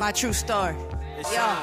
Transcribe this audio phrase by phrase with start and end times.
[0.00, 0.74] My true story.
[1.30, 1.58] Yo.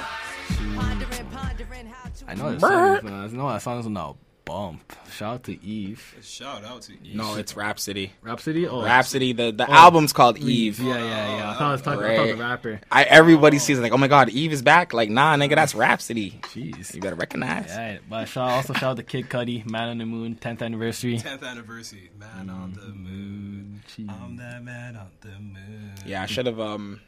[0.75, 3.23] Pondering, pondering how to I know that song.
[3.25, 4.13] Is, I know that song is on a
[4.45, 4.93] bump.
[5.11, 6.17] Shout out to Eve.
[6.21, 7.15] Shout out to Eve.
[7.15, 8.11] No, it's Rapsody.
[8.21, 8.67] Rapsody.
[8.67, 9.33] Oh, Rapsody.
[9.33, 10.79] The the album's called Eve.
[10.79, 11.49] Yeah, yeah, yeah.
[11.49, 12.79] I thought I was talking about the rapper.
[12.91, 14.93] I everybody sees it like, oh my god, Eve is back.
[14.93, 16.39] Like, nah, nigga, that's Rapsody.
[16.43, 16.93] Jeez.
[16.93, 17.69] You better recognize.
[17.69, 21.17] Yeah, but shout, also shout out to Kid Cudi, Man on the Moon, 10th anniversary.
[21.17, 22.11] 10th anniversary.
[22.19, 23.81] Man on the moon.
[23.87, 24.11] Jeez.
[24.11, 25.93] I'm that man on the moon.
[26.05, 26.59] Yeah, I should have.
[26.59, 27.01] Um,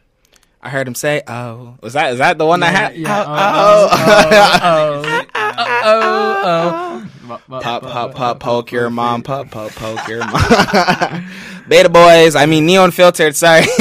[0.62, 3.90] I heard him say, "Oh, was that is that the one that had?" yeah, oh,
[3.91, 7.40] oh, oh, oh, oh.
[7.48, 11.30] Pop, pop, pop, poke your mom, pop, pop, poke your mom.
[11.67, 13.36] Beta boys, I mean neon filtered.
[13.36, 13.66] Sorry,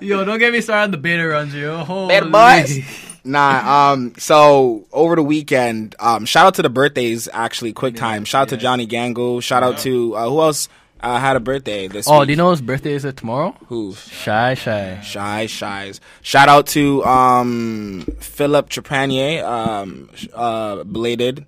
[0.00, 1.78] Yo, don't get me started on the beta runs, yo.
[1.78, 2.14] Holy.
[2.14, 2.78] Beta boys.
[3.24, 7.28] Nah, um, so over the weekend, um, shout out to the birthdays.
[7.32, 8.24] Actually, quick time.
[8.24, 9.42] Shout out to Johnny Gangle.
[9.42, 10.68] Shout out to uh, who else
[11.04, 12.26] uh, had a birthday this Oh, week?
[12.28, 13.54] do you know his birthday is it tomorrow?
[13.68, 13.94] who?
[13.94, 15.00] Shy, shy.
[15.02, 16.00] Shy Shies.
[16.22, 21.46] Shout out to um Philip Trepanier, um uh belated.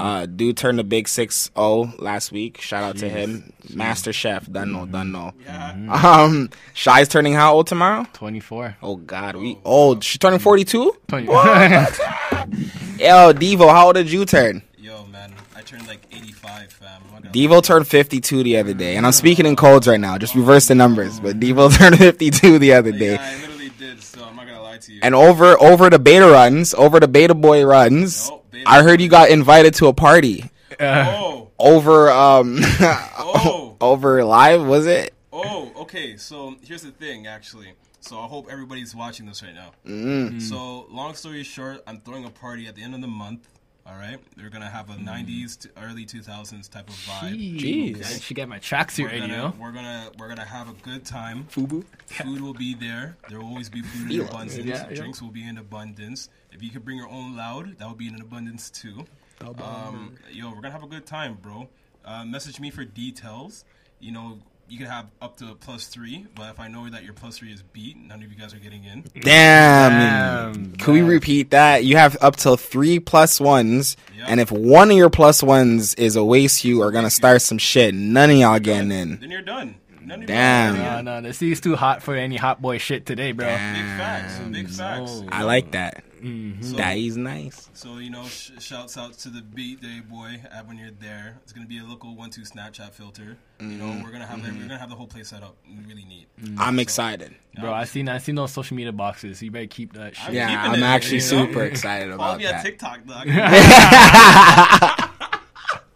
[0.00, 2.60] Uh dude turned a big six oh last week.
[2.60, 3.52] Shout out to him.
[3.72, 5.32] Master Chef, done know, done know.
[5.94, 8.04] Um Shy's turning how old tomorrow?
[8.14, 8.78] 24.
[8.82, 10.02] Oh god, we old.
[10.02, 10.92] She turning forty two?
[11.06, 11.26] 20.
[12.98, 14.62] Yo, Devo, how old did you turn?
[15.70, 16.88] Yo, man, I turned like 85, fam.
[17.08, 20.00] I'm not gonna- Devo turned 52 the other day, and I'm speaking in codes right
[20.00, 20.18] now.
[20.18, 23.14] Just reverse the numbers, but Devo turned 52 the other day.
[23.14, 25.00] Yeah, I literally did, so I'm not gonna lie to you.
[25.02, 29.00] And over over the beta runs, over the beta boy runs, Nope, beta I heard
[29.00, 30.50] you got invited to a party
[30.80, 35.14] oh, over um oh, over live, was it?
[35.32, 36.16] oh, okay.
[36.16, 37.72] So here's the thing, actually.
[38.00, 39.72] So I hope everybody's watching this right now.
[39.84, 40.40] Mm.
[40.40, 43.48] So long story short, I'm throwing a party at the end of the month.
[43.88, 47.60] All right, they're gonna have a '90s to early 2000s type of vibe.
[47.60, 48.04] Jeez.
[48.04, 49.54] I should get my tracksuit We're ready, you gonna, know?
[49.60, 51.44] we're gonna we're gonna have a good time.
[51.52, 51.84] Fubu.
[52.06, 53.16] Food will be there.
[53.28, 54.30] There will always be food in Feel it.
[54.30, 54.56] abundance.
[54.58, 54.94] Yeah, yeah.
[54.96, 56.28] Drinks will be in abundance.
[56.50, 59.04] If you could bring your own loud, that would be in abundance too.
[59.40, 61.68] Um, yo, we're gonna have a good time, bro.
[62.04, 63.64] Uh, message me for details.
[64.00, 64.38] You know,
[64.68, 67.38] you could have up to a plus three, but if I know that your plus
[67.38, 69.04] three is beat, none of you guys are getting in.
[69.20, 70.52] Damn.
[70.54, 71.84] Damn, Can we repeat that?
[71.84, 74.26] You have up to three plus ones, Yep.
[74.28, 77.58] and if one of your plus ones is a waste you are gonna start some
[77.58, 79.18] shit, none of y'all getting in.
[79.20, 79.76] Then you're done.
[80.06, 80.74] None Damn.
[80.76, 83.46] guys are No, no, the city's too hot for any hot boy shit today, bro.
[83.46, 84.38] Big facts.
[84.50, 85.22] Big facts.
[85.28, 86.04] I like that.
[86.22, 86.62] Mm-hmm.
[86.62, 87.68] So- That is nice.
[87.74, 91.38] So you know, sh- shouts out to the beat day boy uh, when you're there.
[91.42, 93.36] It's gonna be a local one two Snapchat filter.
[93.60, 95.56] You know, we're gonna have the, we're gonna have the whole place set up
[95.86, 96.26] really neat.
[96.40, 96.60] Mm-hmm.
[96.60, 97.34] I'm excited.
[97.60, 99.42] Bro, I seen I seen those social media boxes.
[99.42, 100.34] You better keep that shit.
[100.34, 101.46] Yeah, I'm it, actually you know?
[101.46, 102.64] super excited Follow about me on that.
[102.64, 103.28] TikTok, dog.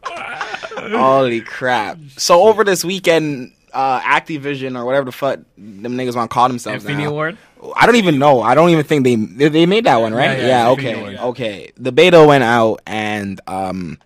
[0.92, 1.98] Holy crap!
[2.16, 6.48] So over this weekend, uh, Activision or whatever the fuck them niggas want to call
[6.48, 7.10] themselves Infinity now.
[7.10, 7.38] Award.
[7.76, 8.40] I don't even know.
[8.42, 10.38] I don't even think they they, they made that one, right?
[10.38, 10.46] Yeah, Yeah.
[10.64, 11.18] yeah, okay.
[11.18, 11.72] Okay.
[11.76, 13.98] The beta went out, and um,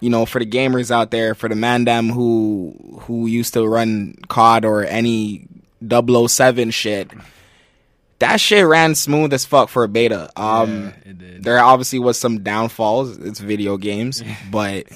[0.00, 4.16] you know, for the gamers out there, for the mandem who who used to run
[4.28, 5.46] COD or any
[5.88, 7.10] 007 shit,
[8.18, 10.30] that shit ran smooth as fuck for a beta.
[10.36, 11.44] Um, Yeah, it did.
[11.44, 13.18] there obviously was some downfalls.
[13.18, 14.86] It's video games, but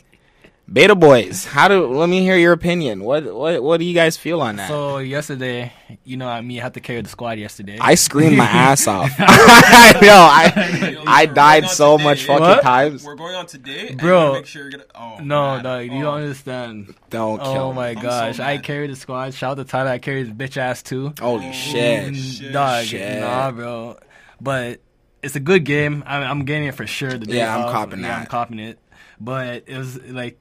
[0.70, 1.86] beta boys, how do?
[1.86, 3.04] Let me hear your opinion.
[3.04, 4.68] What what what do you guys feel on that?
[4.68, 5.72] So yesterday,
[6.04, 7.78] you know, I mean, I had to carry the squad yesterday.
[7.80, 9.10] I screamed my ass off.
[9.18, 10.08] I know.
[10.10, 12.04] I Yo, I died so today.
[12.04, 12.62] much fucking What?
[12.62, 13.04] times.
[13.04, 14.26] We're going on today, Bro.
[14.28, 14.84] you Make sure you're gonna.
[14.94, 15.64] Oh no, man.
[15.64, 16.02] dog, you Oh.
[16.02, 16.94] don't understand.
[17.10, 17.76] Don't kill Oh me.
[17.76, 18.64] my so gosh, I mad.
[18.64, 19.34] carried the squad.
[19.34, 21.14] Shout out to Tyler, I carried his bitch ass too.
[21.20, 22.12] Holy shit.
[22.12, 23.20] Mm, shit, dog, shit.
[23.20, 23.98] nah, bro.
[24.40, 24.80] But
[25.22, 26.02] it's a good game.
[26.06, 27.10] I, I'm getting it for sure.
[27.10, 27.72] The day Yeah, I'm of.
[27.72, 28.78] copping yeah, I'm copping it.
[29.18, 30.38] But it was like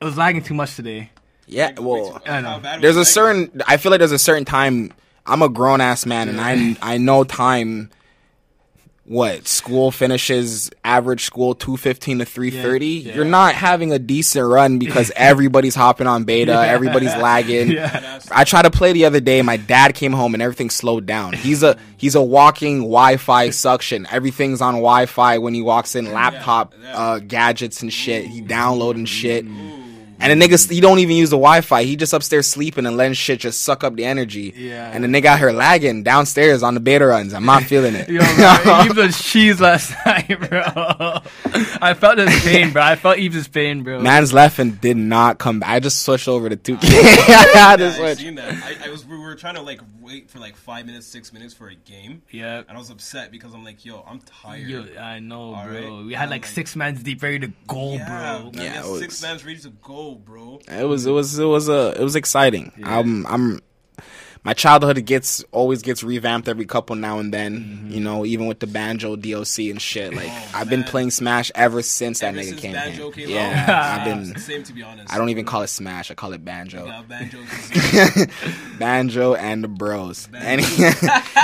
[0.00, 1.10] it was lagging too much today.
[1.46, 2.48] Yeah, well, I know.
[2.50, 3.62] how bad there's a certain.
[3.66, 4.92] I feel like there's a certain time.
[5.26, 7.90] I'm a grown ass man, and I I know time.
[9.04, 10.70] What school finishes?
[10.84, 12.86] Average school two fifteen to three thirty.
[12.88, 13.14] Yeah, yeah.
[13.16, 16.52] You're not having a decent run because everybody's hopping on beta.
[16.52, 17.70] Everybody's lagging.
[17.70, 18.20] Yeah.
[18.30, 19.40] I tried to play the other day.
[19.40, 21.32] My dad came home and everything slowed down.
[21.32, 24.06] He's a he's a walking Wi-Fi suction.
[24.10, 26.12] Everything's on Wi-Fi when he walks in.
[26.12, 28.26] Laptop uh, gadgets and shit.
[28.26, 29.46] He downloading shit.
[30.20, 31.84] And the nigga, he don't even use the Wi-Fi.
[31.84, 34.52] He just upstairs sleeping and letting shit just suck up the energy.
[34.56, 34.90] Yeah.
[34.92, 37.32] And the nigga out here lagging downstairs on the beta runs.
[37.34, 38.08] I'm not feeling it.
[38.10, 38.18] Yo,
[38.64, 40.62] bro, Eve was cheese last night, bro.
[41.80, 42.82] I felt his pain, bro.
[42.82, 44.00] I felt Eve's pain, bro.
[44.00, 45.70] Man's left and did not come back.
[45.70, 46.78] I just switched over to 2K.
[46.82, 48.54] I Yeah, just I seen that.
[48.54, 49.06] I, I was.
[49.06, 52.22] We were trying to like wait for like five minutes, six minutes for a game,
[52.30, 52.58] yeah.
[52.68, 54.66] and I was upset because I'm like, yo, I'm tired.
[54.68, 55.96] Yo, I know, All bro.
[55.98, 56.06] right.
[56.06, 58.50] We had like like- six man's deep ready to go, yeah, bro.
[58.54, 60.60] Yeah, we it was- six man's ready to go, bro.
[60.68, 62.72] It was it was it was uh, it was exciting.
[62.76, 62.98] Yeah.
[62.98, 63.60] I'm I'm
[64.48, 67.60] my childhood gets always gets revamped every couple now and then.
[67.60, 67.90] Mm-hmm.
[67.90, 70.14] You know, even with the banjo DLC and shit.
[70.14, 73.26] Like Oh, I've been playing Smash ever since that Ever nigga since came Banjo here.
[73.26, 74.00] came yeah, out.
[74.00, 74.38] I've been.
[74.48, 75.12] Same to be honest.
[75.12, 76.10] I don't even call it Smash.
[76.10, 76.86] I call it banjo.
[76.86, 77.46] Yeah, banjos.
[78.78, 80.30] banjo and the bros.
[80.34, 80.62] And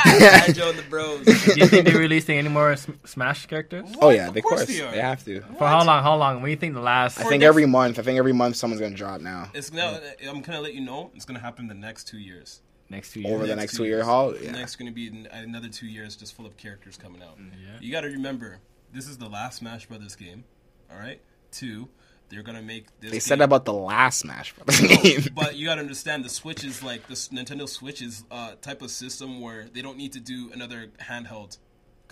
[0.04, 1.26] banjo and the bros.
[1.26, 3.86] Do you think they're releasing any more S- Smash characters?
[4.00, 4.92] oh yeah, Of of course course, they are.
[4.92, 5.42] they have to.
[5.58, 6.02] For how long?
[6.02, 6.36] How long?
[6.36, 7.18] When do you think the last?
[7.20, 7.98] I think next- every month.
[7.98, 9.50] I think every month someone's gonna drop now.
[9.52, 11.10] It's gonna, I'm gonna let you know.
[11.14, 12.62] It's gonna happen the next two years.
[12.90, 13.32] Next two years.
[13.34, 14.06] Over the Next next two two year years.
[14.06, 14.50] haul, yeah.
[14.52, 17.38] Next gonna be another two years just full of characters coming out.
[17.38, 17.58] Mm-hmm.
[17.60, 17.78] Yeah.
[17.80, 18.58] You got to remember,
[18.92, 20.44] this is the last Smash Brothers game.
[20.90, 21.20] All right.
[21.50, 21.88] Two,
[22.28, 23.10] they're gonna make this.
[23.12, 25.20] They said game- that about the last Smash Brothers game.
[25.34, 28.90] but you gotta understand the Switch is like this Nintendo Switch is a type of
[28.90, 31.58] system where they don't need to do another handheld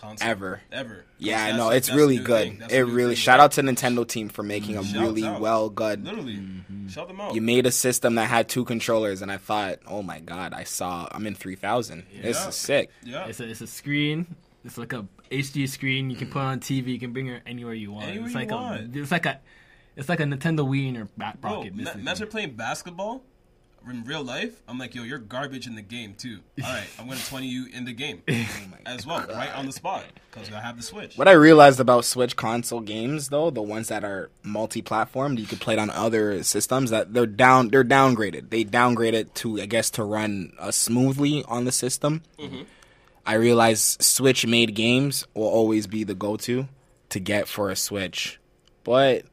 [0.03, 0.61] console Ever.
[0.73, 1.05] Ever.
[1.19, 2.63] yeah, I That's know it's really good.
[2.71, 3.17] It really thing.
[3.17, 5.41] shout out to Nintendo team for making a Shouts really out.
[5.41, 6.05] well good.
[6.05, 6.89] Literally, Mm-hmm.
[6.89, 7.35] shout them out.
[7.35, 10.65] You made a system that had two controllers, and I thought, oh my god, I
[10.65, 12.05] saw I'm in three thousand.
[12.21, 12.91] This is sick.
[13.05, 13.27] yeah.
[13.27, 14.27] It's a it's a screen.
[14.65, 16.11] It's like a HD screen.
[16.11, 16.89] You can put on TV.
[16.89, 18.07] You can bring it anywhere you want.
[18.09, 18.95] Anywhere it's you like want.
[18.97, 19.41] a it's like a
[19.97, 21.73] it's like a Nintendo Wii in your back Bro, pocket.
[21.75, 22.01] ma- basically.
[22.01, 23.23] imagine playing basketball
[23.91, 24.63] in real life.
[24.69, 26.41] I'm like, yo, you're garbage in the game too.
[26.65, 28.23] All right, I'm gonna 20 you in the game
[28.87, 31.17] as well, right on the spot, because I have the Switch.
[31.17, 35.61] What I realized about Switch console games, though, the ones that are multi-platform, you could
[35.61, 36.91] play it on other systems.
[36.91, 38.51] That they're down, they're downgraded.
[38.51, 42.23] They downgrade it to, I guess, to run uh, smoothly on the system.
[43.25, 46.67] I realize Switch-made games will always be the go-to
[47.11, 48.41] to get for a Switch,
[48.85, 49.25] but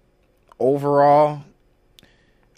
[0.60, 1.44] overall,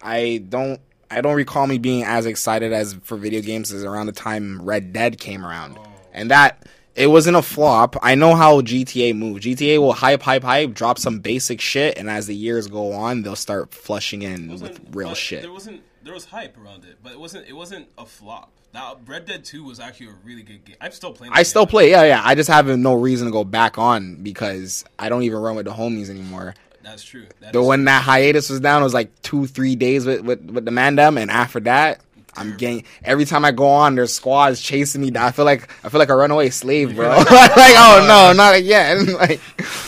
[0.04, 0.82] I don't.
[1.12, 4.62] I don't recall me being as excited as for video games as around the time
[4.62, 5.86] Red Dead came around, oh.
[6.14, 6.66] and that
[6.96, 7.98] it wasn't a flop.
[8.02, 9.46] I know how GTA moves.
[9.46, 13.24] GTA will hype, hype, hype, drop some basic shit, and as the years go on,
[13.24, 15.42] they'll start flushing in with real shit.
[15.42, 18.52] There wasn't there was hype around it, but it wasn't it wasn't a flop.
[18.74, 20.78] Now Red Dead 2 was actually a really good game.
[20.80, 21.34] I'm still playing.
[21.36, 22.22] I still play, yeah, yeah.
[22.24, 25.66] I just have no reason to go back on because I don't even run with
[25.66, 26.56] the homies anymore.
[26.92, 27.26] That's true.
[27.40, 30.42] That is when that hiatus was down, it was like two, three days with with,
[30.52, 32.02] with the Mandem, and after that,
[32.36, 35.10] I'm getting every time I go on, there's squads chasing me.
[35.10, 35.26] down.
[35.26, 37.08] I feel like I feel like a runaway slave, bro.
[37.18, 39.14] like, oh no, not again.
[39.14, 39.40] like,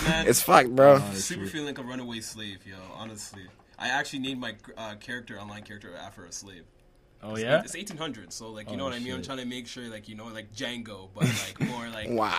[0.06, 0.28] Man.
[0.28, 1.02] it's fucked, bro.
[1.14, 2.78] super feeling like a runaway slave, yo.
[2.96, 3.44] Honestly,
[3.78, 6.64] I actually named my uh, character, online character, after a slave.
[7.24, 7.62] Oh yeah.
[7.64, 9.14] It's 1800, so like you know Oh, what I mean.
[9.14, 12.38] I'm trying to make sure, like you know, like Django, but like more like Wow.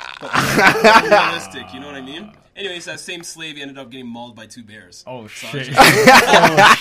[1.02, 1.72] realistic.
[1.72, 2.32] You know what I mean?
[2.56, 5.02] Anyways, that same slave ended up getting mauled by two bears.
[5.08, 5.74] Oh So shit!
[5.76, 6.76] I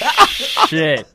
[0.60, 1.08] oh shit!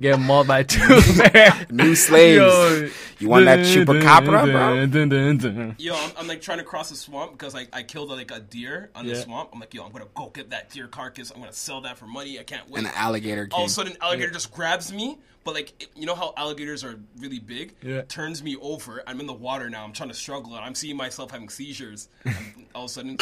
[0.00, 0.88] Get mauled by two
[1.32, 1.70] bears.
[1.70, 2.36] New slaves.
[2.38, 2.88] Yo.
[3.18, 4.86] You want that chupacabra, bro?
[4.86, 5.74] Dun, dun, dun.
[5.78, 8.40] Yo, I'm, I'm like trying to cross the swamp because like I killed like a
[8.40, 9.50] deer on the swamp.
[9.52, 11.30] I'm like, yo, I'm gonna go get that deer carcass.
[11.30, 12.38] I'm gonna sell that for money.
[12.38, 12.78] I can't wait.
[12.78, 15.18] And an alligator All of a sudden, alligator just grabs me.
[15.46, 17.74] But like, you know how alligators are really big?
[17.80, 18.02] Yeah.
[18.02, 19.02] Turns me over.
[19.06, 19.84] I'm in the water now.
[19.84, 20.56] I'm trying to struggle.
[20.56, 22.08] And I'm seeing myself having seizures.
[22.24, 22.34] And
[22.74, 23.16] all of a sudden,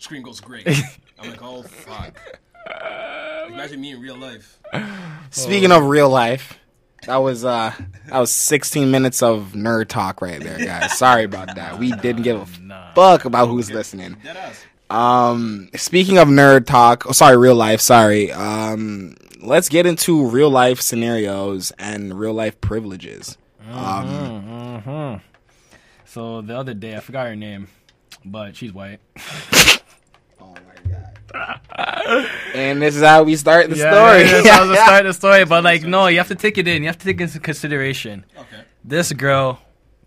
[0.00, 0.66] screen goes great.
[1.18, 2.20] I'm like, oh fuck.
[3.48, 4.58] Imagine me in real life.
[5.30, 6.58] Speaking of real life,
[7.06, 7.72] that was uh
[8.08, 10.98] that was 16 minutes of nerd talk right there, guys.
[10.98, 11.78] Sorry about that.
[11.78, 12.94] We didn't give a Nah.
[12.94, 14.16] fuck about who's listening.
[14.90, 17.80] Um, speaking of nerd talk, oh, sorry, real life.
[17.80, 18.30] Sorry.
[18.32, 23.36] Um, let's get into real life scenarios and real life privileges.
[23.70, 25.20] Um, Mhm.
[26.06, 27.68] So the other day, I forgot her name,
[28.24, 29.00] but she's white.
[30.40, 30.92] oh my
[31.32, 32.28] god.
[32.54, 34.22] and this is how we start the Yeah, story.
[34.22, 35.44] yeah, that's how to start the story.
[35.44, 36.82] But like, no, you have to take it in.
[36.82, 38.24] You have to take into consideration.
[38.36, 38.62] Okay.
[38.84, 39.60] This girl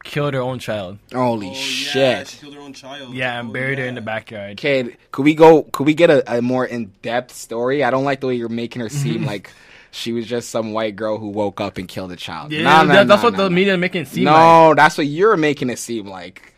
[0.03, 0.97] killed her own child.
[1.13, 2.27] Holy Oh, Yeah, shit.
[2.29, 3.13] she killed her own child.
[3.13, 4.51] Yeah, and Oh, buried her in the backyard.
[4.51, 5.63] Okay, could we go?
[5.63, 7.83] Could we get a, a more in depth story?
[7.83, 9.51] I don't like the way you're making her seem like
[9.91, 12.51] she was just some white girl who woke up and killed a child.
[12.51, 13.55] Yeah, Nah, nah, that- that's nah, what nah, the nah.
[13.55, 14.33] media making it seem like.
[14.35, 16.53] No, that's what you're making it seem like.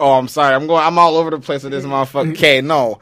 [0.00, 0.54] Oh, I'm sorry.
[0.54, 0.82] I'm going.
[0.82, 2.32] I'm all over the place with this motherfucker.
[2.32, 3.00] Okay, no.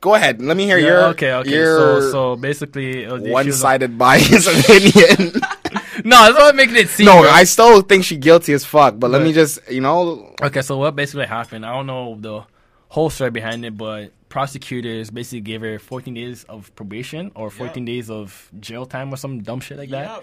[0.00, 0.40] Go ahead.
[0.40, 1.50] Let me hear Yeah, your okay, okay.
[1.50, 5.40] your so, so basically, it was, she was- one-sided bias opinion.
[6.04, 7.06] No, that's what I'm making it seem.
[7.06, 7.30] no, bro.
[7.30, 8.98] I still think she guilty as fuck.
[8.98, 11.64] But let me just, you know, Okay, so what basically happened?
[11.66, 12.44] I don't know the
[12.88, 17.84] whole story behind it, but prosecutors basically gave her 14 days of probation or 14
[17.84, 20.04] days of jail time or some dumb shit like that.
[20.06, 20.20] Yeah.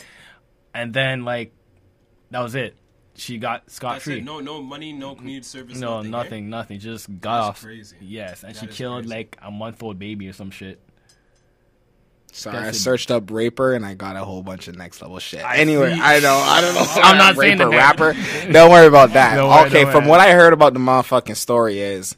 [0.74, 1.54] And then like
[2.32, 2.76] that was it.
[3.16, 4.22] She got scot free.
[4.22, 5.80] No, no money, no community service.
[5.80, 6.12] No, nothing.
[6.12, 6.50] nothing, eh?
[6.50, 6.80] nothing.
[6.80, 7.64] Just got That's off.
[7.64, 7.96] crazy.
[8.00, 9.10] Yes, and That she killed crazy.
[9.10, 10.80] like a month old baby or some shit.
[12.32, 12.82] Sorry, I That's it.
[12.82, 15.44] searched up raper and I got a whole bunch of next level shit.
[15.44, 16.00] I anyway, see.
[16.02, 16.86] I know, I don't know.
[17.04, 17.80] I'm not saying raper the name.
[17.80, 18.14] rapper.
[18.52, 19.36] Don't worry about that.
[19.38, 22.16] Don't worry, okay, don't from what I heard about the motherfucking story is,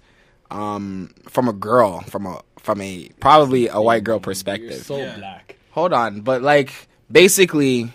[0.52, 4.74] um, from a girl, from a from a probably a white girl perspective.
[4.84, 5.18] So Yeah.
[5.18, 5.56] black.
[5.72, 6.74] Hold on, but like
[7.12, 7.94] basically,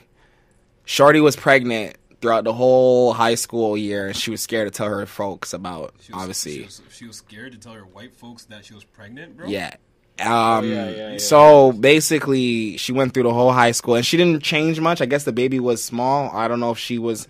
[0.84, 4.06] Shorty was pregnant throughout the whole high school year.
[4.08, 6.52] And she was scared to tell her folks about She was, obviously.
[6.58, 9.46] she was, she was scared to tell her white folks that she was pregnant, bro.
[9.48, 9.74] Yeah.
[10.20, 11.18] Um, yeah, yeah, yeah.
[11.18, 15.00] so basically, she went through the whole high school, and she didn't change much.
[15.00, 16.30] I guess the baby was small.
[16.32, 17.26] I don't know if she was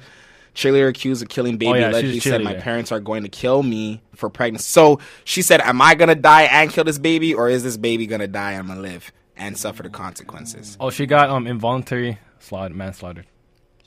[0.54, 1.70] cheerleader accused of killing baby.
[1.70, 4.64] Oh, yeah, she allegedly said my parents are going to kill me for pregnancy.
[4.68, 8.06] So she said, "Am I gonna die and kill this baby, or is this baby
[8.06, 12.18] gonna die and I'm gonna live and suffer the consequences?" Oh, she got um involuntary
[12.38, 13.24] slaughter, manslaughter,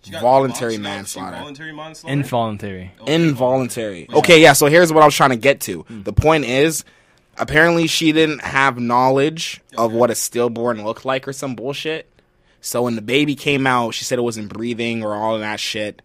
[0.01, 1.37] She Voluntary she got- she manslaughter.
[1.37, 2.13] Voluntary manslaughter.
[2.13, 2.91] involuntary.
[3.01, 3.13] Okay.
[3.13, 4.07] Involuntary.
[4.11, 4.53] Okay, yeah.
[4.53, 5.81] So here's what I was trying to get to.
[5.81, 6.01] Hmm.
[6.03, 6.83] The point is,
[7.37, 12.09] apparently she didn't have knowledge of what a stillborn looked like or some bullshit.
[12.61, 15.59] So when the baby came out, she said it wasn't breathing or all of that
[15.59, 16.01] shit.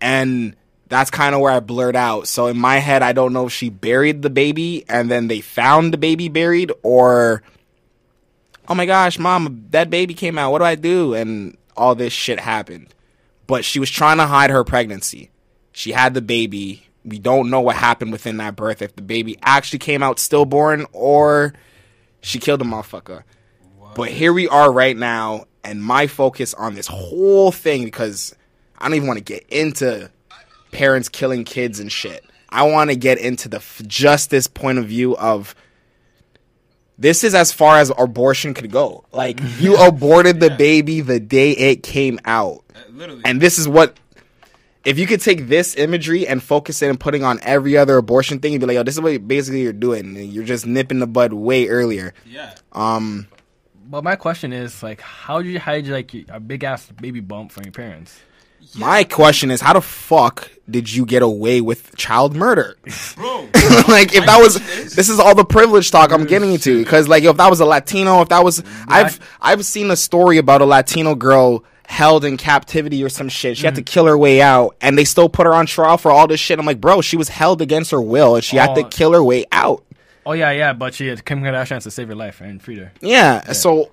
[0.00, 0.54] And
[0.88, 2.28] that's kind of where I blurred out.
[2.28, 5.40] So in my head, I don't know if she buried the baby and then they
[5.40, 7.42] found the baby buried or,
[8.68, 10.52] oh my gosh, mom, that baby came out.
[10.52, 11.14] What do I do?
[11.14, 12.94] And all this shit happened.
[13.46, 15.30] But she was trying to hide her pregnancy.
[15.72, 16.86] She had the baby.
[17.04, 18.82] We don't know what happened within that birth.
[18.82, 21.54] If the baby actually came out stillborn or
[22.20, 23.24] she killed the motherfucker.
[23.94, 28.34] But here we are right now, and my focus on this whole thing because
[28.78, 30.10] I don't even want to get into
[30.70, 32.24] parents killing kids and shit.
[32.48, 35.54] I want to get into the f- justice point of view of
[36.98, 39.04] this is as far as abortion could go.
[39.12, 42.64] Like you aborted the baby the day it came out.
[42.74, 43.22] Uh, literally.
[43.24, 43.96] And this is what
[44.84, 48.38] if you could take this imagery and focus it and putting on every other abortion
[48.40, 50.16] thing, you'd be like, yo, this is what basically you're doing.
[50.16, 52.14] You're just nipping the bud way earlier.
[52.26, 52.54] yeah.
[52.72, 53.28] Um
[53.88, 57.52] But my question is like, how did you hide like a big ass baby bump
[57.52, 58.20] from your parents?
[58.76, 62.76] my question is how the fuck did you get away with child murder?
[63.16, 63.48] Bro.
[63.88, 64.54] like if that was
[64.94, 67.64] this is all the privilege talk I'm getting into because like if that was a
[67.66, 72.36] Latino if that was I've I've seen a story about a Latino girl held in
[72.36, 73.92] captivity or some shit she had to mm-hmm.
[73.92, 76.58] kill her way out and they still put her on trial for all this shit
[76.58, 78.88] I'm like bro she was held against her will and she had to Oh.
[78.88, 79.84] kill her way out
[80.24, 82.92] Oh yeah, yeah, but she had Kim Kardashian to save her life and freed her.
[83.00, 83.90] yeah, so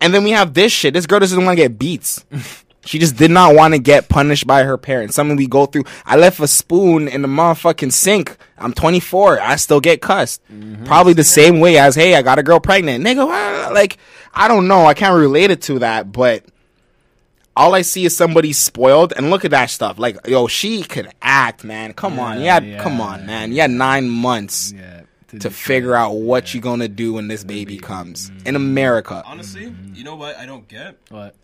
[0.00, 2.24] and then we have this shit this girl doesn't want to get beats
[2.84, 5.14] She just did not want to get punished by her parents.
[5.14, 5.84] Something we go through.
[6.06, 8.36] I left a spoon in the motherfucking sink.
[8.56, 9.38] I'm 24.
[9.38, 10.40] I still get cussed.
[10.50, 10.84] Mm-hmm.
[10.84, 13.04] Probably the same way as, hey, I got a girl pregnant.
[13.04, 13.98] Nigga, why- like,
[14.32, 14.86] I don't know.
[14.86, 16.44] I can't relate it to that, but
[17.60, 19.12] all I see is somebody spoiled.
[19.14, 19.98] And look at that stuff.
[19.98, 21.92] Like, yo, she could act, man.
[21.92, 22.40] Come on.
[22.40, 23.52] Yeah, Yeah, come on, man.
[23.52, 25.02] You had nine months Yeah.
[25.38, 28.48] to figure out what you're gonna do when this baby comes mm-hmm.
[28.48, 29.22] in America.
[29.26, 29.94] Honestly, mm-hmm.
[29.94, 30.98] you know what I don't get?
[31.10, 31.36] What?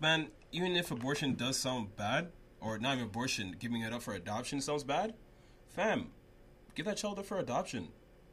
[0.00, 2.28] Man, even if abortion does sound bad,
[2.60, 5.14] or not even abortion, giving it up for adoption sounds bad,
[5.66, 6.10] fam,
[6.76, 7.88] give that child up for adoption.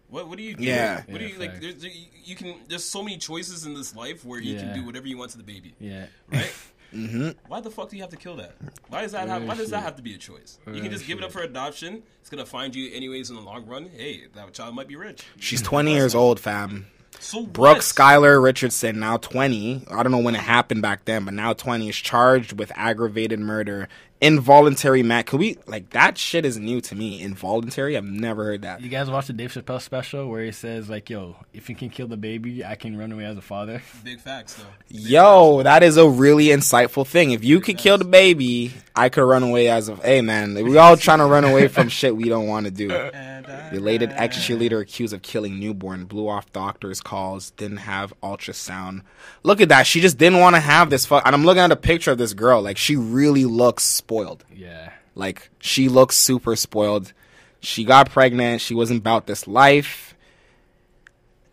[0.10, 0.64] What what do you do?
[0.64, 1.02] Yeah.
[1.08, 1.52] What do Yeah, you like?
[1.54, 1.62] facts.
[1.62, 1.92] There's, there-
[2.24, 2.56] you can.
[2.68, 5.38] There's so many choices in this life where you can do whatever you want to
[5.38, 6.06] the baby, Yeah.
[6.30, 6.54] right?
[6.94, 7.30] mm-hmm.
[7.48, 8.56] Why the fuck do you have to kill that?
[8.90, 9.44] Why does that have?
[9.44, 10.60] Why does that have to be a choice?
[10.68, 12.04] You can just give it up for adoption.
[12.22, 13.90] It's gonna find you anyways in the long run.
[13.96, 15.24] Hey, that child might be rich.
[15.40, 16.88] She's 20 years old, fam.
[17.20, 17.84] So Brooke what?
[17.84, 19.86] Skylar Richardson, now 20.
[19.90, 23.40] I don't know when it happened back then, but now 20 is charged with aggravated
[23.40, 23.88] murder,
[24.22, 25.24] involuntary man.
[25.24, 27.22] Can we like that shit is new to me.
[27.22, 28.82] Involuntary, I've never heard that.
[28.82, 31.90] You guys watch the Dave Chappelle special where he says like, "Yo, if you can
[31.90, 34.64] kill the baby, I can run away as a father." Big facts though.
[34.90, 37.32] Big Yo, that is a really insightful thing.
[37.32, 40.04] If you could kill the baby, I could run away as of.
[40.04, 42.90] Hey man, we all trying to run away from shit we don't want to do.
[43.72, 49.02] Related ex cheerleader accused of killing newborn blew off doctor's calls, didn't have ultrasound.
[49.44, 49.86] Look at that.
[49.86, 51.24] She just didn't want to have this fuck.
[51.26, 52.62] And I'm looking at a picture of this girl.
[52.62, 54.46] Like, she really looks spoiled.
[54.54, 54.92] Yeah.
[55.16, 57.12] Like, she looks super spoiled.
[57.60, 58.62] She got pregnant.
[58.62, 60.14] She wasn't about this life.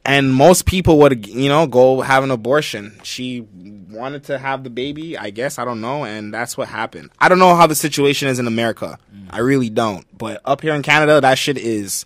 [0.04, 2.98] And most people would, you know, go have an abortion.
[3.04, 3.46] She
[3.88, 5.58] wanted to have the baby, I guess.
[5.58, 6.04] I don't know.
[6.04, 7.10] And that's what happened.
[7.20, 8.98] I don't know how the situation is in America.
[9.30, 10.04] I really don't.
[10.16, 12.04] But up here in Canada, that shit is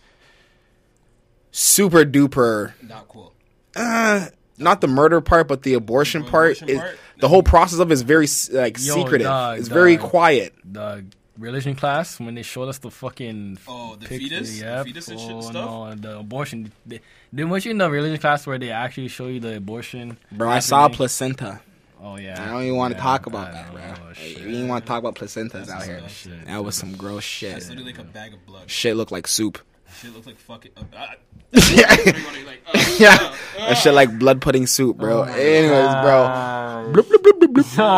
[1.51, 2.75] super duper.
[2.83, 3.33] Not cool.
[3.75, 4.27] Uh,
[4.59, 6.45] not the murder part, but the abortion The part.
[6.63, 6.99] abortion is, part?
[7.19, 9.27] The whole process of it is very like Yo, secretive.
[9.27, 10.55] dog, it's very quiet.
[10.65, 11.05] The
[11.39, 14.59] religion class when they showed us the fucking Oh, the pic- fetus?
[14.59, 15.55] The yep, fetus and shit oh, stuff?
[15.55, 16.73] No, the abortion.
[16.87, 17.01] They,
[17.35, 20.19] didn't want you in the religion class where they actually show you the abortion?
[20.33, 20.97] Bro, I saw happening?
[20.97, 21.61] placenta.
[22.01, 22.43] Oh yeah.
[22.43, 23.81] I don't even want to Yeah, talk about that, bro.
[23.83, 24.45] Oh, know, Hey, shit.
[24.45, 26.03] we didn't want to talk about placentas out here.
[26.09, 26.45] shit.
[26.47, 27.57] That was some gross shit.
[27.57, 28.71] It's literally like a bag of blood.
[28.71, 29.59] Shit looked like soup.
[30.01, 30.73] Shit looks like fucking.
[30.77, 31.07] Uh, uh,
[31.73, 31.89] yeah,
[32.47, 33.35] like, uh, yeah.
[33.57, 35.23] That shit like blood pudding soup, bro.
[35.23, 36.29] Anyways, bro.
[36.93, 37.79] Bloop, bloop, bloop, bloop, bloop.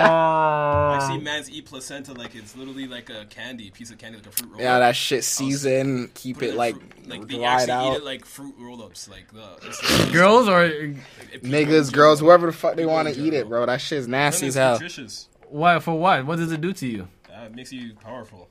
[0.00, 4.26] I see mans eat placenta like it's literally like a candy, piece of candy, like
[4.28, 4.60] a fruit roll.
[4.60, 6.10] Yeah, that shit season.
[6.14, 7.96] Keep Put it in like, fruit- like they dried actually eat out.
[7.98, 10.96] it like fruit roll-ups, like the it's, Girls or it-
[11.42, 13.66] Niggas, girls, whoever the fuck they want to eat it, bro.
[13.66, 14.74] That shit's nasty as hell.
[14.74, 15.28] nutritious.
[15.48, 15.78] Why?
[15.80, 16.24] For what?
[16.26, 17.08] What does it do to you?
[17.28, 18.48] Uh, it makes you powerful.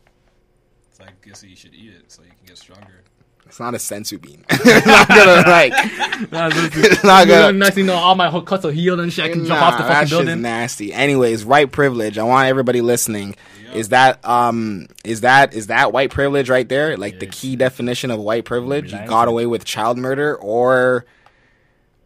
[0.99, 3.03] So I guess you should eat it so you can get stronger.
[3.45, 4.45] It's not a senzu bean.
[4.49, 5.73] it's not gonna like.
[5.75, 9.25] it's not gonna- Next thing you know, all my whole cuts are healed and shit.
[9.25, 10.41] I can jump off the fucking that shit's building.
[10.43, 10.93] nasty.
[10.93, 12.17] Anyways, white privilege.
[12.19, 13.35] I want everybody listening.
[13.73, 16.95] Is that um is that is that white privilege right there?
[16.97, 17.39] Like the Yes.
[17.39, 18.91] key definition of white privilege?
[18.93, 21.05] You got away with child murder, or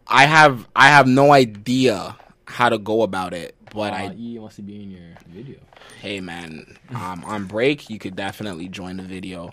[0.06, 3.53] I have I have no idea how to go about it.
[3.74, 5.58] But Uh, I E wants to be in your video.
[6.00, 9.52] hey man, um, on break you could definitely join the video.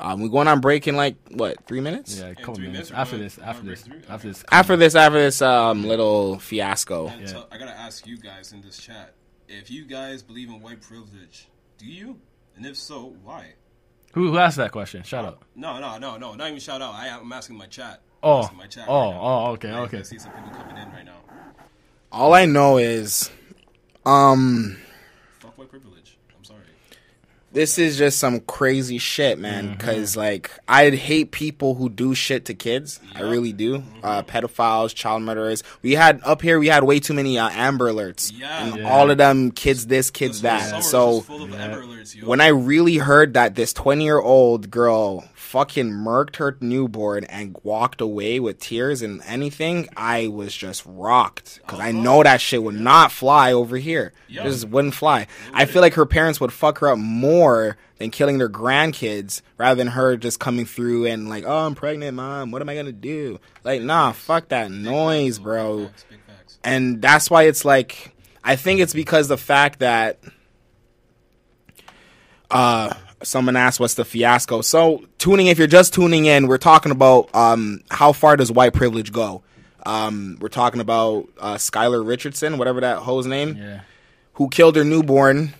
[0.00, 2.18] Um, we going on break in like what three minutes?
[2.18, 2.90] Yeah, a couple three minutes.
[2.90, 4.44] minutes, we're After this, we're after this, break after this.
[4.50, 7.12] After this, after this um little fiasco.
[7.20, 7.26] Yeah.
[7.26, 9.14] so I gotta ask you guys in this chat
[9.48, 11.48] if you guys believe in white privilege.
[11.78, 12.18] Do you?
[12.56, 13.52] And if so, why?
[14.14, 15.02] Who, who asked that question?
[15.02, 15.42] Shut out.
[15.54, 16.34] No, no, no, no.
[16.34, 16.94] Not even shout out.
[16.94, 18.00] I, I'm asking my chat.
[18.22, 19.98] Oh, my chat oh, right oh, okay, I- okay.
[19.98, 21.18] I see some people coming in right now.
[22.10, 23.30] All I know is,
[24.06, 24.76] um.
[25.40, 26.16] Fuck white privilege.
[26.36, 26.60] I'm sorry.
[27.52, 29.70] this is just some crazy shit, man.
[29.72, 33.00] Because like, I hate people who do shit to kids.
[33.14, 33.82] I really do.
[34.02, 35.62] Uh, pedophiles, child murderers.
[35.82, 36.58] We had up here.
[36.58, 38.64] We had way too many uh, Amber Alerts, Yeah.
[38.64, 38.90] and Yeah.
[38.90, 40.84] all of them kids this, kids This that.
[40.84, 45.24] So full of Amber alerts, when I really heard that this 20 year old girl
[45.48, 51.60] fucking murked her newborn and walked away with tears and anything, I was just rocked
[51.62, 54.12] because I know that shit would not fly over here.
[54.28, 54.42] Yeah.
[54.44, 55.26] Just wouldn't fly.
[55.54, 59.74] I feel like her parents would fuck her up more than killing their grandkids rather
[59.76, 62.50] than her just coming through and like, oh, I'm pregnant, mom.
[62.50, 63.40] What am I gonna do?
[63.64, 66.58] Like, nah, fuck that noise, bro Facts, big facts.
[66.62, 68.14] and that's why it's like
[68.44, 70.18] I think it's because the fact that
[72.50, 74.60] uh someone asked what's the fiasco.
[74.62, 78.72] So tuning if you're just tuning in, we're talking about um how far does white
[78.74, 79.42] privilege go?
[79.86, 83.80] Um we're talking about uh Skylar Richardson, whatever that hoe's name, Yeah.
[84.34, 85.54] who killed her newborn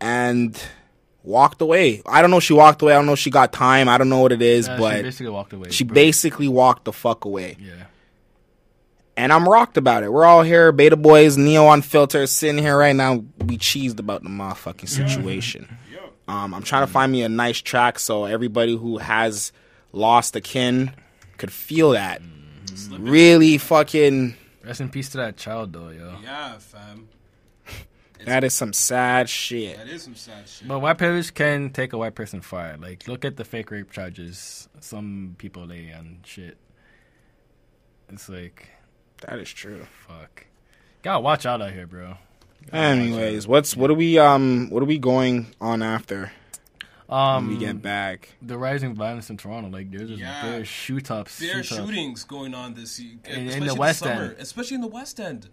[0.00, 0.60] and
[1.22, 2.02] walked away.
[2.06, 4.08] I don't know she walked away, I don't know if she got time, I don't
[4.08, 5.70] know what it is, Yeah, she but basically walked away.
[5.70, 5.94] she bro.
[5.94, 7.72] basically walked the fuck away Yeah.
[9.16, 10.12] and I'm rocked about it.
[10.12, 13.24] We're all here, Beta Boys, Neo on filter, sitting here right now.
[13.44, 15.76] We cheesed about the motherfucking situation.
[16.28, 19.50] Um, I'm trying to find me a nice track so everybody who has
[19.92, 20.92] lost a kin
[21.38, 22.20] could feel that.
[22.90, 24.36] Really fucking.
[24.64, 26.16] Rest in peace to that child, though, yo.
[26.22, 27.08] Yeah, fam.
[28.24, 29.76] That is some sad shit.
[29.76, 30.66] That is some sad shit.
[30.66, 32.76] But white privilege can take a white person far.
[32.76, 36.58] Like, look at the fake rape charges some people lay on shit.
[38.08, 38.68] It's like,
[39.22, 39.86] That is true.
[40.06, 40.46] fuck.
[41.02, 42.16] Gotta watch out out here, bro.
[42.72, 46.32] Anyways, what's what are we um what are we going on after
[47.08, 48.30] Um, when we get back?
[48.42, 50.42] the rising violence in Toronto, like there's just Yeah.
[50.50, 51.38] there's shoot ups.
[51.38, 54.36] There are shootings going on this year, In- in the this West summer, End.
[54.38, 55.48] especially in the West End.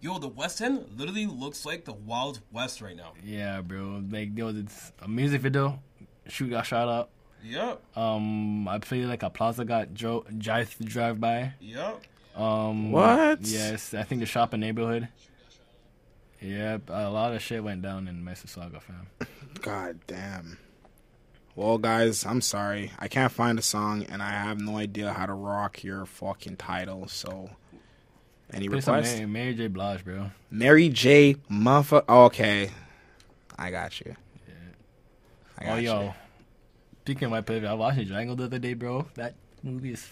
[0.00, 3.12] Yo, the West End literally looks like the Wild West right now.
[3.24, 4.02] Yeah, bro.
[4.10, 4.56] Like there was
[5.00, 5.80] a music video,
[6.28, 7.10] shoot got shot up.
[7.44, 11.52] Yep, Um, I played like a plaza got dro- drive drive by.
[11.60, 12.02] yep.
[12.34, 13.40] Um, What?
[13.42, 15.08] Yes, I think the shopping neighborhood.
[16.46, 19.08] Yep, a lot of shit went down in Mississauga, fam.
[19.62, 20.58] God damn.
[21.56, 22.92] Well, guys, I'm sorry.
[22.98, 26.56] I can't find a song, and I have no idea how to rock your fucking
[26.58, 27.08] title.
[27.08, 27.50] So,
[28.52, 29.14] any Play requests?
[29.14, 29.66] Mary, Mary J.
[29.68, 30.30] Blige, bro.
[30.50, 31.34] Mary J.
[31.50, 32.04] Muffa.
[32.08, 32.70] okay,
[33.58, 34.14] I got you.
[35.58, 36.02] I got Oh, yo.
[36.02, 36.14] you.
[37.02, 39.06] Speaking of my pivot, I watched Django the other day, bro.
[39.14, 40.06] That movie is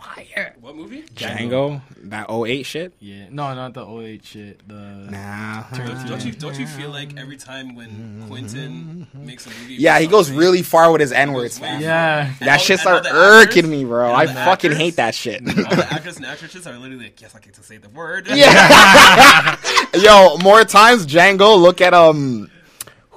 [0.00, 0.54] fire.
[0.60, 1.02] What movie?
[1.14, 2.92] Django, that 08 shit.
[3.00, 4.68] Yeah, no, not the 08 shit.
[4.68, 5.64] The Nah.
[5.72, 9.74] Don't, don't you don't you feel like every time when Quentin makes a movie?
[9.74, 12.26] Yeah, he goes really far with his N words, way yeah.
[12.40, 14.12] And That all- shit start the irking me, bro.
[14.12, 15.40] I fucking actors- hate that shit.
[15.46, 18.28] all the actors and actresses are literally like, yes, I get to say the word.
[18.28, 19.56] Yeah.
[19.94, 22.50] Yo, more times Django look at um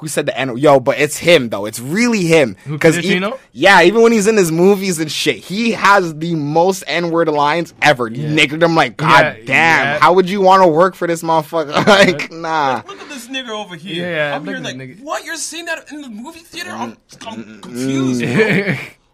[0.03, 1.65] who said the N Yo, but it's him though.
[1.65, 2.55] It's really him.
[2.79, 3.03] Cuz
[3.51, 7.73] yeah, even when he's in his movies and shit, he has the most N-word lines
[7.81, 8.07] ever.
[8.09, 8.29] Yeah.
[8.29, 9.99] Nigga, I'm like, God Yeah, damn, yeah.
[9.99, 11.85] how would you want to work for this motherfucker?
[11.87, 12.81] like, nah.
[12.87, 14.11] Look at this nigga over here.
[14.11, 15.01] Yeah, I'm here like, nigga.
[15.01, 15.23] what?
[15.25, 16.71] You're seeing that in the movie theater?
[16.71, 18.21] I'm, I'm confused.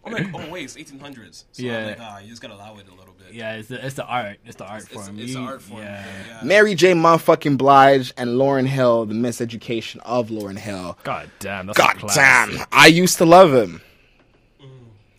[0.04, 0.12] Bro.
[0.12, 1.44] yeah, I'm like, oh wait, it's 1800s.
[1.52, 1.78] So Yeah.
[1.78, 3.34] I'm like, ah, you just gotta allow it a little bit.
[3.34, 4.38] Yeah, it's the it's the art.
[4.44, 5.18] It's the art it's, form.
[5.18, 5.82] it's You- an art form.
[5.82, 6.04] Yeah.
[6.28, 6.40] Yeah.
[6.42, 6.92] Mary J.
[6.92, 10.98] Motherfucking Blige and Lauryn Hill, the miseducation of Lauryn Hill.
[11.04, 11.66] God damn.
[11.66, 12.56] That's God classic.
[12.56, 13.82] damn, I used to love him.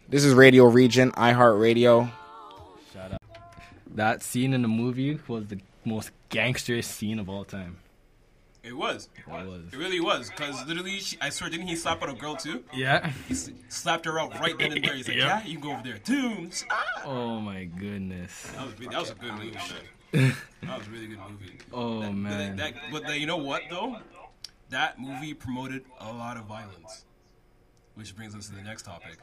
[0.10, 2.12] This is Radio Region, iHeartRadio.
[2.92, 3.22] Shut up.
[3.96, 7.78] That scene in the movie was the most gangster scene of all time.
[8.64, 9.10] It was.
[9.18, 9.62] It was.
[9.74, 10.30] It really was.
[10.30, 12.64] Because literally, she, I swear, didn't he slap out a girl too?
[12.74, 13.12] Yeah.
[13.28, 14.94] He s- slapped her out right then and there.
[14.94, 15.26] He's like, Yep.
[15.28, 15.98] yeah, you can go over there.
[16.04, 16.54] Dude.
[16.70, 17.02] Ah!
[17.06, 18.52] Oh my goodness.
[18.56, 19.58] That was, that was a good movie.
[20.12, 21.58] that was a really good movie.
[21.74, 22.56] Oh That- man.
[22.58, 23.98] That, but the, you know what though?
[24.70, 27.06] That movie promoted a lot of violence,
[27.96, 29.18] which brings us to the next topic: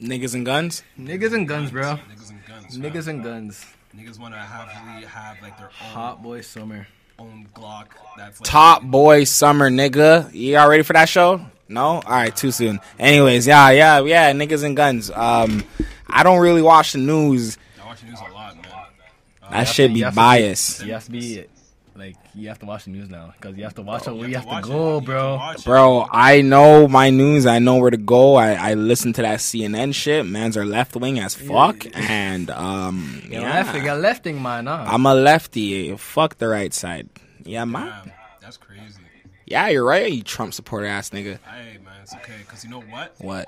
[0.00, 0.82] Niggas and guns.
[0.98, 1.96] Niggas and guns, bro.
[2.08, 2.78] Niggas and guns.
[2.78, 3.66] Niggas and guns.
[3.94, 6.86] Niggas want to have really have like their own Hot boy summer.
[7.20, 7.86] Own Glock.
[8.16, 10.30] That's like, Top Boy Summer, nigga.
[10.32, 11.40] Y'all ready for that show?
[11.68, 11.82] No?
[11.82, 12.80] All right, too soon.
[12.98, 15.10] Anyways, yeah, yeah, yeah, niggas and guns.
[15.10, 15.64] Um,
[16.08, 17.56] I don't really watch the news.
[17.82, 18.64] I watch the news a lot, man.
[19.50, 20.84] That shit be You have to- biased.
[20.84, 21.44] You have to be
[22.00, 24.16] like you have to watch the news now because you have to watch it You
[24.16, 25.50] where you have watch to go, You have to bro.
[25.56, 25.64] it.
[25.64, 27.46] Bro, I know my news.
[27.46, 28.34] I know where to go.
[28.36, 30.26] I, I listen to that CNN shit.
[30.26, 31.86] Mans are left wing as fuck.
[31.94, 33.50] And, um, Yeah, yeah.
[33.54, 34.84] lefting, a lefting man, huh?
[34.88, 35.94] I'm a lefty.
[35.96, 37.08] Fuck the right side.
[37.44, 37.86] Yeah, man.
[37.86, 39.00] Damn, that's crazy.
[39.46, 40.10] Yeah, you're right.
[40.10, 41.38] You Trump supporter ass nigga.
[41.44, 42.34] Hey, man, it's okay.
[42.40, 43.14] Because you know what?
[43.18, 43.46] What?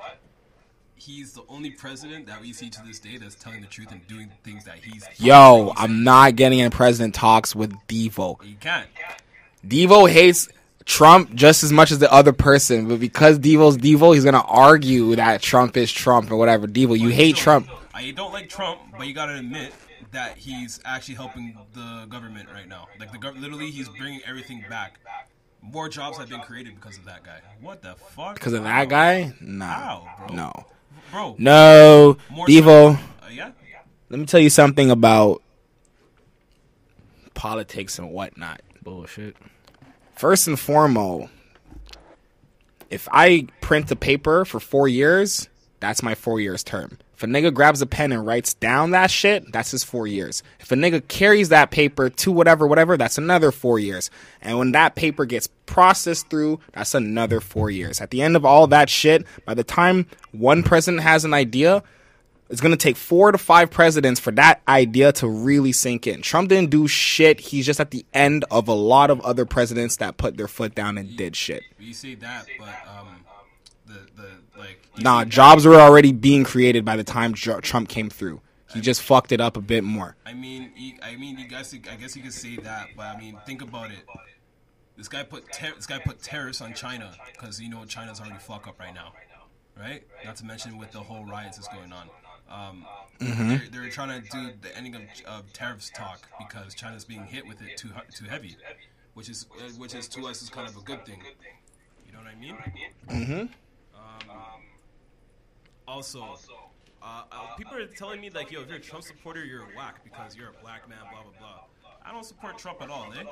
[1.05, 4.07] He's the only president that we see to this day that's telling the truth and
[4.07, 5.05] doing things that he's.
[5.19, 8.41] Yo, I'm not getting in president talks with Devo.
[8.45, 8.87] You can't.
[9.67, 10.49] Devo hates
[10.85, 15.17] Trump just as much as the other person, but because Devo's Devo, he's gonna argue
[15.17, 16.69] that Trump is Trump or whatever.
[16.69, 17.69] Devo, you hate Trump.
[17.93, 19.75] I don't like Trump, but you gotta admit
[20.13, 22.87] that he's actually helping the government right now.
[23.01, 25.01] Like the government, literally, he's bringing everything back.
[25.63, 27.41] More jobs have been created because of that guy.
[27.61, 28.35] What the fuck?
[28.35, 29.35] Because of that guy?
[29.41, 29.67] Nah.
[29.67, 30.37] How, bro?
[30.37, 30.67] No.
[31.13, 31.37] Bro.
[31.39, 32.17] No.
[32.31, 32.99] More Devo, Uh,
[33.31, 33.53] yeah.
[34.11, 35.43] let me tell you something about
[37.35, 38.61] politics and whatnot.
[38.83, 39.37] Bullshit.
[40.17, 41.31] First and foremost,
[42.91, 45.49] if I print a paper for four years,
[45.83, 46.97] that's my four years term.
[47.17, 50.43] If a nigga grabs a pen and writes down that shit, that's his four years.
[50.61, 54.09] If a nigga carries that paper to whatever, whatever, that's another four years.
[54.41, 58.01] And when that paper gets processed through, that's another four years.
[58.01, 61.83] At the end of all that shit, by the time one president has an idea,
[62.49, 66.23] it's going to take four to five presidents for that idea to really sink in.
[66.23, 67.41] Trump didn't do shit.
[67.41, 70.77] He's just at the end of a lot of other presidents that put their foot
[70.77, 71.65] down and did shit.
[71.81, 73.25] You say that, but um,
[73.87, 74.79] the the like.
[74.99, 78.41] Nah, jobs were already being created by the time Trump came through.
[78.73, 80.17] He just fucked it up a bit more.
[80.25, 81.75] I mean, you, I mean, you guys.
[81.75, 84.07] I guess you could say that, but I mean, think about it.
[84.97, 88.39] This guy put ter- this guy put tariffs on China because you know China's already
[88.39, 89.13] fuck up right now,
[89.79, 90.03] right?
[90.25, 92.09] Not to mention with the whole riots that's going on.
[92.51, 92.87] Um,
[93.19, 97.47] they're, they're trying to do the ending of, of tariffs talk because China's being hit
[97.47, 98.57] with it too too heavy,
[99.15, 101.23] which is uh, which is to us is kind of a good thing.
[102.07, 102.57] You know what I mean?
[103.09, 103.53] Mm-hmm.
[104.31, 104.37] Um,
[105.89, 106.39] also,
[107.03, 109.77] uh, uh, people are telling me like, yo, if you're a Trump supporter, you're a
[109.77, 111.61] whack because you're a black man, blah blah blah.
[112.05, 113.25] I don't support Trump at all, eh?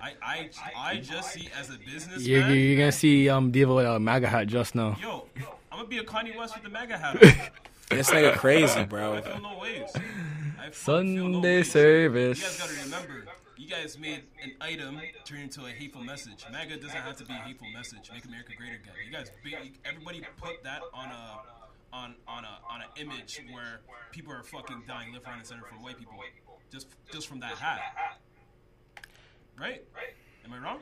[0.00, 2.20] I I I just see as a businessman.
[2.22, 4.96] You're, you're, you're gonna see um Devo with a MAGA hat just now.
[5.00, 5.26] Yo,
[5.70, 7.52] I'm gonna be a Kanye West with the MAGA hat.
[7.90, 9.20] This nigga crazy, I bro.
[9.20, 9.90] feel no ways.
[10.60, 11.66] I feel no Sunday ways.
[11.66, 12.58] You guys service.
[12.60, 13.24] gotta remember,
[13.60, 16.46] you guys made an item turn into a hateful message.
[16.50, 18.10] MAGA doesn't have to be a hateful message.
[18.10, 18.94] Make America great again.
[19.06, 19.30] You guys,
[19.84, 21.40] everybody put that on a
[21.92, 23.80] on on a on an image where
[24.12, 26.14] people are fucking dying left, right, and center for white people,
[26.72, 27.80] just just from that hat.
[29.60, 29.84] Right?
[30.46, 30.78] Am I wrong?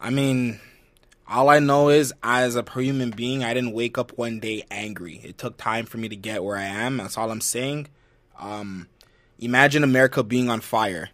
[0.00, 0.60] I mean,
[1.26, 5.20] all I know is, as a human being, I didn't wake up one day angry.
[5.24, 6.98] It took time for me to get where I am.
[6.98, 7.88] That's all I'm saying.
[8.38, 8.86] Um,
[9.40, 11.10] imagine America being on fire.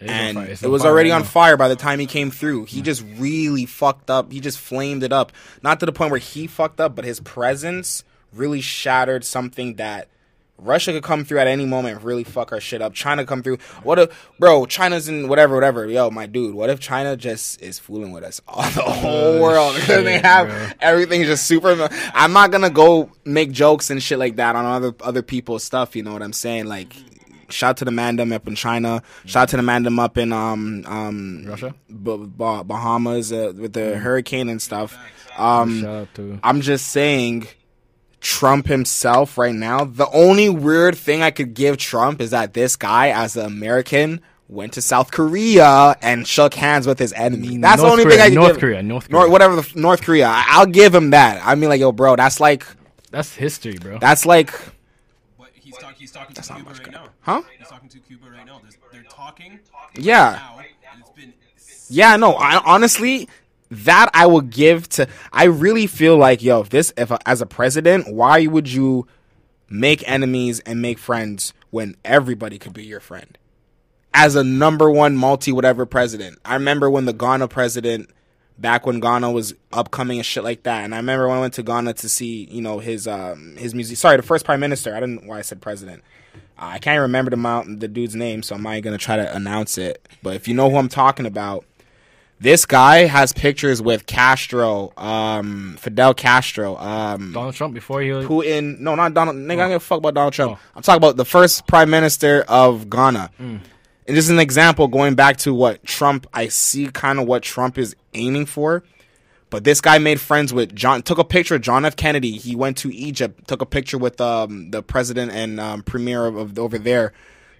[0.00, 0.38] It and.
[0.38, 2.64] It was already on fire by the time he came through.
[2.64, 4.32] He just really fucked up.
[4.32, 5.32] He just flamed it up.
[5.62, 10.08] Not to the point where he fucked up, but his presence really shattered something that
[10.62, 12.92] Russia could come through at any moment and really fuck our shit up.
[12.92, 13.58] China come through.
[13.82, 14.66] What if, bro?
[14.66, 15.86] China's in whatever, whatever.
[15.86, 16.54] Yo, my dude.
[16.54, 19.74] What if China just is fooling with us all the whole world?
[19.76, 20.68] shit, they have bro.
[20.80, 21.88] everything just super.
[22.14, 25.96] I'm not gonna go make jokes and shit like that on other other people's stuff.
[25.96, 26.66] You know what I'm saying?
[26.66, 26.94] Like,
[27.50, 29.02] shout out to the mandem up in China.
[29.26, 31.74] Shout out to the mandem up in um um Russia?
[31.88, 34.96] B- Bah- Bahamas uh, with the hurricane and stuff.
[35.38, 37.46] Um, Shout out to I'm just saying,
[38.20, 39.84] Trump himself right now.
[39.84, 44.20] The only weird thing I could give Trump is that this guy, as an American,
[44.48, 47.56] went to South Korea and shook hands with his enemy.
[47.56, 48.60] That's North the only Korea, thing I can North give.
[48.60, 49.32] Korea, North North, Korea.
[49.32, 50.26] whatever the North Korea.
[50.28, 51.40] I- I'll give him that.
[51.46, 52.66] I mean, like, yo, bro, that's like,
[53.10, 53.98] that's history, bro.
[53.98, 54.52] that's like,
[55.70, 55.96] he's talking.
[55.98, 57.08] He's talking to not Cuba right now.
[57.20, 57.42] Huh?
[57.58, 58.60] He's talking to Cuba right now.
[58.62, 59.60] There's, they're talking.
[59.96, 60.38] Yeah.
[60.38, 61.32] Now, and it's been.
[61.88, 62.34] Yeah, no.
[62.34, 63.28] I, honestly,
[63.70, 65.08] that I will give to.
[65.32, 69.06] I really feel like, yo, if this, if as a president, why would you
[69.68, 73.38] make enemies and make friends when everybody could be your friend?
[74.12, 78.10] As a number one multi whatever president, I remember when the Ghana president,
[78.60, 81.54] back when Ghana was upcoming and shit like that, and I remember when I went
[81.54, 83.96] to Ghana to see, you know, his um his music.
[83.96, 84.94] Sorry, the first prime minister.
[84.94, 86.02] I don't know why I said president.
[86.58, 89.78] I can't remember the mount, the dude's name, so I'm not gonna try to announce
[89.78, 90.06] it.
[90.22, 91.64] But if you know who I'm talking about,
[92.38, 98.26] this guy has pictures with Castro, um, Fidel Castro, um, Donald Trump before he was.
[98.26, 98.78] Putin.
[98.78, 99.36] No, not Donald.
[99.36, 100.58] Nigga, I don't give a fuck about Donald Trump.
[100.58, 100.70] Oh.
[100.74, 103.30] I'm talking about the first prime minister of Ghana.
[103.40, 103.60] Mm.
[104.10, 107.78] And just an example going back to what Trump, I see kind of what Trump
[107.78, 108.82] is aiming for.
[109.50, 111.94] But this guy made friends with John, took a picture of John F.
[111.94, 112.32] Kennedy.
[112.32, 116.34] He went to Egypt, took a picture with um, the president and um, premier of,
[116.34, 117.12] of over there.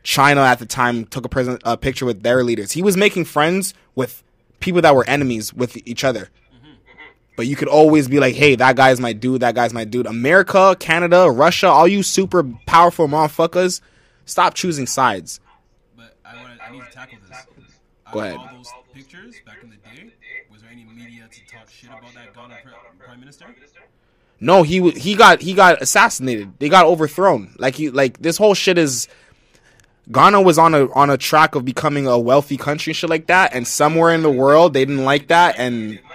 [0.02, 2.72] China at the time took a, present, a picture with their leaders.
[2.72, 4.24] He was making friends with
[4.58, 6.30] people that were enemies with each other.
[7.36, 10.06] But you could always be like, hey, that guy's my dude, that guy's my dude.
[10.06, 13.80] America, Canada, Russia, all you super powerful motherfuckers,
[14.24, 15.38] stop choosing sides.
[15.96, 16.92] But I want I need to
[17.28, 17.80] tackle this.
[18.12, 18.36] Go ahead.
[18.36, 20.12] All those pictures back in the day,
[20.50, 22.58] was there any media to talk shit about that Ghana
[22.98, 23.46] prime minister?
[24.40, 26.54] No, he w- he got he got assassinated.
[26.58, 27.54] They got overthrown.
[27.58, 29.06] Like he like this whole shit is
[30.10, 33.26] Ghana was on a on a track of becoming a wealthy country and shit like
[33.26, 36.09] that, and somewhere in the world they didn't like that, and All right.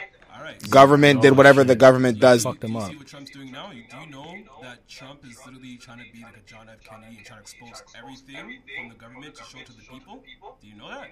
[0.69, 2.43] Government did oh, whatever the government does.
[2.43, 2.89] Fuck them up.
[2.91, 3.71] see what Trump's doing now?
[3.71, 6.84] You- Do you know that Trump is literally trying to be like a John F.
[6.84, 10.23] Kennedy and trying to expose everything from the government to show to the people?
[10.62, 11.08] Do you know that?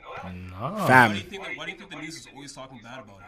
[0.51, 0.87] Nah.
[0.87, 1.43] Why do you think?
[1.57, 3.27] Why do you think the news is always talking bad about him?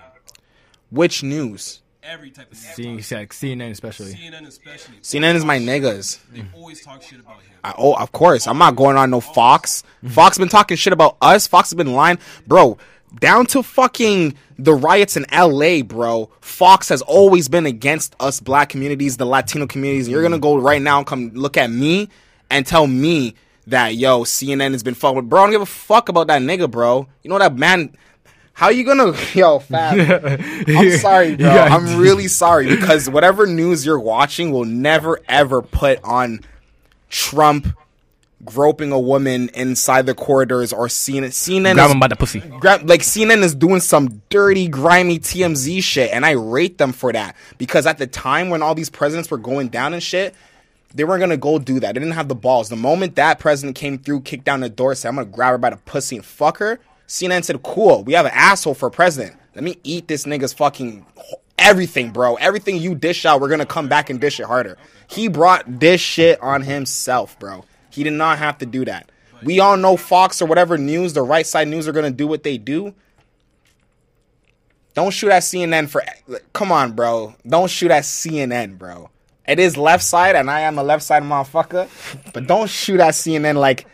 [0.89, 1.81] which news?
[2.03, 3.11] Every type of news.
[3.11, 4.13] Like CNN especially.
[4.13, 4.97] CNN especially.
[5.01, 6.19] CNN is my niggas.
[6.31, 7.53] They always talk shit about him.
[7.63, 8.45] I, oh, of course.
[8.45, 9.83] I'm not going on no Fox.
[10.09, 11.47] Fox been talking shit about us.
[11.47, 12.77] Fox has been lying, bro.
[13.19, 16.29] Down to fucking the riots in LA, bro.
[16.41, 20.07] Fox has always been against us black communities, the Latino communities.
[20.07, 22.09] And you're gonna go right now and come look at me
[22.49, 23.35] and tell me
[23.67, 25.41] that yo CNN has been fucking with, bro.
[25.41, 27.07] I don't give a fuck about that nigga, bro.
[27.23, 27.95] You know that man.
[28.53, 29.99] How are you gonna, yo, fam?
[30.69, 31.49] I'm sorry, bro.
[31.49, 36.39] I'm really sorry because whatever news you're watching will never ever put on
[37.09, 37.67] Trump
[38.45, 41.29] groping a woman inside the corridors or CNN.
[41.29, 42.39] CNN Grab is, him by the pussy.
[42.39, 47.11] grab, like CNN is doing some dirty, grimy TMZ shit, and I rate them for
[47.11, 50.35] that because at the time when all these presidents were going down and shit.
[50.93, 51.93] They weren't gonna go do that.
[51.93, 52.69] They didn't have the balls.
[52.69, 55.57] The moment that president came through, kicked down the door, said, "I'm gonna grab her
[55.57, 59.35] by the pussy and fuck her." CNN said, "Cool, we have an asshole for president.
[59.55, 61.05] Let me eat this nigga's fucking
[61.59, 62.35] everything, bro.
[62.35, 64.77] Everything you dish out, we're gonna come back and dish it harder."
[65.07, 67.65] He brought this shit on himself, bro.
[67.95, 69.09] He did not have to do that.
[69.43, 72.43] We all know Fox or whatever news, the right side news, are gonna do what
[72.43, 72.93] they do.
[74.93, 76.03] Don't shoot at CNN for.
[76.53, 77.35] Come on, bro.
[77.45, 79.09] Don't shoot at CNN, bro.
[79.47, 81.87] It is left side, and I am a left side motherfucker.
[82.33, 83.87] But don't shoot at CNN like.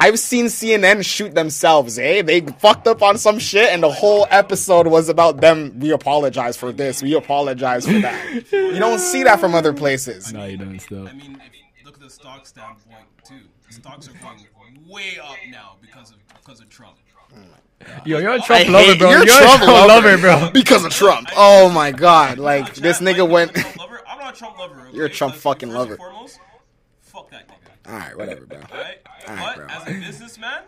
[0.00, 2.22] I've seen CNN shoot themselves, eh?
[2.22, 5.80] They fucked up on some shit, and the whole episode was about them.
[5.80, 7.02] We apologize for this.
[7.02, 8.44] We apologize for that.
[8.52, 10.32] You don't see that from other places.
[10.32, 11.10] No, you don't still.
[12.18, 14.46] Stock standpoint too, stocks are going
[14.88, 16.96] way up now because of because of Trump.
[18.04, 19.10] Yo, you're a I Trump lover, bro.
[19.10, 20.18] you're You're, a Trump lover.
[20.18, 20.50] bro.
[20.52, 21.28] Because of Trump.
[21.36, 22.38] Oh my god.
[22.38, 23.54] Like, this nigga I'm went.
[23.56, 24.00] not a Trump lover.
[24.08, 24.80] I'm not a Trump lover.
[24.80, 24.96] Okay?
[24.96, 25.92] You're a Trump fucking first lover.
[25.92, 26.40] And foremost,
[27.00, 27.92] fuck that nigga.
[27.92, 28.58] Alright, whatever, bro.
[28.58, 28.98] Alright?
[29.28, 29.66] Alright, but bro.
[29.68, 30.62] as a businessman,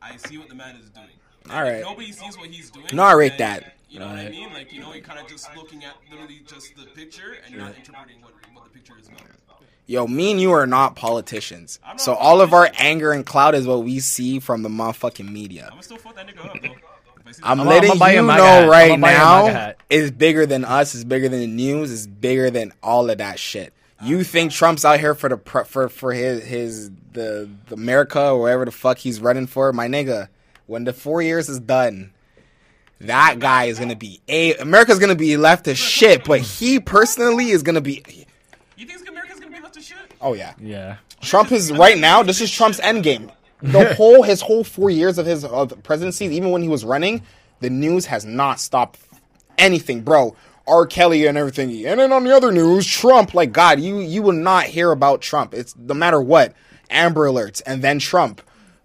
[0.00, 1.06] I see what the man is doing.
[1.50, 1.76] Alright.
[1.80, 2.86] If nobody sees what he's doing.
[2.92, 3.74] No, I rate then, that.
[3.88, 4.52] You know what I mean?
[4.52, 7.62] Like, you know, you're kind of just looking at literally just the picture and you're
[7.64, 9.20] not interpreting what, what the picture is about.
[9.86, 11.78] Yo, me and you are not politicians.
[11.86, 15.30] Not So all of our anger and cloud is what we see from the motherfucking
[15.30, 15.64] media.
[15.66, 16.68] I'm gonna still fuck that nigga up, though.
[17.24, 18.68] I see I'm I'ma- letting I'ma you know hat.
[18.68, 19.80] right I'ma buy a MAGA now, hat.
[19.88, 20.94] it's bigger than us.
[20.94, 21.92] It's bigger than the news.
[21.92, 23.72] It's bigger than all of that shit.
[24.02, 24.54] You uh, think uh.
[24.54, 28.64] Trump's out here for the pre- for for his his the, the America or wherever
[28.64, 30.28] the fuck he's running for, my nigga?
[30.66, 32.12] When the four years is done,
[33.00, 36.24] that guy is gonna be a America's gonna be left to shit.
[36.24, 38.04] But he personally is gonna be.
[38.76, 39.96] You think America's gonna be left to shit?
[40.26, 40.96] Oh yeah, Yeah.
[41.22, 42.22] Trump is right now.
[42.22, 43.30] This is Trump's end game.
[43.62, 47.22] The whole his whole four years of his of presidency, even when he was running,
[47.60, 48.98] the news has not stopped
[49.58, 50.34] anything, bro.
[50.68, 50.84] R.
[50.84, 53.34] Kelly and everything, and then on the other news, Trump.
[53.34, 55.54] Like God, you you will not hear about Trump.
[55.54, 56.54] It's no matter what.
[56.90, 58.40] Amber Alerts and then Trump,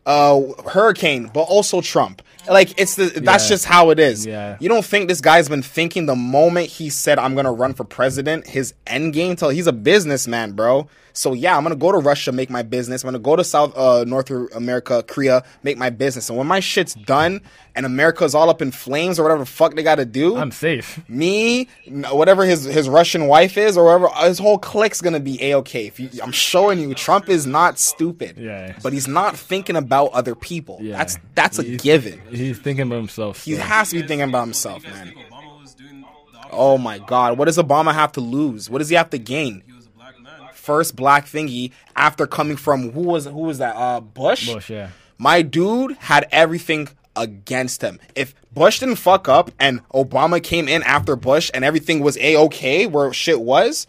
[0.08, 2.22] uh, hurricane, but also Trump.
[2.50, 3.50] Like it's the that's Yeah.
[3.50, 4.26] just how it is.
[4.26, 4.58] Yeah.
[4.60, 7.84] You don't think this guy's been thinking the moment he said I'm gonna run for
[7.84, 10.88] president, his end game till he's a businessman, bro.
[11.14, 13.04] So yeah, I'm gonna go to Russia, make my business.
[13.04, 16.30] I'm gonna go to South uh North America, Korea, make my business.
[16.30, 17.42] And when my shit's done
[17.76, 21.02] and America's all up in flames or whatever the fuck they gotta do, I'm safe.
[21.10, 21.68] me,
[22.12, 25.88] whatever his his Russian wife is, or whatever, his whole clique's gonna be a okay.
[25.88, 28.78] If you, I'm showing you, Trump is not stupid, Yeah.
[28.84, 30.80] but he's not thinking about other people.
[30.82, 30.98] Yeah.
[30.98, 32.22] That's that's a He's- given.
[32.30, 33.44] He's thinking about himself.
[33.44, 35.08] He has to be thinking think- about himself, man.
[35.08, 36.50] think Obama was doing the opposite?
[36.54, 38.70] Oh my God, what does Obama have to lose?
[38.70, 39.64] What does he have to gain?
[39.66, 40.34] He was a black man.
[40.62, 43.76] First black thingy after coming from who was who was that?
[43.76, 44.54] Uh, Bush.
[44.54, 44.90] Bush, yeah.
[45.18, 48.00] My dude had everything against him.
[48.16, 52.38] If Bush didn't fuck up and Obama came in after Bush and everything was a
[52.38, 53.88] okay where shit was,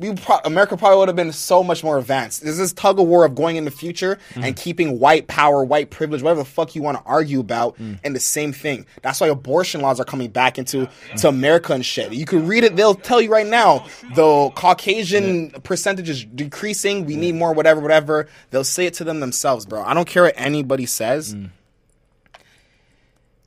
[0.00, 2.42] we pro- America probably would have been so much more advanced.
[2.42, 4.54] There's this tug of war of going in the future and mm-hmm.
[4.54, 7.98] keeping white power, white privilege, whatever the fuck you want to argue about, mm.
[8.02, 8.86] and the same thing.
[9.02, 12.14] That's why abortion laws are coming back into to America and shit.
[12.14, 17.04] You can read it; they'll tell you right now the Caucasian percentage is decreasing.
[17.04, 18.26] We need more, whatever, whatever.
[18.50, 19.82] They'll say it to them themselves, bro.
[19.82, 21.34] I don't care what anybody says.
[21.34, 21.50] Mm.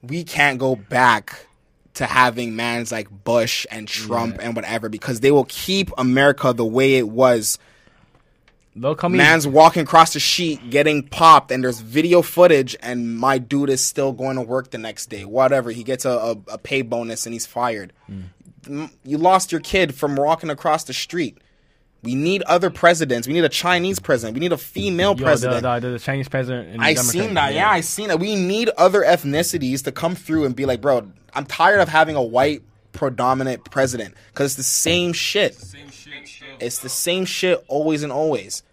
[0.03, 1.47] We can't go back
[1.95, 6.65] to having mans like Bush and Trump and whatever because they will keep America the
[6.65, 7.59] way it was.
[8.75, 9.17] They'll come in.
[9.19, 13.83] Man's walking across the sheet, getting popped, and there's video footage, and my dude is
[13.85, 15.25] still going to work the next day.
[15.25, 17.93] Whatever, he gets a, a, a pay bonus and he's fired.
[18.09, 18.23] Mm.
[18.67, 21.37] M- You lost your kid from walking across the street.
[22.03, 23.27] We need other presidents.
[23.27, 24.33] We need a Chinese president.
[24.35, 25.63] We need a female Yo, president.
[25.63, 26.69] the, the, the Chinese president.
[26.69, 27.53] and the I Democrat- seen that.
[27.53, 28.19] Yeah, I seen that.
[28.19, 32.15] We need other ethnicities to come through and be like, bro, I'm tired of having
[32.15, 32.61] a white
[32.91, 35.55] predominant president because it's the same shit.
[35.55, 36.27] Same shit.
[36.27, 36.47] Still.
[36.59, 38.63] It's the same shit always and always.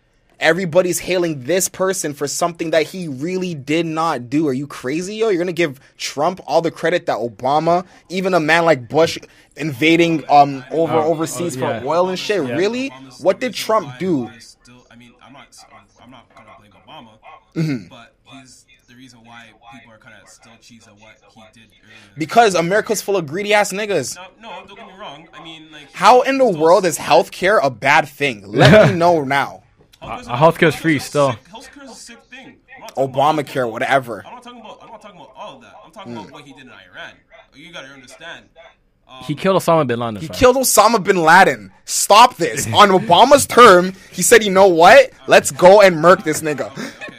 [0.41, 4.49] Everybody's hailing this person for something that he really did not do.
[4.49, 5.29] Are you crazy, yo?
[5.29, 9.19] You're gonna give Trump all the credit that Obama, even a man like Bush
[9.57, 11.81] invading um over Oh, overseas oh, yeah.
[11.81, 12.47] for oil and shit.
[12.47, 12.55] Yeah.
[12.57, 12.89] Really?
[13.21, 14.29] What did Trump do?
[14.29, 15.47] I Still, I mean, I'm not.
[16.03, 17.11] I'm not gonna blame Obama,
[17.55, 17.89] Mm-hmm.
[17.89, 21.17] but he's the reason why people are kind of still cheese at what
[21.55, 21.97] he did earlier.
[22.17, 24.17] Because America's full of greedy ass niggas.
[24.17, 25.29] no, no, don't get me wrong.
[25.35, 28.47] I mean, like, How in the world is healthcare a bad thing?
[28.47, 29.60] Let me know now.
[30.03, 31.33] Healthcare's Uh, healthcare's free a still.
[31.33, 32.57] sick- Healthcare's a sick thing.
[32.75, 34.25] I'm not talking about- Obamacare, whatever.
[34.27, 34.79] I'm not talking about.
[34.83, 35.75] I'm not talking about all of that.
[35.85, 36.21] I'm talking Mm.
[36.21, 37.13] about what he did in Iran.
[37.55, 38.47] You gotta understand.
[39.09, 40.21] Um, He killed Osama bin Laden.
[40.21, 40.37] He fam.
[40.37, 41.73] killed Osama bin Laden.
[41.85, 42.67] Stop this.
[42.73, 45.11] On Obama's term, he said, you know what?
[45.27, 46.71] Let's go and murk this nigga.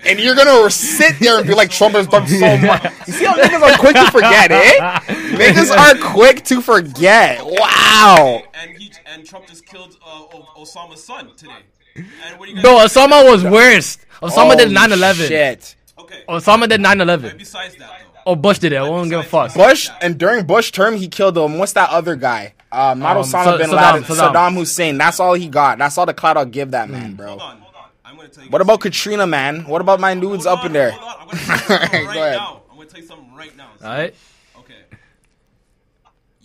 [0.06, 2.84] And you're gonna sit there and be like, Trump has done so much.
[3.08, 5.00] You see how niggas are quick to forget, eh?
[5.36, 7.46] Niggas are quick to forget.
[7.46, 8.42] Wow.
[8.54, 10.24] and he and Trump just killed uh,
[10.58, 11.52] Osama's son today.
[11.96, 13.98] And what you guys Bro, Osama was worse.
[14.22, 15.28] Osama did 9 11.
[15.28, 15.76] Shit.
[16.00, 16.24] Okay.
[16.30, 17.38] Osama did 9 And 11.
[17.38, 18.22] besides that, though.
[18.28, 18.76] Oh, Bush did it.
[18.78, 19.54] I won't give a fuck.
[19.56, 22.54] Bush, and during Bush term, he killed um, what's that other guy?
[22.72, 24.34] Uh, not Um, Osama Sa- bin Saddam- Laden, Saddam.
[24.34, 24.54] Saddam.
[24.56, 24.98] Hussein.
[24.98, 25.78] That's all he got.
[25.80, 27.30] That's all the clout I'll give that man, bro.
[27.30, 27.82] Hold on, hold on.
[28.06, 28.50] I'm gonna tell you.
[28.52, 28.80] What about.
[28.82, 29.66] Katrina, man?
[29.66, 30.92] What about my nudes Hold up on, in there?
[30.92, 31.22] hold on.
[31.22, 32.36] I'm gonna tell you something right Go ahead.
[32.38, 32.62] now.
[32.72, 33.68] I'm gonna tell you something right now.
[33.84, 34.16] Alright?
[34.60, 34.76] Okay.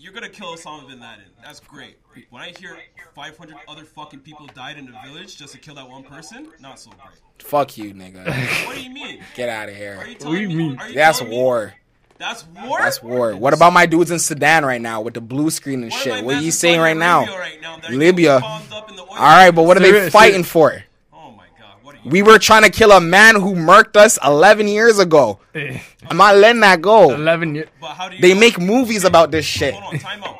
[0.07, 1.25] You're gonna kill Osama bin Laden.
[1.43, 1.97] That's great.
[2.31, 2.77] When I hear
[3.17, 6.79] 500 other fucking people died in the village just to kill that one person, not
[6.79, 7.19] so great.
[7.43, 8.25] Fuck you, nigga.
[8.69, 9.21] What do you mean?
[9.35, 10.05] Get out of Are here.
[10.07, 10.55] you do telling you me?
[10.55, 10.79] mean?
[10.79, 11.75] are you That's telling me- war.
[12.19, 12.79] That's war.
[12.79, 13.35] That's war.
[13.35, 16.25] What about my dudes in Sudan right now with the blue screen and What shit?
[16.25, 17.23] What are you saying right now?
[17.25, 18.37] Arabia right now Libya.
[18.37, 20.85] up in the oil All right, but what are they fighting for?
[21.13, 21.75] Oh my god.
[21.83, 21.96] What are you?
[22.07, 25.41] We were trying to kill a man who murked us 11 years ago.
[25.55, 25.81] Eh.
[26.09, 27.13] I'm not letting that go.
[27.13, 27.69] 11 years.
[27.81, 28.23] But how do you?
[28.23, 29.75] They know- make movies about this shit.
[29.75, 30.01] Hold on.
[30.01, 30.37] Time out.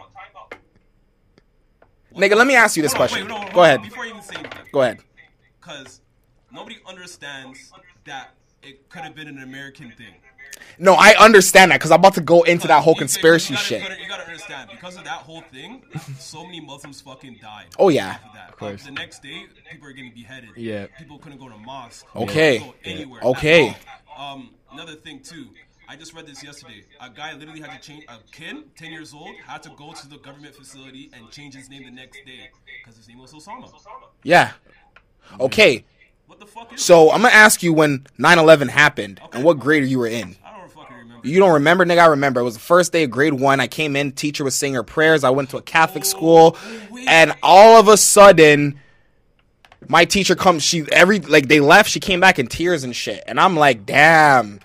[2.15, 3.29] Nigga, let me ask you this Hold on, question.
[3.29, 3.83] wait, no, Go ahead.
[3.83, 4.63] Before you even say anything.
[4.73, 5.01] Go ahead.
[5.61, 6.01] Because
[6.51, 7.71] nobody understands
[8.07, 8.31] that
[8.63, 10.15] it could have been an American thing.
[10.79, 13.53] No, I understand that because I'm about to go into that whole You- you- conspiracy
[13.55, 13.83] you gotta, shit.
[13.83, 15.83] You gotta, you gotta understand because of that whole thing.
[16.19, 17.67] so many Muslims fucking died.
[17.79, 18.11] Oh, yeah.
[18.11, 18.49] off Of that.
[18.51, 18.85] Of course.
[18.85, 20.51] the next day, people are getting beheaded.
[20.57, 20.87] Yeah.
[20.99, 22.05] People couldn't go to mosque.
[22.15, 22.59] Okay.
[22.59, 23.21] Couldn't go anywhere.
[23.23, 23.77] Okay.
[24.17, 25.49] Um, another thing too.
[25.89, 26.83] I just read this yesterday.
[27.01, 28.05] A guy literally had to change.
[28.09, 31.69] A kid, ten years old, had to go to the government facility and change his
[31.71, 32.51] name the next day
[32.83, 33.71] because his name was Osama.
[34.25, 34.51] Yeah.
[35.39, 35.85] Okay.
[36.27, 36.83] What the fuck is?
[36.85, 40.35] So I'm gonna ask you when 9/11 happened and what grade you were in.
[40.45, 41.16] I don't fucking remember.
[41.27, 41.99] You don't remember, nigga?
[41.99, 42.41] I remember.
[42.41, 43.59] It was the first day of grade one.
[43.59, 45.25] I came in, teacher was saying her prayers.
[45.25, 46.57] I went to a Catholic school,
[47.09, 48.79] and all of a sudden,
[49.89, 50.63] my teacher comes.
[50.63, 51.91] She every like they left.
[51.91, 54.61] She came back in tears and shit, and I'm like, damn.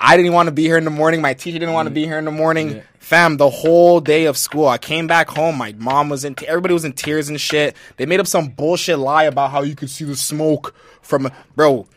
[0.00, 1.20] I didn't want to be here in the morning.
[1.20, 2.82] My teacher didn't want to be here in the morning.
[3.00, 5.56] Fam, the whole day of school, I came back home.
[5.56, 6.34] My mom was in.
[6.34, 7.74] Te- everybody was in tears and shit.
[7.96, 11.30] They made up some bullshit lie about how you could see the smoke from.
[11.56, 11.88] Bro,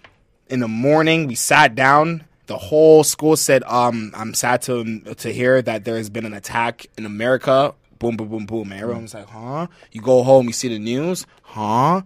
[0.48, 2.24] in the morning, we sat down.
[2.52, 6.34] The whole school said, "Um, I'm sad to to hear that there has been an
[6.34, 8.74] attack in America." Boom, boom, boom, boom.
[8.74, 12.02] And everyone's like, "Huh?" You go home, you see the news, huh?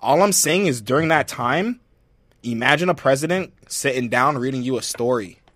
[0.00, 1.80] All I'm saying is, during that time,
[2.42, 5.38] imagine a president sitting down reading you a story.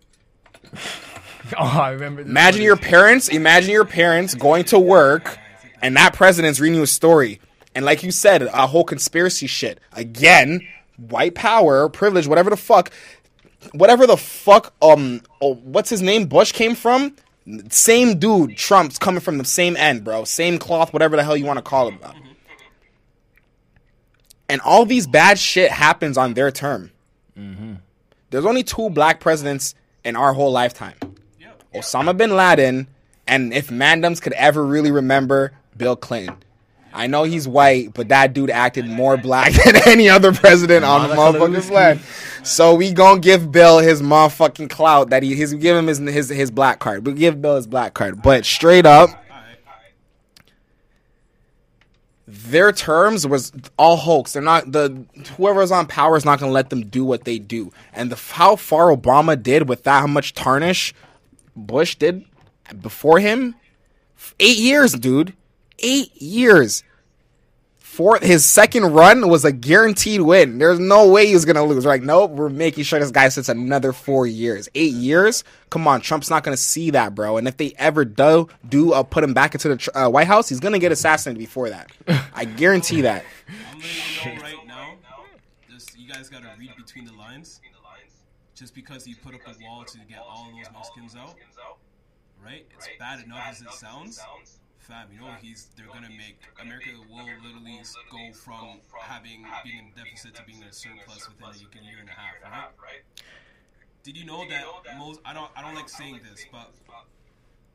[1.59, 2.23] Oh, I remember.
[2.23, 3.29] Imagine your parents.
[3.29, 5.39] Imagine your parents going to work,
[5.83, 7.39] and that president's reading you a story.
[7.75, 10.67] And like you said, a whole conspiracy shit again.
[10.97, 12.91] White power, privilege, whatever the fuck,
[13.73, 14.75] whatever the fuck.
[14.83, 16.27] Um, oh, what's his name?
[16.27, 17.17] Bush came from.
[17.71, 18.57] Same dude.
[18.57, 20.25] Trump's coming from the same end, bro.
[20.25, 21.99] Same cloth, whatever the hell you want to call him.
[24.49, 26.91] and all these bad shit happens on their term.
[28.31, 30.95] There's only two black presidents in our whole lifetime.
[31.41, 31.63] Yep.
[31.75, 32.87] Osama bin Laden,
[33.27, 36.37] and if Mandams could ever really remember, Bill Clinton.
[36.95, 41.09] I know he's white, but that dude acted more black than any other president on
[41.09, 42.01] the motherfucking land.
[42.45, 45.99] So we gonna give Bill his motherfucking clout that he his we give him his
[45.99, 47.05] his his black card.
[47.07, 49.11] We give Bill his black card, but straight up,
[52.27, 54.33] their terms was all hoax.
[54.33, 55.05] They're not the
[55.37, 57.73] whoever's on power is not going to let them do what they do.
[57.93, 60.95] And the how far Obama did with that, how much tarnish
[61.57, 62.25] Bush did
[62.81, 63.55] before him,
[64.41, 65.35] eight years, dude,
[65.85, 66.83] eight years.
[67.79, 70.59] For his second run was a guaranteed win.
[70.59, 71.85] There's no way he was gonna lose.
[71.85, 75.45] We're like, nope, we're making sure this guy sits another four years, eight years.
[75.71, 77.37] Come on, Trump's not gonna see that, bro.
[77.37, 80.49] And if they ever do do uh, put him back into the uh, White House,
[80.49, 81.93] he's gonna get assassinated before that.
[82.35, 83.25] I guarantee that.
[84.25, 84.95] You right now.
[85.71, 87.61] Just you guys gotta read between the lines.
[88.57, 91.35] Just because he put up a wall to get all those Mexicans out,
[92.43, 92.67] right?
[92.77, 94.19] It's bad enough as it sounds.
[94.85, 97.81] Fam, you know he's they're gonna make America will literally
[98.13, 102.09] go from having being in deficit to being in a surplus within a year and
[102.09, 103.01] a half, right?
[104.03, 104.65] Did you know that
[104.99, 106.73] most I don't I don't like saying this, but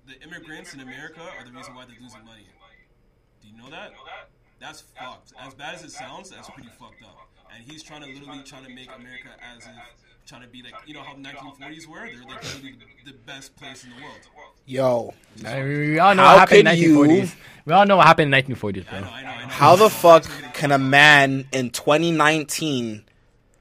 [0.05, 2.45] the immigrants in America are the reason why they're losing money.
[3.41, 3.91] Do you know that?
[4.59, 5.33] That's fucked.
[5.39, 7.29] As bad as it sounds, that's pretty fucked up.
[7.53, 9.73] And he's trying to literally trying to make America as if
[10.29, 11.97] trying to be like you know how 1940s were.
[11.97, 12.75] They're like literally
[13.05, 14.19] the best place in the world.
[14.67, 15.13] Yo,
[15.43, 17.35] we all know How what happened in could you- 1940s.
[17.65, 19.09] We all know what happened in 1940s, I know, bro.
[19.11, 19.47] I know, I know.
[19.47, 23.03] how the fuck can a man in 2019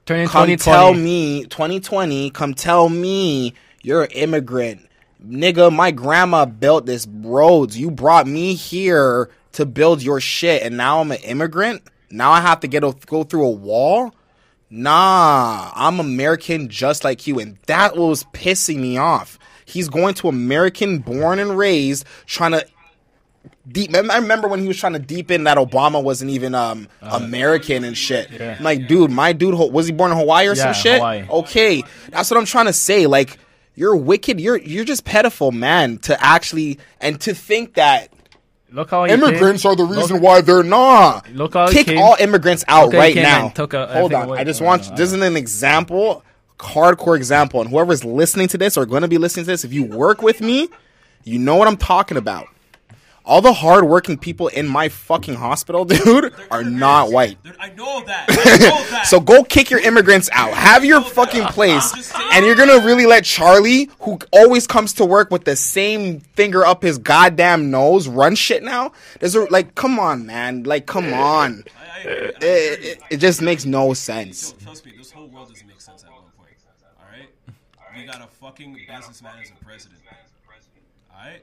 [0.05, 0.57] Turning come 2020.
[0.57, 4.87] tell me 2020 come tell me you're an immigrant
[5.23, 10.75] nigga my grandma built this roads you brought me here to build your shit and
[10.77, 14.11] now i'm an immigrant now i have to get a, go through a wall
[14.69, 20.27] nah i'm american just like you and that was pissing me off he's going to
[20.27, 22.65] american born and raised trying to
[23.71, 23.95] deep.
[23.95, 27.97] I remember when he was trying to deepen that Obama wasn't even um American and
[27.97, 28.29] shit.
[28.31, 28.55] yeah.
[28.57, 30.95] I'm like, dude, my dude was he born in Hawaii or Yeah, some shit?
[30.97, 31.27] Hawaii.
[31.29, 33.07] Okay, that's what I'm trying to say.
[33.07, 33.37] Like,
[33.75, 34.39] you're wicked.
[34.39, 35.97] You're you're just pedophile, man.
[35.99, 38.11] To actually and to think that
[38.71, 41.31] Look how immigrants are the reason Look- why they're not.
[41.33, 43.49] Look how Kick came- all immigrants out Look right now.
[43.49, 44.37] took a- Hold on.
[44.37, 46.23] I just want this is an example,
[46.59, 49.73] hardcore example, and whoever's listening to this or going to be listening to this, if
[49.73, 50.69] you work with me,
[51.23, 52.47] you know what I'm talking about.
[53.29, 57.37] All the hardworking people in my fucking hospital, dude, are not white.
[57.59, 58.25] I know that.
[58.27, 59.05] I know that.
[59.05, 60.51] So go kick your immigrants out.
[60.55, 62.11] Have your fucking place.
[62.33, 66.65] And you're gonna really let Charlie, who always comes to work with the same finger
[66.65, 68.93] up his goddamn nose, run shit now?
[69.19, 70.63] There's a, like, come on, man.
[70.63, 71.65] Like, come on.
[71.77, 72.01] I, I.
[72.07, 74.55] It, it, it just makes no sense.
[74.59, 76.49] Yo, trust me, this whole world doesn't make sense at one point.
[76.97, 77.29] All right,
[77.95, 79.99] we got a fucking businessman as a president.
[81.13, 81.41] All right,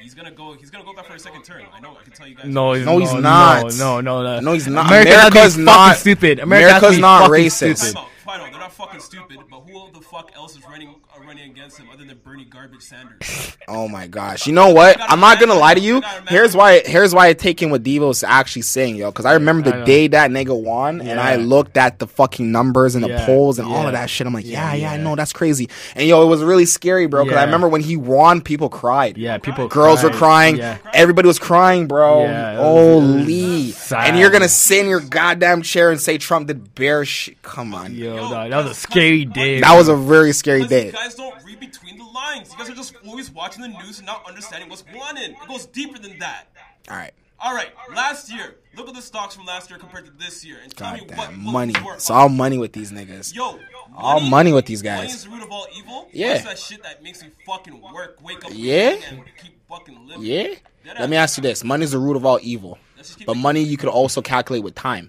[0.00, 0.52] he's gonna go.
[0.54, 1.62] He's gonna go back for a second term.
[1.72, 1.96] I know.
[1.98, 2.46] I can tell you guys.
[2.46, 3.74] No, he's, No, he's no, not.
[3.78, 4.40] No, no, no.
[4.40, 4.86] No, he's not.
[4.86, 6.38] America has to be America's not- stupid.
[6.40, 7.76] America has to America's not racist.
[7.78, 8.06] stupid.
[8.24, 8.40] Time out.
[8.40, 11.78] Fine, they're not fucking stupid, but who the fuck else is running uh, running against
[11.78, 13.56] him other than Bernie Garbage Sanders?
[13.68, 14.46] Oh my gosh.
[14.46, 14.96] You know what?
[15.00, 16.02] I'm not gonna lie to you.
[16.28, 19.10] Here's why here's why I take in what Devo's actually saying, yo.
[19.12, 19.84] Cause I remember the know.
[19.84, 23.58] day that nigga won and I looked at the fucking numbers and the Yeah, polls
[23.58, 24.26] and all of that shit.
[24.26, 25.68] I'm like, yeah, Yeah, yeah, I know, that's crazy.
[25.94, 27.24] And yo, it was really scary, bro.
[27.24, 29.16] Cause I remember when he won, people cried.
[29.18, 29.68] Yeah, people.
[29.68, 30.56] Girls were crying.
[30.56, 30.78] Yeah.
[30.92, 32.24] Everybody was crying, bro.
[32.24, 33.74] Yeah, was- Holy.
[33.96, 37.40] And you're gonna sit in your goddamn chair and say Trump did bear shit.
[37.42, 37.94] Come on.
[37.94, 39.60] Yo, Yo, dog, that was a scary day.
[39.60, 40.96] That was a very scary Because you day.
[40.96, 42.50] guys don't read between the lines.
[42.52, 45.16] You guys are just always watching the news and not understanding what's going on.
[45.18, 46.46] It goes deeper than that.
[46.88, 47.12] All right.
[47.42, 48.56] All right, last year.
[48.76, 51.08] Look at the stocks from last year compared to this year, and tell me what
[51.16, 51.74] Goddamn what money.
[51.84, 53.34] were It's all money with these niggas.
[53.34, 53.58] Yo,
[53.96, 54.98] All money with these guys.
[54.98, 56.06] Money is the root of all evil.
[56.12, 56.32] Yeah.
[56.34, 58.96] What's that shit that makes me fucking work, wake up, Yeah?
[59.08, 60.22] and keep fucking living?
[60.22, 60.48] Yeah?
[60.84, 61.64] Dead Let me ask you this.
[61.64, 62.78] Money's the root of all evil.
[62.94, 65.08] Let's just keep But money you could also calculate with time.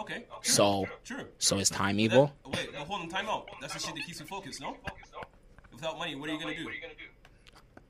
[0.00, 0.24] Okay.
[0.46, 0.54] True.
[0.54, 1.24] So true.
[1.38, 2.32] so is time That- evil?
[2.46, 3.48] wait, no, hold on, time out.
[3.60, 4.76] That's the shit that keeps me focused, no?
[5.72, 6.68] Without money, what are you gonna do?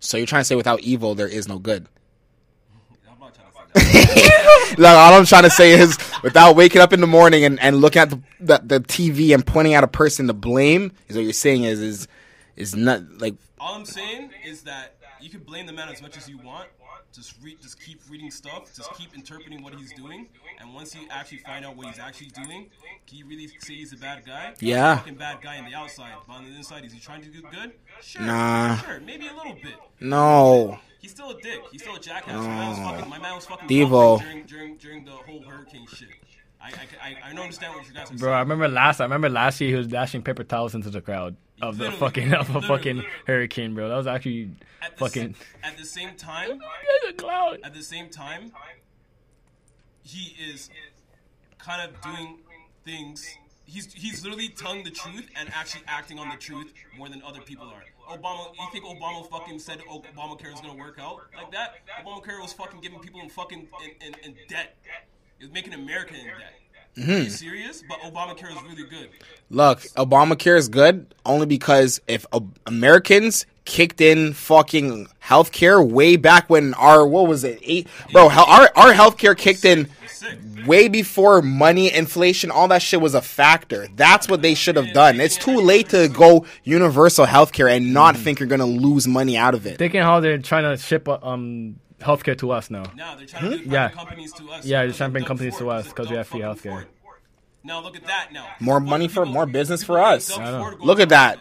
[0.01, 1.87] So you're trying to say without evil there is no good.
[3.11, 4.75] I'm not trying to say that.
[4.79, 7.77] Like all I'm trying to say is without waking up in the morning and, and
[7.77, 11.25] looking at the, the the TV and pointing at a person to blame is what
[11.25, 12.09] you're saying is is
[12.57, 16.17] is not like All I'm saying is that you can blame the man as much
[16.17, 16.69] as you want.
[17.17, 18.75] Just read, just keep reading stuff.
[18.77, 20.29] Just keep interpreting what he's doing.
[20.61, 22.69] And once you actually find out what he's actually doing,
[23.07, 24.49] can you really say he's a bad guy?
[24.49, 24.55] Yeah.
[24.61, 24.93] He's Yeah.
[24.93, 27.29] a fucking bad guy on the outside, but on the inside, is he trying to
[27.29, 27.73] do good?
[28.03, 28.21] Sure.
[28.23, 28.77] Nah.
[28.77, 29.75] Sure, maybe a little bit.
[30.01, 30.79] no.
[31.01, 31.61] He's still a dick.
[31.71, 32.35] He's still a jackass.
[32.35, 33.11] My man was fucking.
[33.11, 33.69] My man was fucking.
[33.69, 34.21] Devo.
[34.21, 36.09] During during during the whole hurricane shit.
[36.61, 36.69] I,
[37.01, 39.01] I, I don't understand what you guys are Bro, I remember last.
[39.01, 42.35] I remember last year he was dashing paper towels into the crowd of the fucking
[42.35, 43.89] of a fucking hurricane, bro.
[43.89, 44.51] That was actually
[44.83, 45.35] At the, fucking.
[45.63, 46.61] at the same time,
[47.09, 47.59] a clown.
[47.65, 48.53] at the same time,
[50.03, 50.71] he is
[51.59, 52.39] kind of doing
[52.85, 53.27] things.
[53.65, 57.41] He's he's literally telling the truth and actually acting on the truth more than other
[57.41, 57.83] people are.
[58.17, 61.75] Obama, you think Obama fucking said Obamacare was gonna work out like that?
[62.05, 64.77] Obamacare was fucking giving people in fucking in, in, in debt.
[65.41, 66.55] It was making America in debt.
[66.99, 67.83] Are you serious?
[67.89, 69.09] But Obamacare is really good.
[69.51, 76.49] Look, Obamacare is good only because if uh, Americans kicked in fucking healthcare way back
[76.49, 80.39] when our what was it eight bro hell, our our healthcare kicked in sick.
[80.67, 83.89] way before money inflation all that shit was a factor.
[83.97, 85.21] That's what they should have done.
[85.21, 89.55] It's too late to go universal healthcare and not think you're gonna lose money out
[89.55, 89.79] of it.
[89.79, 92.85] Thinking how they're trying to ship uh, um healthcare to us now.
[92.97, 93.89] Now they're trying to do Yeah.
[93.91, 94.65] companies to us.
[94.65, 96.85] Yeah, they're trying to bring companies to us because we have free healthcare.
[97.65, 98.29] Now look at that.
[98.33, 100.29] Now More What money for- more business for us.
[100.29, 100.59] Doug I know.
[100.61, 101.39] Ford go Look at that.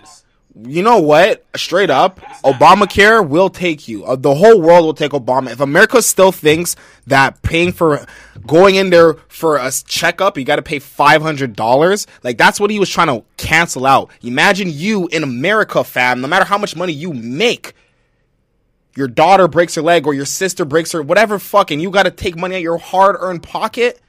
[0.68, 1.46] you know what?
[1.56, 4.06] Straight up, Obamacare will take you.
[4.06, 5.52] Uh, the whole world will take Obama.
[5.52, 8.06] If America still thinks that paying for
[8.48, 12.08] going in there for a checkup, you got to pay five hundred dollars.
[12.24, 14.10] Like that's what he was trying to cancel out.
[14.24, 16.22] Imagine you in America, fam.
[16.22, 17.75] No matter how much money you make,
[18.96, 22.12] your daughter breaks her leg or your sister breaks her whatever fucking you got to
[22.12, 24.02] take money out of your hard-earned pocket?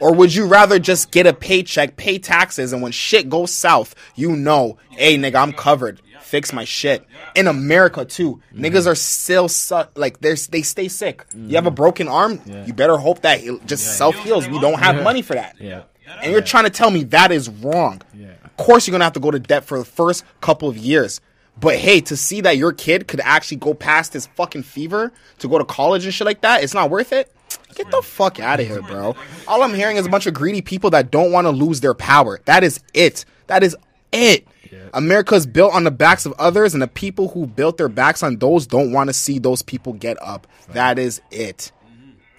[0.00, 3.94] Or would you rather just get a paycheck pay taxes and when shit goes south
[4.16, 6.00] you know hey nigga i'm covered.
[6.20, 7.06] Fix my shit.
[7.36, 8.64] In america too mm-hmm.
[8.64, 11.24] niggas are still su- like they're, they stay sick.
[11.34, 11.76] You have a mm-hmm.
[11.76, 14.48] broken arm you better hope that it just self heals.
[14.48, 15.56] We don't have money for that.
[15.60, 15.84] Yeah.
[16.22, 18.02] and you're trying to tell me that is wrong.
[18.12, 18.32] Yeah.
[18.44, 21.20] Of course, you're gonna have to go to debt for the first couple of years.
[21.58, 25.48] But hey, to see that your kid could actually go past his fucking fever to
[25.48, 27.32] go to college and shit like that, it's not worth it.
[27.74, 29.16] Get the fuck out of here, bro.
[29.48, 31.94] All I'm hearing is a bunch of greedy people that don't want to lose their
[31.94, 32.40] power.
[32.44, 33.24] That is it.
[33.46, 33.76] That is
[34.12, 34.46] it.
[34.92, 38.36] America's built on the backs of others, and the people who built their backs on
[38.38, 40.46] those don't want to see those people get up.
[40.70, 41.72] That is it.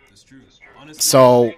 [0.09, 0.41] That's true.
[0.77, 1.53] Honestly, So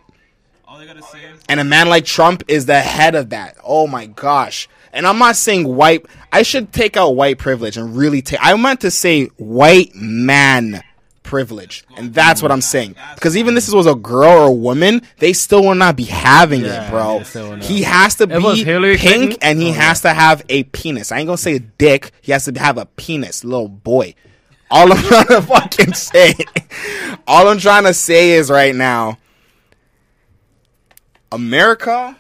[0.68, 3.58] all I gotta say is and a man like Trump is the head of that.
[3.64, 4.68] Oh my gosh.
[4.98, 6.06] And I'm not saying white.
[6.34, 8.40] I should take out white privilege and really take.
[8.42, 10.84] I meant to say white man
[11.24, 12.96] privilege, and that's what I'm saying.
[13.16, 16.62] Because even this was a girl or a woman, they still will not be having
[16.62, 17.18] Yeah, it, bro.
[17.20, 17.66] they still will not.
[17.66, 19.40] He has to It be Hillary pink, Clinton?
[19.42, 21.12] and he Oh, has to have a penis.
[21.12, 22.12] I ain't gonna say a dick.
[22.22, 24.16] He has to have a penis, little boy.
[24.72, 26.34] All I'm trying to fucking say,
[27.28, 29.18] all I'm trying to say is right now,
[31.32, 32.16] America, man,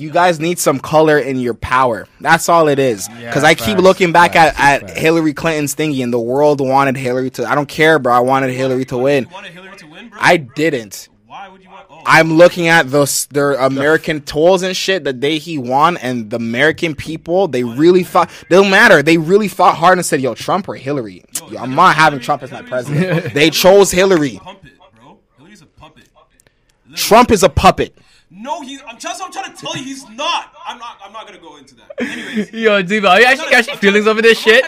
[0.00, 2.06] you guys need some color in your power.
[2.20, 3.08] That's all it is.
[3.08, 4.98] Yeah, Because I keep looking back facts, at, at facts.
[5.00, 7.44] Hillary Clinton's thingy, and the world wanted Hillary to.
[7.46, 8.12] I don't care, bro.
[8.14, 9.24] I wanted Hillary to win.
[9.24, 10.18] you wanted Hillary to win, bro?
[10.20, 11.08] I didn't.
[11.26, 11.86] Why would you want?
[11.90, 16.30] Oh, I'm looking at those their American tolls and shit the day he won, and
[16.30, 18.30] the American people they really fought.
[18.48, 19.02] They don't matter.
[19.02, 22.42] They really fought hard and said, "Yo, Trump or Hillary." Yo, I'm not having Trump
[22.42, 23.32] as my president.
[23.34, 24.40] they chose Hillary.
[24.42, 25.18] puppet, bro.
[25.40, 26.08] A puppet.
[26.96, 27.96] Trump is a puppet.
[28.32, 28.80] No, he's.
[28.86, 29.20] I'm just.
[29.22, 30.54] I'm trying to tell you, he's not.
[30.64, 31.00] I'm not.
[31.04, 31.90] I'm not gonna go into that.
[31.98, 34.64] Anyways, Yo, Diva, are you actually catching feelings over this shit?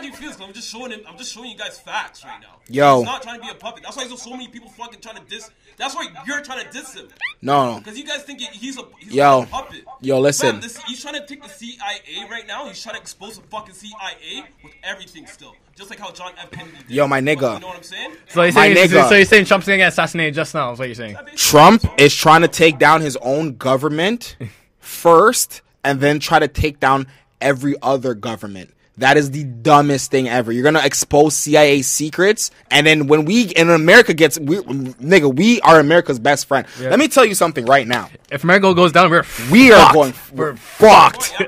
[0.55, 1.01] I'm not catching feelings, 'cause I'm just showing him.
[1.09, 2.57] I'm just showing you guys facts right now.
[2.69, 2.99] Yo.
[2.99, 3.83] he's not trying to be a puppet.
[3.83, 5.51] That's why there's so many people fucking trying to diss.
[5.77, 7.09] That's why you're trying to diss him.
[7.41, 7.79] No, no.
[7.79, 9.43] Because you guys think he's a he's Yo.
[9.43, 9.85] a puppet.
[10.01, 10.53] Yo, listen.
[10.53, 12.67] Fam, this, he's trying to take the CIA right now.
[12.69, 16.51] He's trying to expose the fucking CIA with everything still, just like how John F.
[16.51, 16.91] Kennedy did.
[16.91, 17.55] Yo, my nigga.
[17.55, 18.13] You know what I'm saying?
[18.29, 19.09] So you're My saying, nigga.
[19.09, 20.73] so you're saying Trump's gonna get assassinated just now?
[20.73, 21.17] Is what you're saying?
[21.37, 24.37] Trump is trying to take down his own government
[24.79, 27.07] first, and then try to take down
[27.41, 28.73] every other government.
[28.99, 30.53] That is the dumbest thing ever.
[30.53, 35.61] You're gonna expose CIA secrets, and then when we in America gets, we, nigga, we
[35.63, 36.67] are America's best friend.
[36.79, 38.11] Let me tell you something right now.
[38.31, 41.33] If America goes down, we're We are going, We're we're fucked.
[41.41, 41.47] Yeah,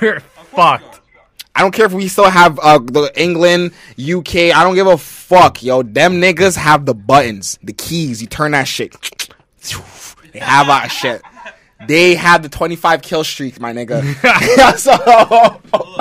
[0.00, 0.12] we are.
[0.12, 0.80] We're Of course we are.
[0.80, 1.00] fucked.
[1.54, 4.34] I don't care if we still have uh, the England, UK.
[4.56, 5.82] I don't give a fuck, yo.
[5.82, 8.20] Them niggas have the buttons, the keys.
[8.20, 8.94] You turn that shit.
[10.32, 11.22] They have our shit.
[11.88, 13.98] They have the 25 kill streak, my nigga.
[14.78, 15.99] so, Look, honestly,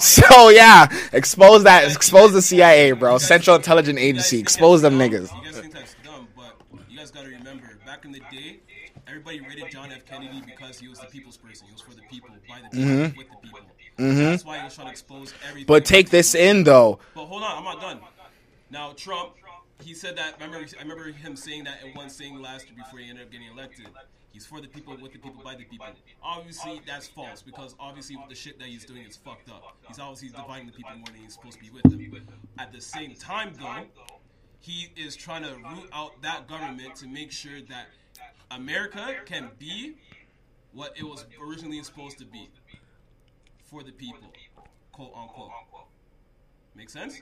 [0.00, 1.90] so yeah, expose that.
[1.92, 3.18] Expose the CIA, bro.
[3.18, 4.38] Central Intelligence Agency.
[4.38, 5.34] Expose them niggas.
[5.34, 6.56] You guys think that's dumb, but
[6.88, 8.60] you guys gotta remember, back in the day,
[9.06, 10.04] everybody rated John F.
[10.06, 11.66] Kennedy because he was the people's person.
[11.66, 13.18] He was for the people, by the people, mm-hmm.
[13.18, 13.60] with the people.
[13.98, 14.18] Mm-hmm.
[14.18, 15.66] That's why he was trying to expose everything.
[15.66, 16.98] But take this in though.
[17.14, 18.00] But hold on, I'm not done.
[18.70, 19.34] Now Trump,
[19.82, 20.40] he said that.
[20.40, 23.32] Remember, I remember him saying that in one saying last year before he ended up
[23.32, 23.86] getting elected.
[24.32, 25.86] He's for the people, with the people, by the people.
[26.22, 29.76] Obviously, that's false because obviously the shit that he's doing is fucked up.
[29.86, 31.70] He's obviously dividing the people more than he's supposed to be
[32.08, 32.38] with them.
[32.58, 33.84] At the same time, though,
[34.60, 37.88] he is trying to root out that government to make sure that
[38.50, 39.94] America can be
[40.72, 42.48] what it was originally supposed to be
[43.64, 44.32] for the people,
[44.92, 45.50] quote unquote.
[46.74, 47.20] Make sense?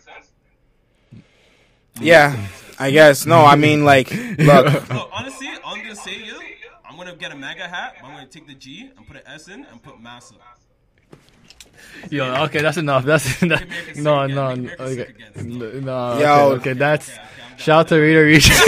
[2.00, 2.36] Yeah,
[2.78, 3.26] I guess.
[3.26, 6.38] No, I mean like, look, No, honestly, all I'm gonna say is
[6.90, 7.94] I'm gonna get a mega hat.
[8.02, 10.34] I'm gonna take the G and put an S in and put massa.
[12.10, 13.04] Yo, okay, that's enough.
[13.04, 14.34] That's that, America no, no, again.
[14.34, 15.32] no, America okay, sick again.
[15.36, 16.18] N- no.
[16.18, 16.34] Yo.
[16.34, 18.50] okay, okay, that's Okay, okay, I'm shout to Rita Reach.
[18.50, 18.58] and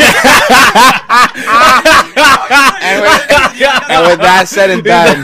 [3.02, 3.30] with,
[3.90, 5.18] and with that said and done,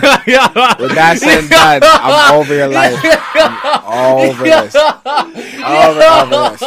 [0.80, 2.98] with that said and done, I'm over your life.
[3.34, 4.74] I'm over this.
[5.68, 6.62] Over, over this.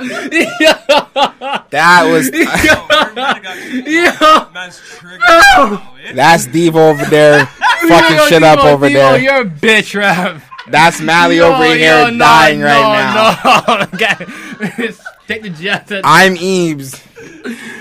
[1.70, 2.30] That was.
[2.64, 3.82] Yo, everybody got you.
[3.84, 4.52] Yo.
[4.52, 5.20] Man's triggered.
[5.20, 5.94] now?
[6.14, 9.18] That's Devo over there, fucking Yo, shit up Devo, over Devo, there.
[9.18, 10.42] You're a bitch, rap.
[10.68, 13.78] That's Mally over here yo, no, dying no, right now.
[13.82, 14.96] No.
[15.30, 15.88] Take the jet.
[16.02, 17.00] I'm Eves.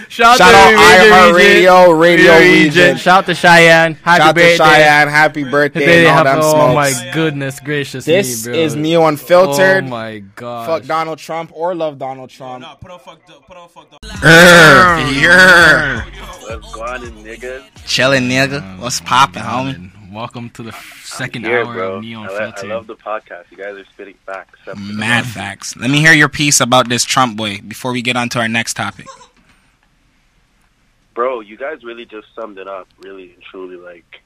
[0.07, 1.99] Shout, Shout to out Radio Regent.
[1.99, 2.99] Radio Regent.
[2.99, 3.95] Shout out to Cheyenne.
[3.95, 4.57] Happy Shout out to birthday.
[4.57, 5.07] Cheyenne.
[5.07, 6.75] Happy birthday They and all them oh smokes.
[6.75, 8.61] my goodness gracious This me, bro.
[8.61, 9.85] is Neo Unfiltered.
[9.85, 10.67] Oh my god.
[10.67, 12.61] Fuck Donald Trump or love Donald Trump.
[12.61, 13.47] no, put on fucked up.
[13.47, 13.99] Put on fucked up.
[14.23, 16.03] yeah.
[16.05, 17.63] What's going on, niggas?
[17.85, 18.79] Chillin', nigga.
[18.79, 19.91] What's poppin', homie?
[20.11, 20.71] Welcome to the
[21.03, 21.95] second Here, hour bro.
[21.97, 23.51] of Neon I, li- I love the podcast.
[23.51, 24.55] You guys are spitting facts.
[24.59, 25.75] except for the Mad facts.
[25.75, 28.47] Let me hear your piece about this Trump boy before we get on to our
[28.47, 29.05] next topic.
[31.13, 33.75] Bro, you guys really just summed it up, really and truly.
[33.75, 34.21] Like,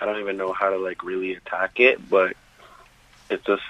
[0.00, 2.36] I don't even know how to like really attack it, but
[3.30, 3.62] it's just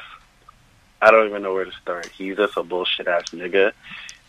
[1.02, 2.06] I don't even know where to start.
[2.06, 3.72] He's just a bullshit ass nigga,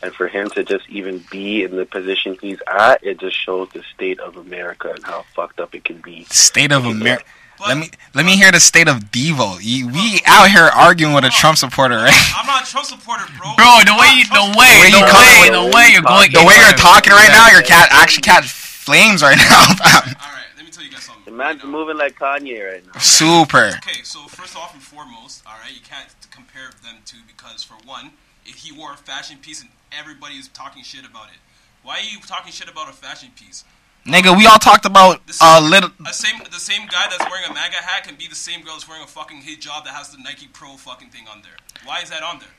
[0.05, 3.69] and for him to just even be in the position he's at, it just shows
[3.73, 6.25] the state of America and how fucked up it can be.
[6.29, 7.25] State of America.
[7.67, 9.57] Let me let me hear the state of Devo.
[9.61, 12.13] You, we out here arguing with a Trump supporter, right?
[12.35, 13.55] I'm not a Trump supporter, bro.
[13.55, 16.75] Bro, the way you, the way the way the way you're going, The way you're
[16.77, 19.63] talking right now, your cat actually catch flames right now.
[19.71, 21.23] All right, let me tell you guys something.
[21.23, 21.77] The man's Right now.
[21.79, 22.99] moving like Kanye right now.
[22.99, 23.71] Super.
[23.81, 27.75] Okay, so first off and foremost, all right, you can't compare them two because for
[27.87, 31.37] one, if he wore a fashion piece and everybody is talking shit about it,
[31.83, 33.63] why are you talking shit about a fashion piece?
[34.05, 35.89] Nigga, we all talked about This a is- little.
[36.05, 38.73] A same, the same guy that's wearing a MAGA hat can be the same girl
[38.73, 41.57] that's wearing a fucking hijab that has the Nike Pro fucking thing on there.
[41.85, 42.49] Why is that on there?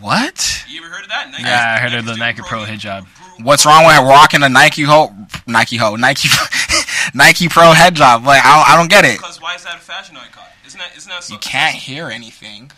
[0.00, 0.64] What?
[0.68, 1.30] You ever heard of that?
[1.30, 3.06] Nike, Yeah, I heard of the Nike doing Pro hijab.
[3.14, 5.14] Pro- What's wrong with rocking a Nike ho,
[5.46, 6.28] Nike ho, Nike,
[7.14, 8.24] Nike Pro head job?
[8.24, 9.18] Like I don't, I don't get it.
[9.18, 10.44] Because why is that a fashion icon?
[10.66, 10.96] Isn't that?
[10.96, 11.24] Isn't that?
[11.24, 12.70] So, You can't hear anything.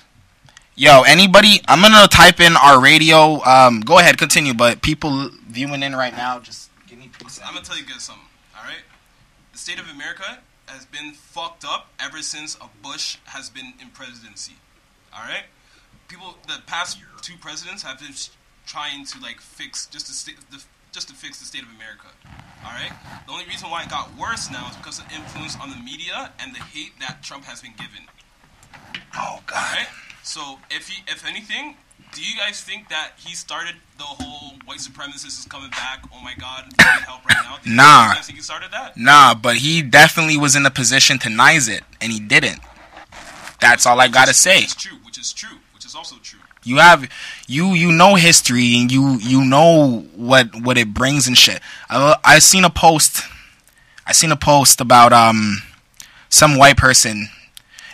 [0.75, 1.61] Yo, anybody?
[1.69, 3.45] I'm gonna type in our radio.
[3.45, 4.55] Um, go ahead, continue.
[4.55, 8.03] But people viewing in right now, just give me two I'm gonna tell you guys
[8.05, 8.25] something.
[8.57, 8.81] All right,
[9.53, 13.89] the state of America has been fucked up ever since a Bush has been in
[13.89, 14.55] presidency.
[15.15, 15.45] All right,
[16.09, 18.15] people, the past two presidents have been
[18.65, 22.09] trying to like fix just to sta- the, just to fix the state of America.
[22.65, 22.93] All right,
[23.27, 26.33] the only reason why it got worse now is because of influence on the media
[26.41, 28.09] and the hate that Trump has been given.
[29.15, 29.77] Oh God.
[29.77, 29.87] right,
[30.23, 31.77] so if he, if anything.
[32.15, 36.05] Do you guys think that he started the whole white supremacist is coming back?
[36.15, 37.57] Oh my God, need help right now.
[37.65, 38.09] Do Nah.
[38.11, 38.99] You guys think he started that?
[38.99, 42.61] Nah, but he definitely was in a position to nize it, and he didn't.
[43.63, 44.57] That's all I gotta say.
[44.57, 44.99] Which is true.
[45.07, 45.57] Which is true.
[45.73, 46.41] Which is also true.
[46.65, 47.09] You have
[47.47, 51.61] you you know history and you you know what what it brings and shit.
[51.89, 53.23] I I seen a post.
[54.07, 55.63] I seen a post about um
[56.29, 57.29] some white person,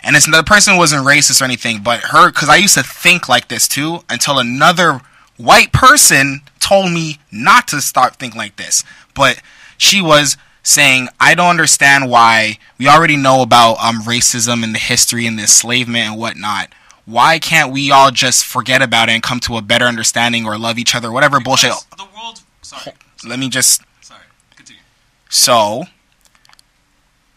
[0.03, 3.27] and it's the person wasn't racist or anything, but her because I used to think
[3.27, 5.01] like this too until another
[5.37, 8.83] white person told me not to start thinking like this.
[9.13, 9.41] But
[9.77, 14.79] she was saying, I don't understand why we already know about um racism and the
[14.79, 16.69] history and the enslavement and whatnot.
[17.05, 20.59] Why can't we all just forget about it and come to a better understanding or
[20.59, 21.73] love each other, whatever bullshit?
[21.97, 22.41] The world.
[22.61, 22.93] Sorry.
[23.27, 24.21] Let me just Sorry.
[24.55, 24.83] Continue.
[25.27, 25.85] so,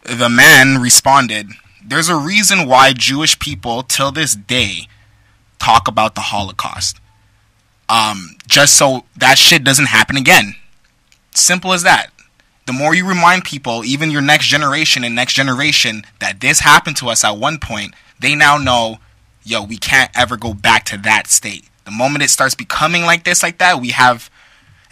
[0.05, 1.49] the man responded,
[1.85, 4.89] There's a reason why Jewish people, till this day,
[5.59, 6.99] talk about the Holocaust.
[7.89, 10.55] Um, just so that shit doesn't happen again.
[11.35, 12.09] Simple as that.
[12.67, 16.97] The more you remind people, even your next generation and next generation, that this happened
[16.99, 18.99] to us at one point, they now know,
[19.43, 21.69] yo, we can't ever go back to that state.
[21.85, 24.31] The moment it starts becoming like this, like that, we have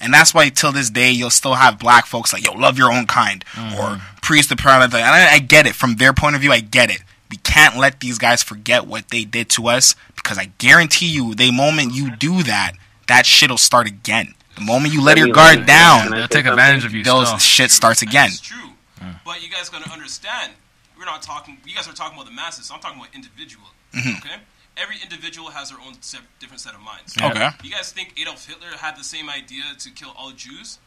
[0.01, 2.93] and that's why till this day you'll still have black folks like, yo, love your
[2.93, 3.45] own kind
[3.79, 4.83] or preach the pride.
[4.85, 6.53] And I, I get it from their point of view.
[6.53, 7.03] I get it.
[7.31, 11.35] We can't let these guys forget what they did to us because I guarantee you,
[11.35, 12.73] the moment you do that,
[13.07, 14.35] that shit'll start again.
[14.57, 17.05] The moment you let your guard down, Can They'll take advantage of you.
[17.05, 17.39] those still.
[17.39, 18.29] shit starts again.
[18.31, 18.71] That's true.
[19.01, 19.21] Mm.
[19.25, 20.53] But you guys gotta understand.
[20.99, 21.57] We're not talking.
[21.65, 22.67] You guys are talking about the masses.
[22.67, 23.67] So I'm talking about individual.
[23.95, 24.19] Mm-hmm.
[24.19, 24.37] Okay.
[24.77, 25.95] Every individual has their own
[26.39, 27.15] different set of minds.
[27.19, 27.31] Yeah.
[27.31, 27.49] Okay.
[27.63, 30.79] You guys think Adolf Hitler had the same idea to kill all Jews?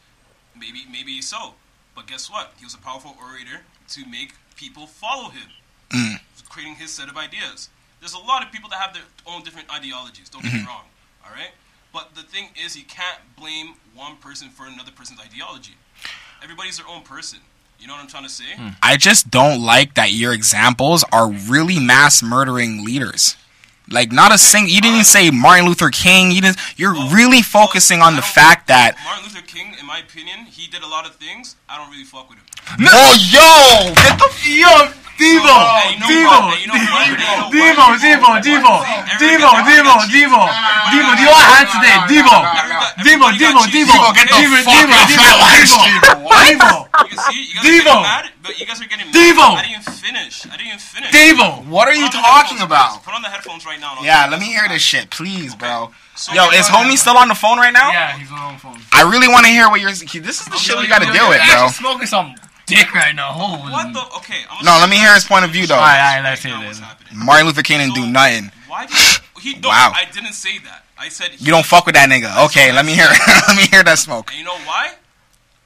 [0.55, 1.55] maybe maybe so.
[1.95, 2.53] But guess what?
[2.57, 5.49] He was a powerful orator to make people follow him,
[5.89, 6.19] Mm.
[6.49, 7.69] creating his set of ideas.
[7.99, 10.29] There's a lot of people that have their own different ideologies.
[10.29, 10.57] Don't Mm-hmm.
[10.57, 10.85] get me wrong.
[11.25, 11.51] All right.
[11.91, 15.73] But the thing is, you can't blame one person for another person's ideology.
[16.43, 17.39] Everybody's their own person.
[17.79, 18.45] You know what I'm trying to say?
[18.81, 23.35] I just don't like that your examples are really mass murdering leaders.
[23.89, 24.67] Like not a sing.
[24.67, 26.31] You didn't say Martin Luther King.
[26.31, 26.57] You didn't.
[26.77, 28.95] You're Well, really focusing on the fact that.
[29.03, 31.55] Martin Luther King, in my opinion, he did a lot of things.
[31.69, 32.45] I don't really fuck with him.
[32.87, 34.71] Oh yo, get the Yo,
[35.19, 36.57] Devo, Hey, you know Devo, what?
[36.57, 37.05] Hey, you know what?
[37.05, 37.53] You know what?
[37.53, 38.73] Devo, Devo, Devo,
[39.19, 40.41] Devo, Devo, Devo,
[40.89, 41.11] Devo.
[41.13, 41.97] Do you want hands today?
[42.07, 42.39] Devo,
[43.03, 46.01] Devo, Devo, Devo, Devo, get the fuck Devo, off my live Devo, stream,
[46.57, 47.93] Devo, You can see, you guys Devo.
[47.93, 49.15] are getting mad, but you guys are getting mad.
[49.15, 49.47] Devo.
[49.53, 50.35] I didn't even finish.
[50.47, 51.11] I didn't even finish.
[51.13, 51.67] Devo.
[51.67, 53.03] What are you talking about?
[53.03, 53.97] Put on the headphones right now.
[54.01, 55.91] Yeah, let me hear this shit, please, bro.
[56.15, 57.89] So Yo, is homie still on the phone right now?
[57.91, 58.77] Yeah, he's on the phone.
[58.93, 59.93] I really want to hear what you're.
[59.93, 60.23] Saying.
[60.23, 61.67] This is the shit we got to deal with, bro.
[61.69, 63.31] Smoking some dick right now.
[63.31, 63.71] Holy.
[63.71, 64.01] What the?
[64.17, 64.43] Okay.
[64.49, 65.75] I'm No, let me hear his point of view though.
[65.75, 66.81] Alright, alright, let's hear this.
[67.13, 68.51] Martin Luther King didn't do nothing.
[68.67, 68.95] Why did
[69.41, 69.59] he?
[69.59, 69.91] No, Wow.
[69.95, 70.85] I didn't say that.
[70.97, 72.45] I said he, You don't fuck with that nigga.
[72.45, 73.07] Okay, let me hear.
[73.47, 74.29] let me hear that smoke.
[74.31, 74.93] And you know why?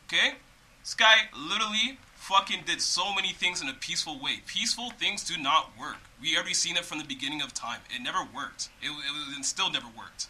[0.07, 0.33] Okay?
[0.81, 1.97] This guy literally
[2.27, 4.41] fucking did so many things in a peaceful way.
[4.45, 5.95] Peaceful things do not work.
[6.21, 7.79] We already seen it from the beginning of time.
[7.89, 8.69] It never worked.
[8.81, 10.27] It, it, was- it still never worked.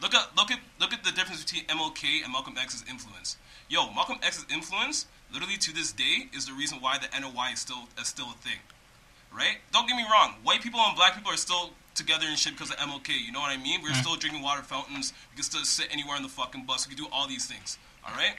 [0.00, 3.36] Look at look at look at the difference between MLK and Malcolm X's influence.
[3.68, 7.60] Yo, Malcolm X's influence, literally to this day, is the reason why the NOI is
[7.60, 8.58] still is still a thing.
[9.32, 9.58] Right?
[9.72, 10.34] Don't get me wrong.
[10.42, 13.10] White people and black people are still together and shit because of MLK.
[13.24, 13.80] You know what I mean?
[13.82, 14.02] We're mm.
[14.02, 15.12] still drinking water fountains.
[15.30, 16.88] We can still sit anywhere on the fucking bus.
[16.88, 17.78] We can do all these things.
[18.06, 18.34] All right.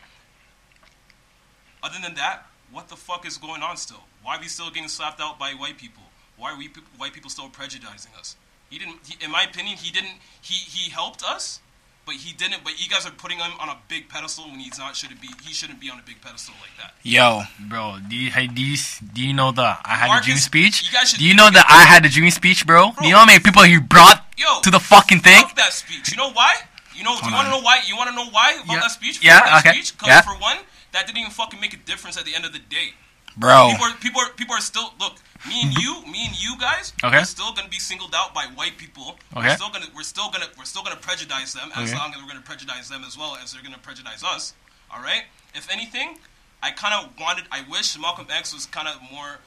[1.82, 4.04] Other than that, what the fuck is going on still?
[4.24, 6.04] Why are we still getting slapped out by white people?
[6.38, 8.36] Why are we white people still prejudicing us?
[8.70, 8.98] He didn't.
[9.08, 10.18] He, in my opinion, he didn't.
[10.42, 11.60] He he helped us,
[12.08, 12.64] but he didn't.
[12.64, 14.96] But you guys are putting him on a big pedestal when he's not.
[14.96, 15.30] Shouldn't be.
[15.46, 16.94] He shouldn't be on a big pedestal like that.
[17.04, 18.76] Yo, Bro, do you, hey, do you,
[19.14, 20.84] do you know the I had Marcus, a dream speech?
[20.92, 22.92] you guys should do you know that I had a dream speech, bro?
[22.94, 23.02] Bro.
[23.02, 25.44] Do you know how many people he brought Yo, to the fucking thing?
[25.56, 26.10] That speech.
[26.12, 26.56] You know why?
[26.96, 27.16] You know.
[27.22, 27.82] Do you want to know why?
[27.86, 28.80] You want to know why about Yeah.
[28.80, 29.18] that speech?
[29.18, 29.72] Fuck Yeah, That okay.
[29.78, 29.98] Speech?
[30.00, 30.22] 'Cause Yeah.
[30.22, 30.58] For one,
[30.94, 32.94] that didn't even fucking make a difference at the end of the day.
[33.38, 33.70] bro.
[33.72, 35.16] People are, people are, people are still look.
[35.48, 37.18] Me and you, me and you guys, Okay.
[37.18, 39.18] are still gonna be singled out by white people.
[39.36, 39.48] Okay.
[39.50, 42.00] We're still gonna, we're still gonna, we're still gonna prejudice them as Okay.
[42.00, 44.54] long as we're gonna prejudice them as well as they're gonna prejudice us.
[44.90, 45.24] All right.
[45.54, 46.20] If anything,
[46.62, 49.40] I kind of wanted, I wish Malcolm X was kind of more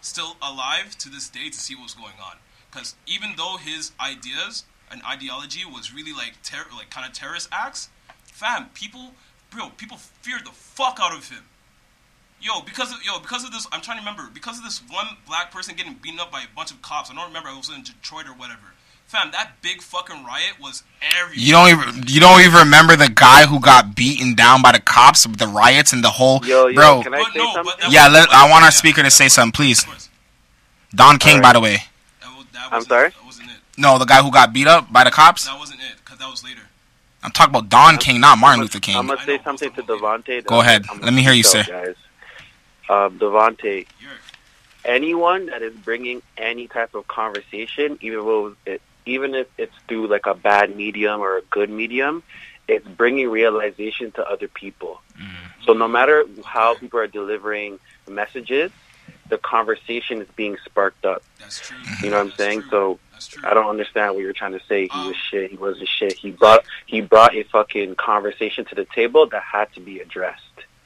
[0.00, 2.36] still alive to this day to see what's going on.
[2.70, 7.48] Because even though his ideas and ideology was really like ter- like kind of terrorist
[7.50, 7.88] acts,
[8.24, 9.12] fam, people,
[9.52, 11.44] bro, people feared the fuck out of him.
[12.40, 14.28] Yo, because of yo, because of this, I'm trying to remember.
[14.32, 17.10] Because of this one black person getting beaten up by a bunch of cops.
[17.10, 17.48] I don't remember.
[17.48, 18.60] I was in Detroit or whatever.
[19.06, 20.82] Fam, that big fucking riot was
[21.20, 21.34] everywhere.
[21.36, 24.80] You don't even you don't even remember the guy who got beaten down by the
[24.80, 27.02] cops with the riots and the whole Yo, yo, bro.
[27.02, 27.74] can I But say no, something?
[27.80, 29.84] but Yeah, was- let- I want our speaker to say something, please.
[30.94, 31.42] Don King, Alright.
[31.42, 31.84] by the way.
[32.20, 33.08] That was, that I'm wasn't- sorry?
[33.10, 33.56] That wasn't it.
[33.76, 35.44] No, the guy who got beat up by the cops.
[35.46, 36.04] That wasn't it.
[36.04, 36.62] Cause that was later.
[37.22, 38.96] I'm talking about Don King, not Martin Luther King.
[38.96, 40.44] I'm gonna say something to Devontae.
[40.44, 40.86] Go ahead.
[40.90, 41.62] I'm Let me hear you say.
[41.64, 41.94] Guys.
[42.88, 43.18] Um,
[44.84, 50.08] anyone that is bringing any type of conversation, even though it, even if it's through
[50.08, 52.22] like a bad medium or a good medium,
[52.68, 55.00] it's bringing realization to other people.
[55.64, 58.72] So no matter how people are delivering messages,
[59.28, 61.22] the conversation is being sparked up.
[61.38, 61.76] that's true.
[62.02, 62.62] You know what I'm That's saying?
[62.62, 62.70] true.
[62.70, 62.98] So.
[63.44, 64.82] I don't understand what you're trying to say.
[64.84, 65.50] He Um, was shit.
[65.50, 66.14] He wasn't shit.
[66.18, 70.42] He brought he brought a fucking conversation to the table that had to be addressed.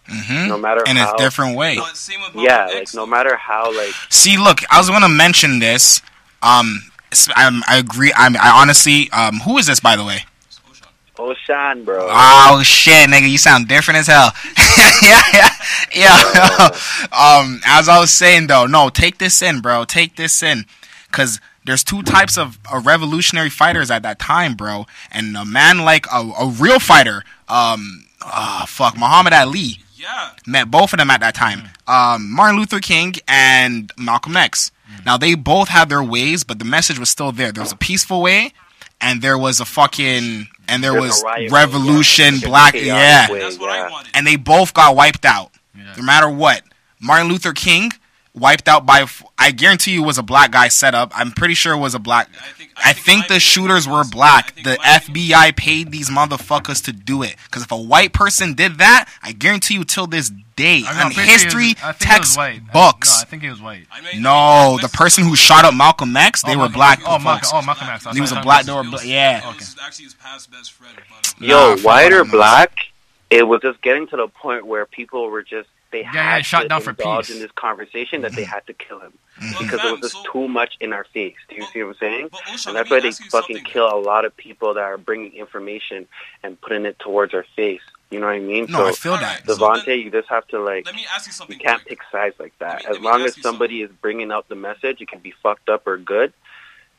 [0.09, 1.15] hmm No matter In how.
[1.15, 1.77] a different way.
[1.77, 6.01] But yeah, Malcolm like no matter how like See, look, I was gonna mention this.
[6.43, 6.83] Um,
[7.13, 8.13] s- I'm, I agree.
[8.17, 10.25] I'm, I honestly, um, who is this, by the way?
[10.47, 10.61] It's
[11.17, 11.35] Oshan.
[11.49, 12.07] Oshan, bro.
[12.11, 14.31] Oh shit, nigga, you sound different as hell.
[15.03, 15.49] yeah, yeah,
[15.95, 16.69] yeah.
[17.13, 19.85] um, as I was saying though, no, take this in, bro.
[19.85, 20.67] Take this in,
[21.11, 24.87] cause there's two types of uh, revolutionary fighters at that time, bro.
[25.11, 30.31] And a man like a, a real fighter, um, ah, fuck, Muhammad Ali Yeah.
[30.47, 31.69] met both of them at that time.
[31.87, 34.71] Um, Martin Luther King and Malcolm X.
[35.05, 37.53] Now they both had their ways, but the message was still there.
[37.53, 38.53] There was a peaceful way,
[39.01, 42.47] and there was a fucking and there There's was riot revolution, yeah.
[42.49, 43.31] black, yeah.
[43.31, 43.39] way.
[43.41, 43.91] That's what I yeah.
[43.91, 44.11] wanted.
[44.15, 45.95] And they both got wiped out, Yeah.
[45.97, 46.63] no matter what.
[47.01, 47.93] Martin Luther King
[48.37, 49.07] wiped out by
[49.39, 51.13] I guarantee you it was a black guy set up.
[51.15, 52.29] I'm pretty sure it was a black.
[52.39, 54.53] I think- I I think, think the opinion shooters were black.
[54.59, 57.37] I The FBI paid these motherfuckers to do it.
[57.45, 61.03] Because if a white person did that, I guarantee you till this day, I mean,
[61.07, 62.53] on pretty sure he history think he was white.
[62.61, 63.17] Textbooks.
[63.17, 63.87] No, I think he was white.
[63.91, 67.01] I mean, No, I the person who shot up Malcolm X, they Oh, were black
[67.07, 67.25] Oh, folks.
[67.25, 68.07] Malcolm, oh, Malcolm X.
[68.13, 68.85] He was a black sorry.
[68.91, 69.49] door, It yeah.
[69.51, 70.95] It was actually his past best friend.
[71.09, 72.73] But, um, Yo, Nah, white or black,
[73.31, 76.43] it was just getting to the point where people were just they Yeah, had yeah,
[76.43, 77.37] shut to down for indulge peace.
[77.37, 78.51] in this conversation that they mm-hmm.
[78.53, 79.53] had to kill him mm-hmm.
[79.53, 81.37] But because it was just so- too much in our face.
[81.49, 82.29] Do you But- see what I'm saying?
[82.33, 83.65] but Osha, And that's why they fucking something.
[83.65, 86.07] kill a lot of people that are bringing information
[86.43, 87.81] and putting it towards our face.
[88.11, 88.67] You know what I mean?
[88.69, 89.45] No, I feel that.
[89.47, 91.57] so Devontae, then- you just have to like Let me ask you something.
[91.59, 91.99] you can't quick.
[92.01, 92.85] pick sides like that.
[92.85, 95.09] Let me- as let me long as you somebody is bringing out the message, it
[95.09, 96.33] can be fucked up or good.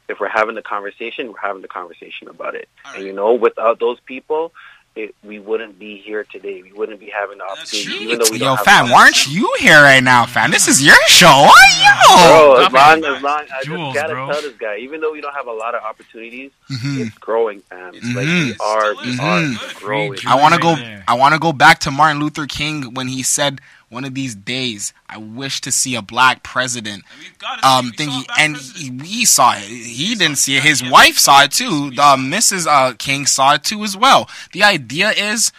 [0.10, 2.70] If we're having the conversation, we're having the conversation about it.
[2.86, 4.54] All And you know, without those people,
[4.98, 6.62] it, we wouldn't be here today.
[6.62, 9.54] We wouldn't be having the opportunity, even though we Yo, don't fam, why aren't you
[9.60, 10.52] here right now, fam?
[10.52, 11.28] This is your show.
[11.28, 12.16] Why yo?
[12.16, 14.32] Bro, as long as long I Jewels, just gotta bro.
[14.32, 17.08] tell this guy, even though we don't have a lot of opportunities, Mhm.
[17.08, 17.94] it's growing, fam.
[17.94, 18.46] It's Like Mhm.
[18.46, 20.18] we are, we Still are growing.
[20.28, 20.76] I want to go.
[21.08, 24.36] I want to go back to Martin Luther King when he said, "One of these
[24.36, 27.96] days, I wish to see a black president." And we've got to Um, see, we
[27.98, 29.02] thing saw he, a black and president.
[29.04, 29.64] he, he saw it.
[29.64, 30.60] He didn't see it.
[30.60, 30.64] it.
[30.64, 31.90] His Yeah, wife saw it too.
[31.90, 32.68] We Uh, Mrs.
[32.68, 34.30] Uh, King saw it too as well.
[34.54, 35.52] The idea is,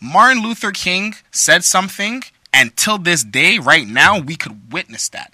[0.00, 5.32] Martin Luther King said something, and till this day, right now, we could witness that.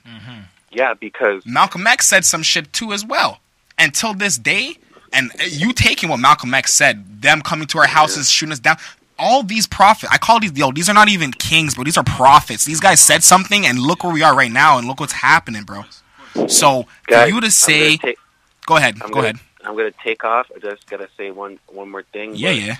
[0.70, 3.40] Yeah, because Malcolm X said some shit too as well.
[3.78, 4.78] Until this day,
[5.12, 8.76] and you taking what Malcolm X said, them coming to our houses, shooting us down.
[9.22, 11.84] All these prophets, I call these, yo, these are not even kings, bro.
[11.84, 12.64] These are prophets.
[12.64, 15.62] These guys said something, and look where we are right now, and look what's happening,
[15.62, 15.84] bro.
[16.48, 18.18] So, for you to say, take-
[18.66, 19.36] go ahead, I'm go gonna, ahead.
[19.64, 20.50] I'm gonna take off.
[20.54, 22.34] I just gotta say one one more thing.
[22.34, 22.76] Yeah, yeah.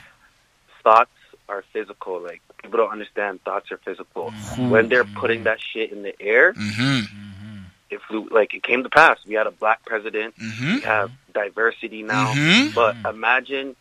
[0.82, 1.10] Thoughts
[1.48, 2.20] are physical.
[2.20, 3.42] Like people don't understand.
[3.44, 4.32] Thoughts are physical.
[4.58, 7.62] When they're putting that shit in the air, Mm-hmm.
[7.90, 10.34] if we, like it came to pass, we had a black president.
[10.38, 10.74] Mm-hmm.
[10.76, 12.32] We have diversity now.
[12.32, 12.74] Mhm.
[12.74, 13.76] But imagine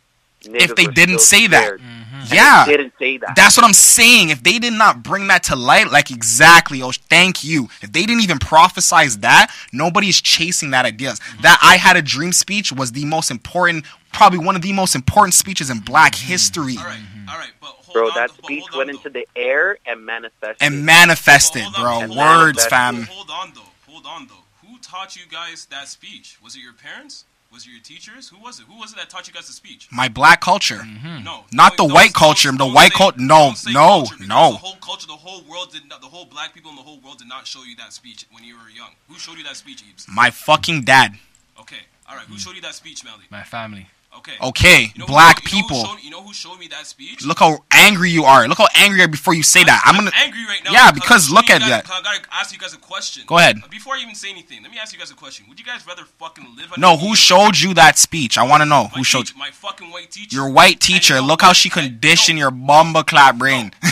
[0.45, 1.63] If they didn't still say that.
[1.63, 1.81] scared.
[1.81, 2.33] And mm-hmm.
[2.33, 2.65] Yeah.
[2.65, 3.35] they didn't say that.
[3.35, 4.29] That's what I'm saying.
[4.29, 7.67] If they did not bring that to light, like exactly, oh, thank you.
[7.81, 11.19] If they didn't even prophesize that, nobody's chasing that ideas.
[11.19, 11.41] Mm-hmm.
[11.43, 14.95] That I had a dream speech was the most important, probably one of the most
[14.95, 16.27] important speeches in Black mm-hmm.
[16.27, 18.15] history, All right, all right, but hold Bro, on.
[18.15, 20.57] that speech hold on, went into the air and manifested.
[20.61, 21.93] and manifested, But hold bro.
[21.93, 23.03] on, hold on, Words, hold fam.
[23.03, 23.61] Hold on though.
[23.91, 24.67] Hold on though.
[24.67, 26.37] Who taught you guys that speech?
[26.43, 27.25] Was it your parents?
[27.51, 28.29] Was it your teachers?
[28.29, 28.65] Who was it?
[28.67, 29.87] Who was it that taught you guys the speech?
[29.91, 30.77] My Black culture.
[30.77, 31.23] Mm-hmm.
[31.25, 34.51] No, Not don't- the white culture, don't- the white say- cul- no, no, culture, no.
[34.51, 36.01] The whole culture, the whole world did not.
[36.01, 38.43] The whole black people in the whole world did not show you that speech when
[38.45, 38.91] you were young.
[39.09, 40.05] Who showed you that speech, Ebes?
[40.07, 41.15] My fucking dad.
[41.59, 42.25] Okay, all right.
[42.25, 42.39] Who mm.
[42.39, 43.25] showed you that speech, Melly?
[43.29, 43.87] My family.
[44.17, 44.33] Okay.
[44.41, 45.85] Okay, You know who- black you know people.
[45.85, 47.23] showed- you know who showed me that speech?
[47.23, 48.47] Look how angry you are.
[48.47, 49.81] Look how angry you are before you say that.
[49.85, 50.11] I'm gonna.
[50.15, 50.71] angry right now.
[50.71, 51.89] Yeah, because look at guys- that.
[51.89, 53.23] I gotta ask you guys a question.
[53.25, 53.57] Go ahead.
[53.71, 55.45] Before I even say anything, let me ask you guys a question.
[55.49, 56.77] Would you guys rather fucking live?
[56.77, 58.37] No, who showed you that speech?
[58.37, 60.35] I want to know my who showed teacher- my fucking white teacher?
[60.35, 61.15] your white teacher.
[61.15, 63.71] you know Look how she conditioned your bumba clap brain.
[63.83, 63.89] no,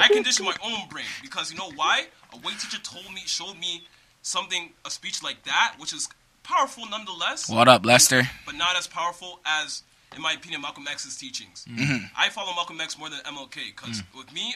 [0.00, 2.06] I conditioned my own brain because you know why?
[2.32, 3.86] A white teacher told me, showed me
[4.22, 6.08] something, a speech like that, which is
[6.48, 7.48] powerful nonetheless.
[7.48, 8.22] What up, Lester?
[8.46, 9.82] But not as powerful as,
[10.16, 11.64] in my opinion, Malcolm X's teachings.
[11.68, 12.06] Mm-hmm.
[12.16, 14.16] I follow Malcolm X more than MLK because Mm.
[14.18, 14.54] with me,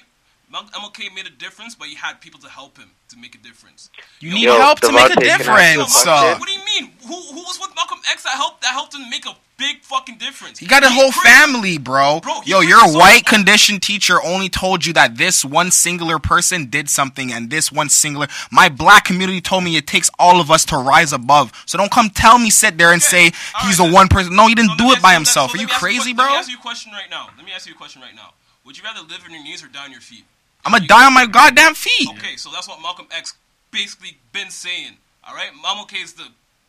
[0.53, 3.91] MLK made a difference, but he had people to help him to make a difference.
[4.21, 6.03] You Yo, need Yo, help to make a Devontae, can I ask you a difference.
[6.03, 6.13] question?
[6.13, 6.93] Uh, What do you mean?
[7.07, 10.19] Who, who was with Malcolm X that helped that helped him make a big fucking
[10.19, 10.59] difference?
[10.59, 11.29] he got a whole crazy.
[11.37, 12.21] family, bro.
[12.21, 16.91] Bro, Yo, your white conditioned teacher only told you that this one singular person did
[16.91, 18.29] something, and this one singular.
[18.51, 21.53] My black community told me it takes all of us to rise above.
[21.67, 23.93] So don't come tell me sit there and Okay, say all he's right, the then.
[23.95, 24.37] one person.
[24.37, 25.51] No, he didn't So do it by ask himself.
[25.53, 26.25] so Are you me ask crazy, que- bro?
[26.27, 27.31] Let me ask you a question right now.
[27.37, 28.35] Let me ask you a question right now.
[28.65, 30.25] Would you rather live on your knees or down your feet?
[30.65, 32.09] I'm gonna die on my goddamn feet.
[32.11, 33.35] Okay, so that's what Malcolm X
[33.71, 34.97] basically been saying.
[35.27, 36.29] All right, Malcolm K is the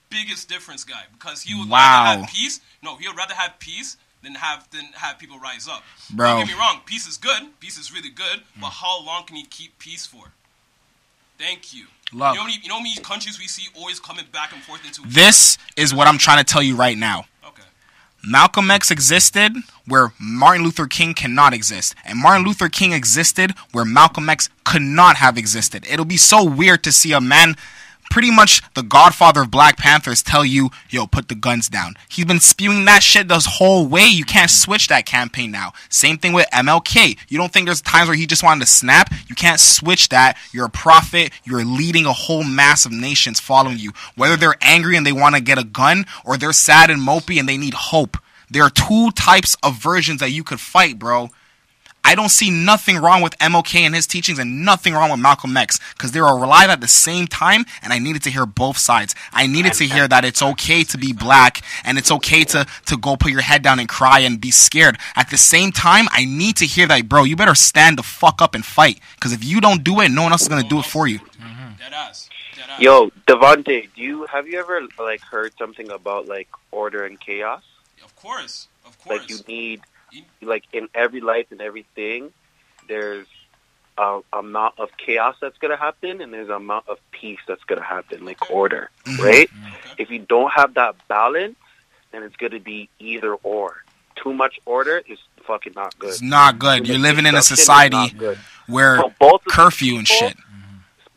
[0.10, 2.04] biggest difference guy because he would Wow.
[2.04, 2.60] rather have peace.
[2.82, 5.84] No, he would rather have peace than have than have people rise up.
[6.10, 6.38] Bro.
[6.38, 6.82] Don't get me wrong.
[6.86, 7.60] Peace is good.
[7.60, 8.44] Peace is really good.
[8.60, 8.82] But mm.
[8.82, 10.32] how long can you keep peace for?
[11.38, 11.86] Thank you.
[12.14, 12.36] Love.
[12.36, 14.86] You know, many, you know how many countries we see always coming back and forth
[14.86, 17.26] into This is what I'm trying to tell you right now.
[18.24, 19.54] Malcolm X existed
[19.86, 21.94] where Martin Luther King cannot exist.
[22.06, 25.86] And Martin Luther King existed where Malcolm X could not have existed.
[25.90, 27.56] It'll be so weird to see a man,
[28.10, 31.95] pretty much the godfather of Black Panthers, tell you, yo, put the guns down.
[32.10, 34.06] He's been spewing that shit this whole way.
[34.06, 35.74] You can't switch that campaign now.
[35.89, 37.18] Same thing with MLK.
[37.28, 39.12] You don't think there's times where he just wanted to snap?
[39.28, 40.38] You can't switch that.
[40.51, 41.32] You're a prophet.
[41.43, 43.91] You're leading a whole mass of nations following you.
[44.16, 47.39] Whether they're angry and they want to get a gun or they're sad and mopey
[47.39, 48.18] and they need hope.
[48.49, 51.30] There are two types of versions that you could fight, bro.
[52.06, 55.56] I don't see nothing wrong with MLK and his teachings and nothing wrong with Malcolm
[55.56, 58.78] X because they were alive at the same time and I needed to hear both
[58.78, 59.16] sides.
[59.32, 62.97] I needed to hear that it's okay to be black and it's okay to, to
[62.97, 64.97] go put your head down and cry and be scared.
[65.16, 68.41] At the same time, I need to hear that, bro, you better stand the fuck
[68.41, 70.70] up and fight because if you don't do it, no one else is going to
[70.70, 71.20] do it for you.
[71.20, 71.76] Mm-hmm.
[71.80, 72.30] Dead ass.
[72.56, 72.82] Dead ass.
[72.82, 77.64] Yo, Devontae, do you have you ever like heard something about like order and chaos?
[78.04, 78.68] Of course.
[78.86, 79.22] Of course.
[79.22, 79.82] Like you need
[80.41, 82.32] like in every life and everything,
[82.88, 83.28] there's
[83.97, 87.84] a amount of chaos that's gonna happen, and there's an amount of peace that's gonna
[87.84, 89.22] happen, like order, mm-hmm.
[89.22, 89.49] right?
[89.49, 89.93] Mm-hmm.
[89.97, 91.55] If you don't have that balance,
[92.11, 93.84] then it's gonna be either or.
[94.16, 96.09] Too much order is fucking not good.
[96.09, 96.88] It's not good.
[96.88, 98.16] You're living in a society
[98.68, 100.38] where So both curfew and people- shit.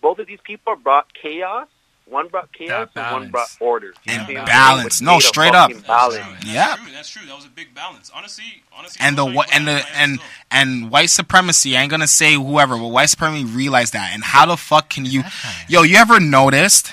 [0.00, 1.68] Both of these people brought chaos.
[2.08, 3.88] One brought chaos, That and one brought order.
[4.04, 5.00] You And see balance.
[5.00, 5.70] No, Which made a straight up.
[5.86, 6.24] balance.
[6.34, 6.76] That's Yeah.
[6.76, 6.92] true.
[6.92, 7.26] That's true.
[7.26, 8.12] That was a big balance.
[8.14, 8.98] Honestly, honestly.
[9.04, 10.20] and the those and the plans and
[10.52, 11.76] and white supremacy.
[11.76, 14.12] I ain't gonna say whoever, but white supremacy realized that.
[14.14, 15.24] And how the fuck can you,
[15.68, 15.82] yo?
[15.82, 16.92] You ever noticed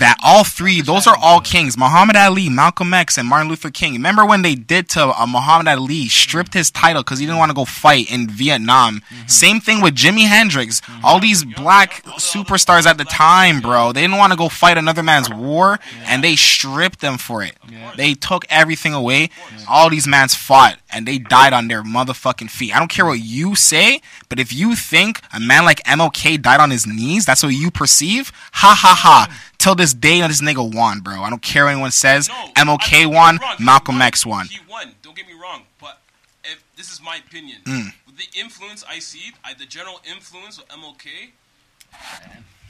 [0.00, 3.92] that all three, those are all kings: Muhammad Ali, Malcolm X, and Martin Luther King.
[3.92, 7.50] Remember when they did to uh, Muhammad Ali, stripped his title because he didn't want
[7.50, 9.02] to go fight in Vietnam.
[9.26, 10.82] Same thing with Jimi Hendrix.
[11.04, 15.02] All these black superstars at the time, bro, they didn't want to go fight another
[15.02, 17.56] man's war, and they stripped them for it.
[17.96, 19.30] They took everything away.
[19.68, 22.74] All these mans fought and they died on their motherfucking feet.
[22.74, 26.60] I don't care what you say, but if you think a man like MLK died
[26.60, 28.32] on his knees, that's what you perceive.
[28.54, 29.49] Ha ha ha.
[29.60, 31.20] Till this day, this nigga won, bro.
[31.22, 32.30] I don't care what anyone says.
[32.30, 33.38] No, MLK won.
[33.58, 34.02] Malcolm won.
[34.02, 34.46] X won.
[34.46, 34.94] He won.
[35.02, 36.00] Don't get me wrong, but
[36.44, 37.92] if this is my opinion, Mm.
[38.06, 41.32] with the influence I see, I, the general influence of MLK,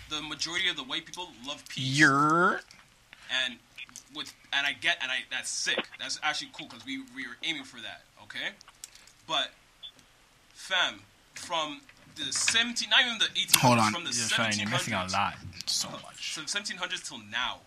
[0.08, 1.84] the majority of the white people love peace.
[1.96, 2.62] You're
[3.44, 3.58] and
[4.12, 5.86] with and I get and I that's sick.
[6.00, 8.02] That's actually cool because we we were aiming for that.
[8.24, 8.48] Okay,
[9.28, 9.50] but
[10.54, 11.02] fam,
[11.34, 11.82] from
[12.16, 13.92] the 17, not even the 18, Hold on.
[13.92, 14.58] from the You're trying.
[14.58, 15.36] You're missing a lot.
[15.70, 16.34] So much.
[16.34, 17.58] from 1700s till now.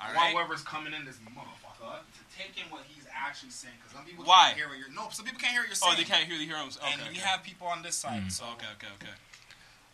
[0.00, 0.32] All right.
[0.34, 4.24] whoever's coming in this motherfucker to take in what he's actually saying, because some people
[4.24, 4.46] Why?
[4.46, 4.90] can't hear what you're.
[4.90, 5.92] No, some people can't hear what you're saying.
[5.94, 6.76] Oh, they can't hear the heroes.
[6.82, 7.20] Okay, And we okay.
[7.20, 8.22] have people on this side.
[8.22, 8.32] Mm.
[8.32, 9.12] So Okay, okay, okay.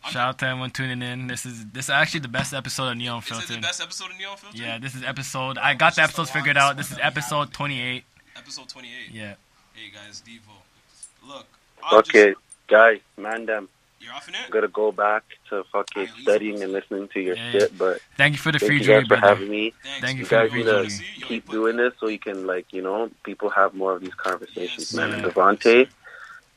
[0.03, 1.27] I'm- Shout out to everyone tuning in.
[1.27, 3.43] This is this is actually the best episode of Neon Filter.
[3.43, 4.57] Is it the best episode of Neon Filter?
[4.57, 5.57] Yeah, this is episode.
[5.57, 6.77] I got the episodes figured out.
[6.77, 8.03] This is episode 28.
[8.37, 9.11] Episode 28.
[9.11, 9.33] Yeah.
[9.73, 11.27] Hey guys, Devo.
[11.27, 11.45] Look.
[11.83, 13.67] I'll Okay, Just, guys, man, them.
[13.99, 14.39] You're off in it.
[14.45, 17.51] I'm gonna go back to fucking studying and listening to your Yeah.
[17.51, 19.27] shit, but Thank you for the thank free you jewelry, guys for brother.
[19.35, 19.73] having me.
[19.83, 20.01] Thanks.
[20.05, 21.27] Thank you You for the guys free need to jewelry.
[21.27, 24.13] Keep but- doing this so you can, like, you know, people have more of these
[24.15, 25.09] conversations, Yes, man.
[25.09, 25.15] yeah.
[25.17, 25.87] And Devontae,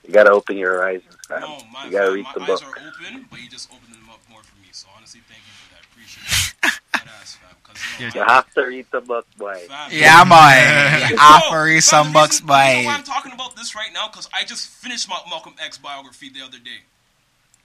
[0.06, 1.40] you gotta open your horizons, fam.
[1.40, 2.62] No, my, you gotta my, read my the eyes book.
[2.76, 4.68] are open, but you just opened them up more for me.
[4.72, 5.82] So honestly, thank you for that.
[5.90, 6.80] Appreciate it.
[6.92, 7.50] Deadass, fam.
[7.62, 9.66] 'Cause, yo, You have to read the book, boy.
[9.90, 11.08] yeah, boy.
[11.10, 12.90] Yo, Offer you fam, some the bucks, reason- the why boy.
[12.90, 16.42] I'm talking about this right now because I just finished my Malcolm X biography the
[16.42, 16.82] other day.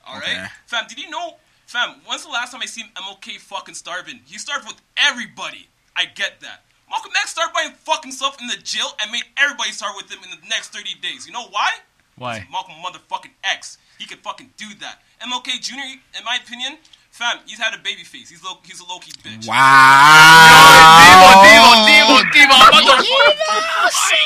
[0.08, 0.46] All right, Okay.
[0.68, 0.86] fam.
[0.88, 2.02] Did you know, fam?
[2.06, 4.22] When's the last time I seen MLK fucking starving?
[4.26, 5.68] He starved with everybody.
[5.96, 6.64] I get that.
[6.90, 10.20] Malcolm X starved by fucking himself in the jail and made everybody starve with him
[10.24, 11.28] in the next 30 days.
[11.28, 11.72] You know why?
[12.16, 12.48] Why?
[12.52, 13.78] Malcolm motherfucking X.
[14.00, 15.02] He could fucking do that.
[15.22, 15.76] MLK Jr.
[16.18, 16.78] In my opinion,
[17.18, 18.30] fam, he's had a baby face.
[18.30, 19.50] He's low, he's a low key bitch.
[19.50, 21.02] Wow.
[21.02, 22.22] Devo, Devo,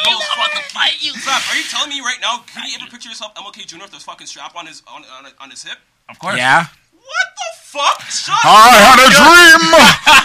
[0.04, 0.68] Those fucking
[1.24, 2.44] Fam, are you telling me right now?
[2.48, 3.80] Can you ever picture yourself MLK Jr.
[3.82, 5.78] with this fucking strap on his on on, on his hip?
[6.10, 6.38] Of course.
[6.38, 6.66] Yeah.
[7.12, 8.00] What the fuck?
[8.08, 9.64] Shut I had a dream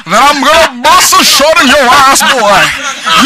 [0.07, 2.63] that I'm gonna bust a shot in your ass, boy.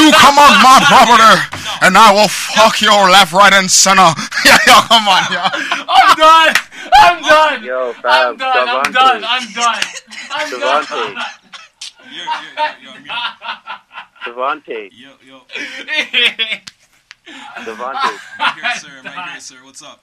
[0.01, 1.37] You come on my property,
[1.85, 4.13] and I will fuck your left, right, and center.
[4.49, 5.45] yeah, yo, come on, yo.
[5.45, 6.53] I'm done.
[7.05, 7.65] I'm done.
[7.65, 8.69] Yo, I'm fam, done.
[8.69, 9.25] I'm done.
[9.25, 9.83] I'm done.
[10.31, 10.91] I'm done.
[10.91, 11.31] Devontae,
[12.11, 12.51] Yo, yo,
[12.83, 13.15] yo, yo,
[14.25, 15.69] Devontae, yo, yo, yo.
[17.65, 18.17] Devontae.
[18.39, 19.01] I'm here, sir.
[19.05, 19.57] I'm here, sir.
[19.65, 20.03] What's up?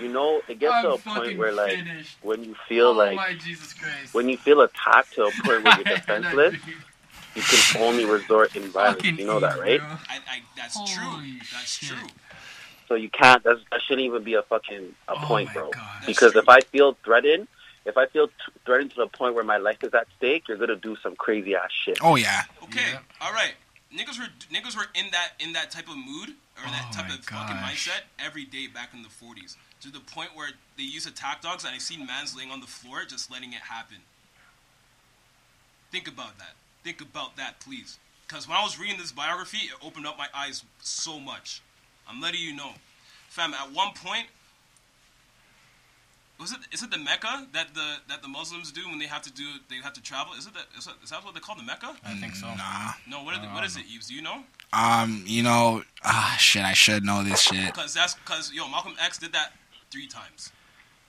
[0.00, 2.16] You know, it gets I'm to a point where, like, finished.
[2.22, 4.14] when you feel oh like, my Jesus Christ.
[4.14, 6.54] when you feel attacked to a point where you're defenseless,
[7.34, 8.96] you can only resort in violence.
[9.02, 9.80] Fucking You know that, right?
[9.82, 11.38] I, I, that's Holy true.
[11.52, 11.90] That's shit.
[11.90, 12.08] true.
[12.88, 13.42] So you can't.
[13.44, 15.70] That's, that shouldn't even be a fucking a Oh point, bro.
[15.70, 15.82] God.
[16.06, 16.40] Because true.
[16.42, 17.48] if I feel threatened,
[17.84, 18.32] if I feel t-
[18.64, 21.54] threatened to the point where my life is at stake, you're gonna do some crazy
[21.54, 21.98] ass shit.
[22.02, 22.42] Oh yeah.
[22.64, 22.98] Okay, Yeah.
[23.20, 23.52] all right.
[23.94, 27.08] Niggas were niggas were in that in that type of mood or that Oh type
[27.08, 30.82] my of fucking mindset every day back in the 40s to the point where they
[30.82, 33.98] use attack dogs and I've seen mans laying on the floor just letting it happen.
[35.92, 36.54] Think about that.
[36.82, 37.98] Think about that, please.
[38.26, 41.60] Because when I was reading this biography, it opened up my eyes so much.
[42.08, 42.70] I'm letting you know,
[43.28, 43.52] fam.
[43.52, 44.26] At one point,
[46.40, 49.22] was it is it the Mecca that the that the Muslims do when they have
[49.22, 50.32] to do they have to travel?
[50.34, 51.94] Is it that is that, is that what they call the Mecca?
[52.04, 52.46] I think so.
[52.46, 52.92] Nah.
[53.08, 54.08] No, what, is it, what is it, Eves?
[54.08, 54.42] Do you know?
[54.72, 56.64] Um, you know, ah, shit.
[56.64, 57.66] I should know this shit.
[57.66, 59.52] Because that's because yo, Malcolm X did that
[59.94, 60.50] three times,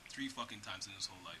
[0.08, 1.34] three fucking times in his whole life.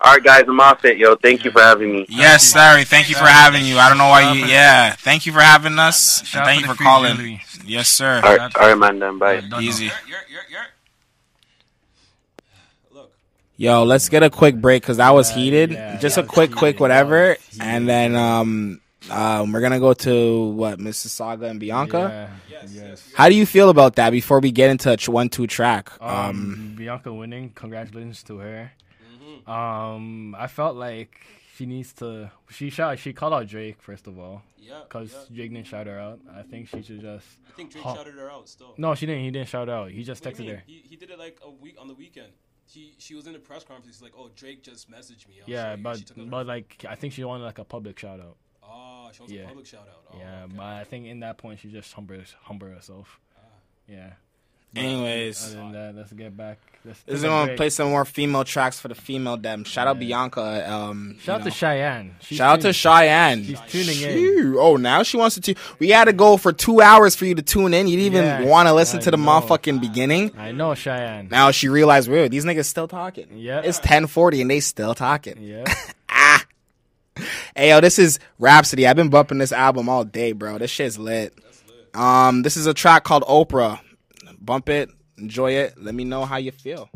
[0.00, 1.16] All right, guys, I'm off it, yo.
[1.16, 2.06] Thank you for having me.
[2.08, 2.84] Yes, sorry.
[2.84, 3.76] Thank you for having you.
[3.78, 4.44] I don't know why you.
[4.46, 4.92] Yeah.
[4.94, 6.20] Thank you for having us.
[6.20, 7.16] and Shout Thank you for calling.
[7.16, 7.42] jewelry.
[7.64, 8.20] Yes, sir.
[8.24, 8.98] All right, all right, man.
[9.00, 9.40] Then bye.
[9.40, 9.62] Done, done.
[9.64, 9.84] Easy.
[9.86, 10.66] You're, you're, you're, you're.
[12.92, 13.12] Look,
[13.56, 15.70] Yo, let's get a quick break because that was Yeah, heated.
[15.72, 18.80] yeah, Just that a quick, quick, whatever, and then um,
[19.10, 22.30] Um, we're gonna go to what Mississauga and Bianca.
[22.50, 22.60] Yeah.
[22.70, 23.10] Yes.
[23.14, 24.10] How do you feel about that?
[24.10, 27.50] Before we get into ch- one two track, um, Um, Bianca winning.
[27.50, 28.72] Congratulations to her.
[29.46, 31.16] Um, I felt like
[31.56, 32.30] she needs to.
[32.50, 32.98] She shot.
[32.98, 34.82] She called out Drake first of all Yeah.
[34.84, 35.36] because yeah.
[35.36, 36.20] Drake didn't shout her out.
[36.32, 37.26] I think she should just.
[37.48, 37.94] I think Drake Huh.
[37.96, 38.74] shouted her out still.
[38.78, 39.24] No, she didn't.
[39.24, 39.90] He didn't shout out.
[39.90, 40.62] He just What texted you her.
[40.66, 42.28] He, he did it like a week on the weekend.
[42.66, 43.96] He she was in a press conference.
[43.96, 46.46] He's like, "Oh, Drake just messaged me." I'll Yeah, show but She took it but
[46.46, 48.36] like I think she wanted like a public shout out.
[49.12, 49.42] She wants yeah.
[49.42, 50.04] a public shout out.
[50.12, 50.52] Oh, yeah, okay.
[50.56, 53.18] but I think in that point she just humble humble herself.
[53.88, 54.12] Yeah.
[54.76, 56.58] anyways, Other than that, let's get back.
[56.84, 57.56] Let's this is gonna break.
[57.58, 59.64] play some more female tracks for the female dem.
[59.64, 60.72] Shout out Bianca.
[60.72, 61.56] Um, Shout out you to.
[61.56, 62.16] Cheyenne.
[62.20, 63.44] She's Shout out to Cheyenne.
[63.44, 64.56] She's tuning in.
[64.58, 65.40] Oh, now she wants to.
[65.42, 67.86] Tu- we had to go for two hours for you to tune in.
[67.86, 69.24] You didn't even Yeah, want to listen I to the know.
[69.40, 70.32] motherfucking beginning.
[70.38, 71.28] I know Cheyenne.
[71.30, 73.26] Now she realized, wait, these niggas still talking.
[73.36, 73.60] Yeah.
[73.62, 75.36] It's 1040 and they still talking.
[75.40, 75.64] Yeah.
[77.54, 78.86] Hey, yo, this is Rapsody.
[78.86, 80.56] I've been bumping this album all day, bro.
[80.56, 81.34] This shit's lit.
[81.92, 83.78] Um, this is a track called Oprah.
[84.40, 84.88] Bump it,
[85.18, 85.74] enjoy it.
[85.76, 86.88] Let me know how you feel.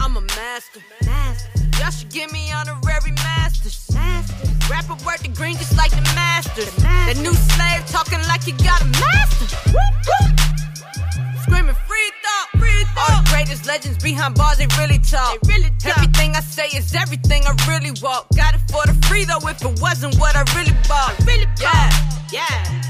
[0.00, 0.80] I'm a master.
[1.78, 3.87] Y'all should give me honorary masters.
[4.70, 6.74] Rapper work the green just like the masters.
[6.84, 9.46] That new slave talking like you got a master.
[11.42, 13.10] Screaming free thought, free thought.
[13.10, 15.38] All the greatest legends behind bars, they really talk.
[15.48, 15.96] really talk.
[15.96, 18.28] Everything I say is everything I really walk.
[18.36, 21.16] Got it for the free though, if it wasn't what I really bought.
[21.24, 21.92] really bought.
[22.30, 22.88] Yeah, yeah.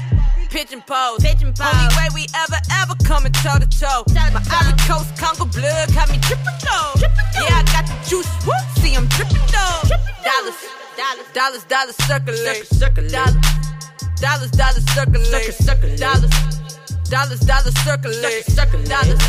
[0.49, 1.21] Pigeon pose.
[1.23, 1.69] Pigeon pose.
[1.71, 4.03] Only way we ever, ever coming toe to toe.
[4.13, 6.91] My Ivory Coast Congo blood got me dripping though.
[7.39, 8.27] Yeah, I got the juice.
[8.45, 8.53] Woo.
[8.81, 9.95] See, I'm dripping though.
[10.25, 10.57] Dollars,
[10.99, 12.65] dollars, dollars, dollars circulate.
[12.67, 13.11] Circulate.
[13.11, 15.53] Dollars, dollars dollars circulate.
[15.53, 15.99] Circulate.
[15.99, 16.58] Dollars,
[17.09, 18.45] dollars, dollars circulate.
[18.45, 18.87] Circulate.
[18.87, 19.19] Dollars.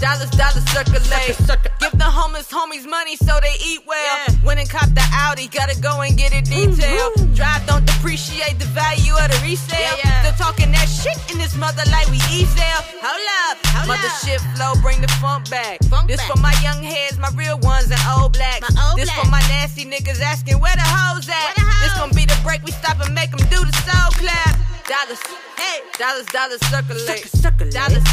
[0.00, 1.36] Dollars, dollars circulate.
[1.78, 4.26] Give the homeless homies money so they eat well.
[4.42, 7.36] When and cop the Audi, gotta go and get it detailed.
[7.36, 9.94] Drive don't depreciate the value of the resale.
[10.24, 12.82] Still talking that shit in this mother like we easel.
[12.98, 15.78] Hold up, mother shit flow, bring the funk back.
[16.08, 18.66] this for my young heads, my real ones and old blacks.
[18.96, 21.54] this for my nasty niggas asking where the hoes at.
[21.78, 24.58] This gon' be the break we stop and make them do the soul clap.
[24.88, 25.22] Dollars,
[25.56, 27.24] hey, dollars, dollars circulate.
[27.28, 27.72] circulate.
[27.72, 28.04] Dollars.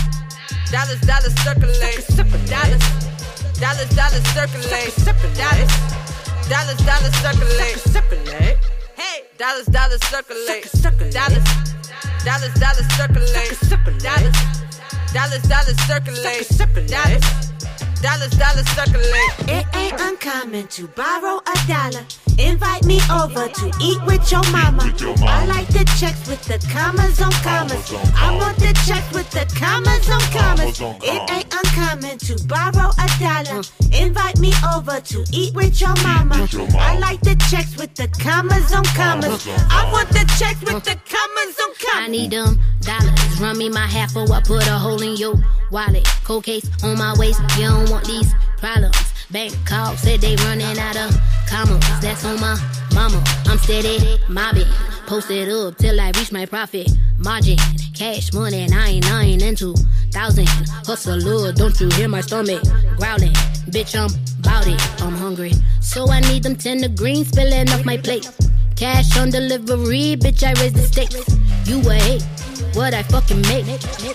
[0.72, 2.04] Dollars, dollars circulate.
[2.06, 2.50] circulate.
[3.58, 4.94] Dollars, dollars, dollars circulate.
[4.94, 5.70] circulate.
[6.48, 8.58] Dollars, dollars, dollars circulate.
[8.96, 10.70] Hey, dollars, dollars circulate.
[11.12, 11.44] Dollars,
[12.24, 13.50] dollars, dollars circulate.
[15.12, 16.48] Dollars, dollars, dollars circulate.
[16.86, 17.26] Dollars,
[18.02, 19.34] dollars, dollars circulate.
[19.50, 22.06] It ain't uncommon to borrow a dollar.
[22.40, 24.84] Invite me over to eat with your mama.
[25.28, 27.92] I like the checks with the commas on commas.
[28.16, 30.80] I want the checks with the commas on commas.
[31.04, 33.62] It ain't uncommon to borrow a dollar.
[33.92, 36.48] Invite me over to eat with your mama.
[36.80, 39.46] I like the checks with the commas on commas.
[39.70, 42.06] I want the checks with the commas on commas.
[42.06, 43.42] I need them dollars.
[43.42, 45.36] Run me my half or I put a hole in your
[45.72, 46.08] wallet.
[46.24, 47.42] Cold case on my waist.
[47.58, 49.09] You don't want these problems.
[49.32, 51.16] Bank call said they running out of
[51.48, 51.86] commas.
[52.02, 52.58] That's on my
[52.96, 53.24] mama.
[53.46, 54.66] I'm steady mobbing.
[55.06, 57.58] Posted up till I reach my profit margin.
[57.94, 59.76] Cash money, nine nine into
[60.12, 60.48] thousand.
[60.88, 62.64] Hustler, don't you hear my stomach
[62.98, 63.34] growling?
[63.70, 64.10] Bitch, I'm
[64.42, 64.82] bout it.
[65.04, 68.28] I'm hungry, so I need them tender greens spilling off my plate.
[68.76, 71.16] Cash on delivery, bitch, I raise the stakes.
[71.70, 72.24] You hate
[72.76, 73.66] what I fucking make.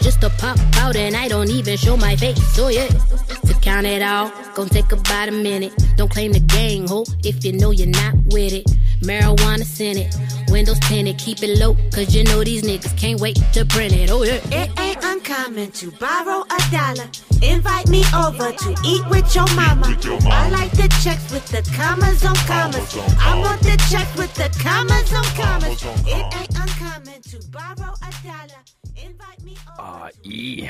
[0.00, 2.42] Just to pop out and I don't even show my face.
[2.54, 5.72] So yeah, to count it all, gon' take about a minute.
[5.96, 8.66] Don't claim the gang, ho, if you know you're not with it.
[9.02, 10.14] Marijuana Senate,
[10.48, 14.10] windows tinted, keep it low, cause you know these niggas can't wait to print it.
[14.10, 14.40] Oh yeah.
[14.50, 17.08] It ain't uncommon to borrow a dollar.
[17.42, 19.96] Invite me over to eat with your mama.
[20.30, 22.96] I like the checks with the commas on commas.
[23.20, 25.82] I want the checks with the commas on commas.
[26.06, 26.54] It ain't
[26.94, 28.60] uncommon to borrow a dollar.
[28.96, 29.82] Invite me over.
[29.82, 30.68] Uh, E.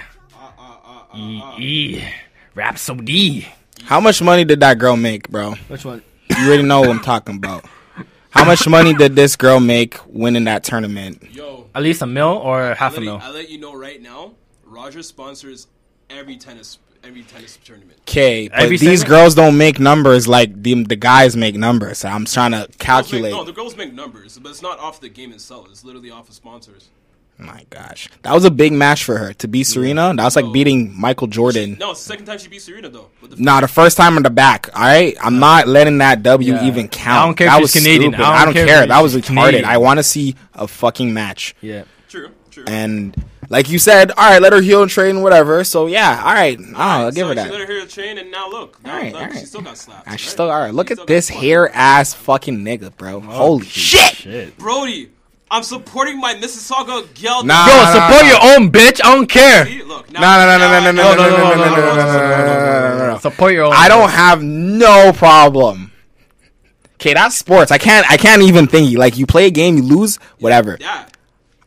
[1.15, 1.43] E.
[1.59, 2.05] E.
[2.55, 3.49] Rapsody.
[3.83, 5.55] How much money did that girl make, bro?
[5.69, 6.03] Which one?
[6.31, 7.65] You already know what I'm talking about.
[8.31, 11.23] How much money did this girl make winning that tournament?
[11.31, 13.21] Yo, At least a mil or half a let, you, mil?
[13.23, 14.33] I let you know right now.
[14.65, 15.69] Roger sponsors
[16.11, 17.99] every tennis every tennis tournament.
[18.03, 19.09] Okay, but Every these segment?
[19.09, 21.99] girls don't make numbers like the the guys make numbers.
[21.99, 23.33] So I'm trying to Girls make- calculate.
[23.33, 25.69] no, the girls make numbers, but it's not off the game itself.
[25.71, 26.89] It's literally off of sponsors.
[27.37, 29.73] My gosh, that was a big match for her to beat mm-hmm.
[29.73, 30.15] Serena.
[30.15, 31.77] That was like beating Michael Jordan.
[31.81, 33.09] No, it's the second time she beat Serena though.
[33.23, 34.69] The Nah, the first time in the back.
[34.73, 36.65] All right, I'm not letting that W Yeah.
[36.65, 37.19] even count.
[37.19, 38.13] I don't care if that she's was Canadian.
[38.13, 38.25] Stupid.
[38.25, 38.87] I don't I don't care care.
[38.87, 39.27] That was she's retarded.
[39.27, 39.65] Canadian.
[39.65, 41.57] I want to see a fucking match.
[41.61, 41.83] Yeah.
[42.09, 42.65] true, True.
[42.69, 43.17] And
[43.49, 45.65] like you said, all right, let her heal and train, whatever.
[45.65, 47.51] So yeah, all right, I'll give so her She that.
[47.51, 48.83] let her hair train, and now look.
[48.85, 49.39] Now, All right, look, all right.
[49.39, 50.07] she still got slapped.
[50.07, 50.33] And she's right?
[50.33, 50.75] still all right.
[50.75, 53.21] Look She at this hair ass fucking nigga, bro.
[53.21, 54.15] Holy shit.
[54.15, 54.59] Shit.
[54.59, 55.11] Brody,
[55.51, 57.45] I'm supporting my Mississauga Gel.
[57.45, 57.67] Nah.
[57.67, 58.29] Yo, nah, support nah.
[58.29, 59.01] your own bitch.
[59.05, 59.67] I don't care.
[59.67, 60.11] See, look.
[60.13, 62.99] No, no, no, no, no, no, no, no, no, no, no, no, no, no, no,
[62.99, 63.19] no, no.
[63.19, 63.73] Support your own.
[63.75, 65.93] I don't have no problem.
[66.95, 67.71] Okay, that's sports.
[67.71, 68.11] I can't.
[68.11, 68.97] I can't even think.
[68.97, 70.79] Like you play a game, you lose, whatever.
[70.81, 71.07] Yeah.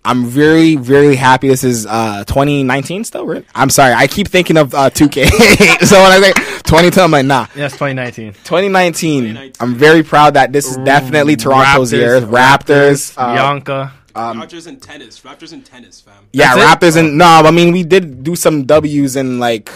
[0.08, 1.50] I'm very, very happy.
[1.50, 3.44] This is uh 2019 still, right?
[3.54, 3.94] I'm sorry.
[3.94, 5.28] I keep thinking of uh 2K.
[5.86, 6.32] so when I say
[6.64, 7.48] 2010, I'm like, nah.
[7.56, 8.32] Yes, 2019.
[8.46, 9.22] 2019.
[9.24, 9.54] 2019.
[9.60, 12.22] I'm very proud that this is definitely Toronto's year.
[12.22, 13.14] Raptors.
[13.18, 13.94] uh, Bianca.
[14.16, 15.20] Raptors and tennis.
[15.20, 16.14] Raptors and tennis, fam.
[16.34, 16.88] yeah, That's it?
[16.88, 19.70] Raptors and no, I mean we did do some W's in like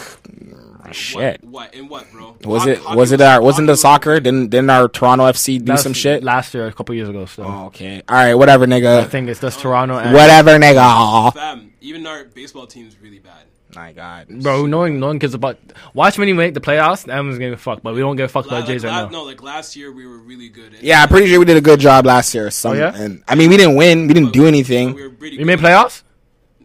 [0.95, 1.43] shit.
[1.43, 1.51] What?
[1.51, 1.73] What?
[1.75, 2.35] In what, bro?
[2.43, 4.19] Was Hockey- it hockey was it uh, our wasn't the soccer?
[4.19, 6.23] Didn't didn't our Toronto FC do That's some shit?
[6.23, 7.25] last year, a couple years ago.
[7.25, 8.01] So Oh, okay.
[8.09, 8.99] All right, whatever, nigga.
[8.99, 9.09] I nigga.
[9.09, 11.33] think it's just Toronto and Whatever, nigga.
[11.33, 13.45] Fam, even our baseball team's really bad.
[13.73, 14.27] My God.
[14.27, 15.57] Bro, no one, no one cares about.
[15.93, 17.07] Watch when you make the playoffs.
[17.07, 19.05] Everyone's gonna fuck, but we don't give a fuck La- about Jays like, right la-
[19.05, 19.11] now.
[19.19, 20.73] No, like last year we were really good.
[20.73, 22.51] And- Yeah, I'm pretty sure we did a good job last year.
[22.51, 22.93] Some, Oh, yeah?
[22.93, 24.07] and I mean we didn't win.
[24.07, 24.93] We didn't do We anything.
[24.93, 25.47] were pretty You good.
[25.47, 26.03] made playoffs?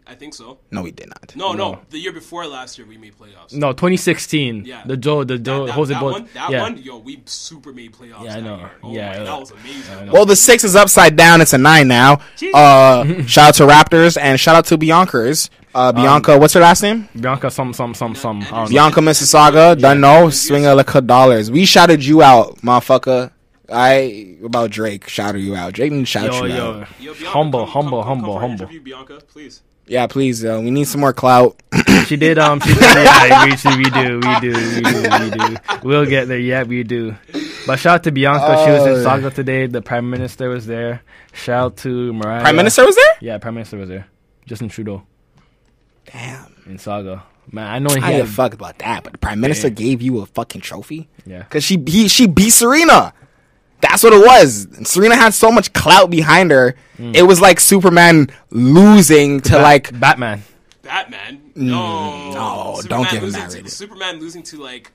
[0.09, 0.59] I think so.
[0.71, 1.35] No, we did not.
[1.35, 3.53] No, no, The year before last year we made playoffs.
[3.53, 4.65] No, 2016.
[4.65, 4.83] Yeah.
[4.87, 6.63] The Joe, the Joe, that, Jose that Bo- one, that yeah.
[6.63, 8.25] one, yo, we super made playoffs.
[8.25, 8.57] Yeah, I that know.
[8.59, 8.71] year.
[8.85, 10.13] Oh Yeah, my, that was amazing.
[10.13, 11.41] Well, the six is upside down.
[11.41, 12.21] It's a nine now.
[12.55, 15.51] Uh, shout out to Raptors and shout out to Bianca's.
[15.75, 17.09] Uh, Bianca, what's her last name?
[17.21, 18.43] Bianca, some, some, some, some.
[18.43, 18.67] I don't know.
[18.69, 19.79] Bianca Mississauga.
[19.79, 20.31] Done no.
[20.31, 21.51] Swing a like a dollars.
[21.51, 23.33] We shouted you out, motherfucker.
[23.71, 25.73] I about Drake shouted you out.
[25.75, 26.89] Drake didn't shout Yo, you yo, out.
[27.01, 28.81] Yo, Bianca, humble, come- humble, come- come humble, for humble.
[28.85, 29.63] Bianca, please.
[29.89, 30.45] Yeah, please.
[30.45, 31.61] Uh, we need some more clout.
[32.07, 32.39] She did.
[32.39, 32.83] Um, she did.
[32.83, 35.57] Yeah, we, she, we do, we do, we do, we do.
[35.85, 36.39] We'll get there.
[36.39, 37.15] Yeah, we do.
[37.67, 38.65] But shout out to Bianca.
[38.65, 38.97] she was Oh.
[38.97, 39.67] in Saga today.
[39.67, 41.03] The Prime Minister was there.
[41.33, 42.43] Shout out to Mariah.
[42.43, 43.15] Prime Minister was there.
[43.21, 44.07] Yeah, Prime Minister was there.
[44.47, 45.03] Justin Trudeau
[46.13, 46.53] Damn.
[46.67, 47.23] in Saga.
[47.51, 50.03] Man, I know he I give a fuck about that, but the Prime Minister gave
[50.03, 51.39] you a fucking trophy Yeah.
[51.45, 53.13] because she he, she beat Serena.
[53.81, 54.67] That's what it was.
[54.85, 56.75] Serena had so much clout behind her.
[56.97, 57.13] Hmm.
[57.15, 60.43] It was like Superman losing to Bat- like Batman.
[60.83, 61.43] Batman.
[61.57, 63.65] Mm, no, no, don't get married.
[63.65, 63.71] to.
[63.71, 64.93] Superman losing to like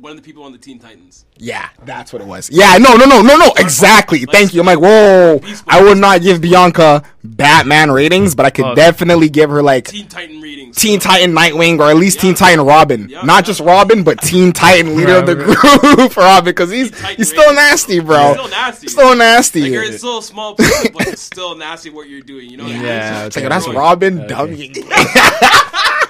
[0.00, 1.24] one of the people on the Teen Titans.
[1.38, 2.48] yeah, that's what it was.
[2.50, 4.24] Yeah, no, no, no, no, no, exactly.
[4.24, 4.60] Thank you.
[4.60, 5.40] I'm like, whoa.
[5.66, 8.74] I would not give Bianca Batman ratings, but I could Oh.
[8.74, 10.76] definitely give her like Teen Titan readings.
[10.76, 13.08] Teen Titan Nightwing or at least Teen Titan Robin.
[13.08, 13.22] Yeah.
[13.22, 15.96] Not just Robin, but Teen Titan leader of the Robin.
[15.96, 18.28] group Robin because he's he's still nasty, bro.
[18.28, 18.88] He's still nasty.
[18.88, 19.60] Still nasty.
[19.62, 22.48] Like you're still a small person, but it's still nasty what you're doing.
[22.50, 22.66] You know?
[22.66, 24.72] Yeah, It's like, that's Robin, Okay.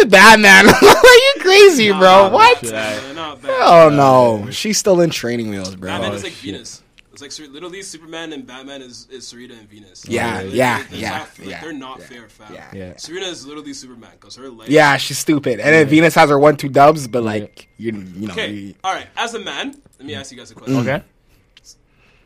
[0.00, 0.66] said Batman.
[1.04, 2.08] you crazy, Nah, bro.
[2.10, 2.62] nah, what?
[2.64, 5.88] nah, Oh no, she's still in training wheels, bro.
[5.90, 6.52] Batman is Oh, like shit.
[6.52, 6.82] Venus.
[7.12, 10.02] It's like Ser- literally Superman and Batman is, is Serena and Venus.
[10.08, 12.54] Yeah, Like, yeah, they're yeah, not- like, yeah, They're not yeah, fair, fam.
[12.54, 12.70] yeah.
[12.72, 12.96] Yeah.
[12.96, 14.70] Serena is literally Superman because her life.
[14.70, 15.60] Yeah, she's stupid.
[15.60, 18.50] And then Venus has her one two dubs, but like you, you know, Okay.
[18.50, 19.08] you- All right.
[19.16, 20.76] As a man, let me ask you guys a question.
[20.78, 21.02] Okay.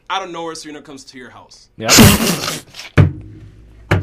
[0.08, 1.68] Out of nowhere, Serena comes to your house.
[1.76, 1.88] Yeah.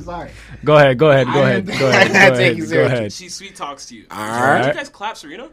[0.04, 0.30] sorry.
[0.64, 0.98] Go ahead.
[0.98, 1.28] Go ahead.
[1.28, 1.66] Go ahead.
[1.68, 2.12] Go ahead.
[2.12, 2.70] Go ahead.
[2.70, 3.14] Go ahead.
[3.14, 4.06] She sweet talks to you.
[4.12, 4.62] Alright.
[4.66, 5.50] Would you guys clap Serena?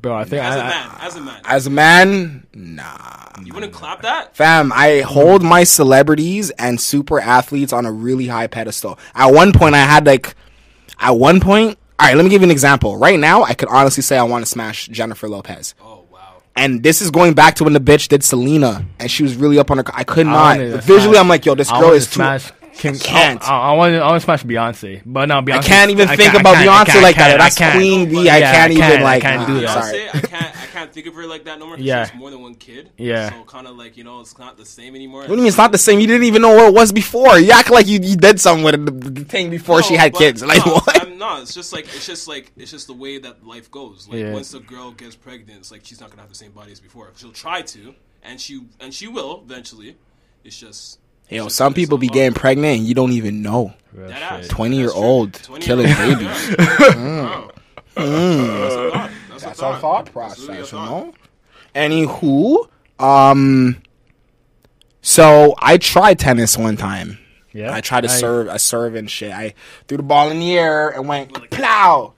[0.00, 0.90] Bro, I think As a I, man.
[1.00, 1.40] As a man.
[1.44, 3.26] As a man, nah.
[3.44, 4.36] You wouldn't clap that?
[4.36, 8.98] Fam, I hold my celebrities and super athletes on a really high pedestal.
[9.14, 10.34] At one point, I had like,
[11.00, 12.96] at one point, all right, let me give you an example.
[12.96, 15.74] Right now, I could honestly say I want to smash Jennifer Lopez.
[15.80, 16.42] Oh wow.
[16.54, 19.58] And this is going back to when the bitch did Selena, and she was really
[19.58, 19.84] up on her.
[19.94, 20.58] I could not.
[20.58, 22.18] wanted to Visually, smash- I'm like, yo, this I girl wanna is too.
[22.80, 23.12] Smash Kim.
[23.14, 23.42] can't.
[23.48, 23.92] I, I want.
[23.92, 23.98] to.
[23.98, 25.58] I want to smash Beyonce, but now Beyonce.
[25.58, 27.28] I can't even I think can't- I about can't- I Beyonce can't- like that.
[27.28, 27.76] can't- That's I can't.
[27.78, 28.28] Queen No, B.
[28.30, 29.84] I yeah, can't even can't- I can't do that.
[29.84, 30.08] Sorry.
[30.08, 30.56] I can't.
[30.62, 31.76] I can't think of her like that no more.
[31.76, 32.06] 'cause Yeah.
[32.06, 32.90] She more than one kid.
[32.96, 33.30] Yeah.
[33.30, 35.22] So kind of like you know, it's not the same anymore.
[35.22, 35.98] What do you mean it's not the same?
[35.98, 37.38] You didn't even know what it was before.
[37.38, 40.44] You act like you, you did something with the, the thing before she had kids.
[40.44, 41.02] Like no, what?
[41.02, 41.42] I'm not.
[41.42, 44.06] It's just like it's just like it's just the way that life goes.
[44.08, 44.32] Like Yeah.
[44.32, 46.78] once a girl gets pregnant, it's like she's not gonna have the same body as
[46.80, 47.10] before.
[47.16, 49.96] She'll try to, and she and she will eventually.
[50.44, 51.00] It's just.
[51.36, 53.74] It's know, some people it's be getting pregnant and you don't even know.
[53.92, 54.96] That 20 year true.
[54.96, 56.56] old 20 killing year babies.
[56.58, 57.48] yeah.
[57.96, 59.12] That's.
[59.28, 60.88] That's, That's our thought That's a process, you thought.
[61.06, 61.14] know?
[61.74, 62.68] Anywho,
[62.98, 63.82] um,
[65.02, 67.18] so I tried tennis one time.
[67.52, 67.74] Yeah.
[67.74, 69.32] I tried to serve, I serve and shit.
[69.32, 69.54] I
[69.86, 72.14] threw the ball in the air and went plow.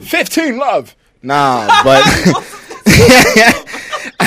[0.00, 0.96] 15 love.
[1.22, 2.02] Nah, but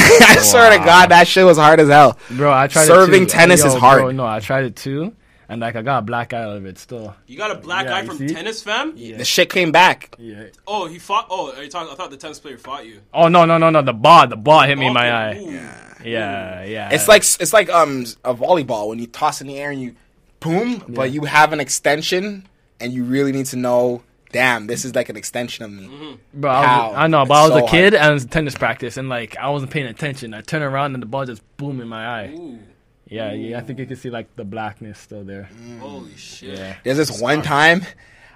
[0.22, 2.18] I swear to God, that shit was hard as hell.
[2.32, 3.32] Bro, I tried Serving it too.
[3.32, 4.02] tennis Yo, is hard.
[4.02, 5.14] Bro, no, I tried it too,
[5.50, 7.16] and like I got a black eye out of it still.
[7.28, 8.28] You got a black Yeah, guy you from see?
[8.34, 8.96] tennis, fam.
[8.96, 10.16] The shit came back.
[10.18, 10.46] Yeah.
[10.66, 11.28] Oh, he fought.
[11.30, 11.92] Oh, are you talking?
[11.92, 13.02] I thought the tennis player fought you.
[13.14, 13.82] Oh no no no no!
[13.82, 15.38] The ball, the ball hit me in my eye.
[15.38, 15.52] ooh.
[16.04, 16.90] Yeah yeah.
[16.92, 19.96] It's like it's like um a volleyball when you toss in the air and you
[20.40, 22.48] boom, but you have an extension,
[22.80, 24.04] and you really need to know.
[24.38, 25.88] Damn, this is like an extension of me.
[25.88, 26.42] Mm-hmm.
[26.42, 27.72] Bro, I, was, I know, but It's I was so a hard.
[27.72, 30.34] kid and I was tennis practice, and like I wasn't paying attention.
[30.36, 32.28] I turn around and the ball just boom in my eye.
[32.38, 32.60] Ooh,
[33.08, 35.50] Yeah, yeah, I think you can see like the blackness still there.
[35.60, 35.80] Mm.
[35.80, 36.58] holy shit.
[36.58, 36.76] Yeah.
[36.84, 37.84] There's this one time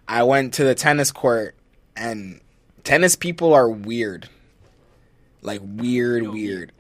[0.08, 1.56] I went to the tennis court,
[1.96, 2.42] and
[2.84, 4.28] tennis people are weird,
[5.44, 6.72] like weird, Yo, weird.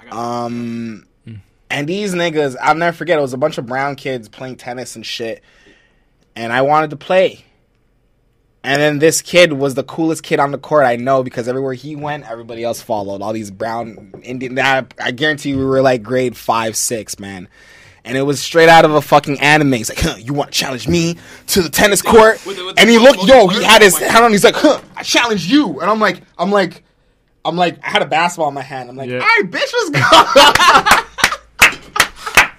[0.00, 1.40] I got Um, mm.
[1.70, 3.18] and these niggas, I'll never forget.
[3.18, 5.42] It was a bunch of brown kids playing tennis and shit,
[6.34, 7.44] and I wanted to play.
[8.66, 11.74] And then this kid was the coolest kid on the court I know because everywhere
[11.74, 13.22] he went, everybody else followed.
[13.22, 14.58] All these brown Indian.
[14.58, 17.48] I, I guarantee you, we were like grade five, six, man.
[18.04, 19.72] And it was straight out of a fucking anime.
[19.72, 21.16] He's like, huh, you want to challenge me
[21.48, 22.44] to the tennis court?
[22.44, 24.32] With the- with the And he looked, yo, he had his my hand on.
[24.32, 25.80] He's like, huh, I challenge you.
[25.80, 26.82] And I'm like, I'm like,
[27.44, 28.90] I'm like, I had a basketball in my hand.
[28.90, 29.18] I'm like, Yeah.
[29.20, 31.02] all right, bitch, let's go.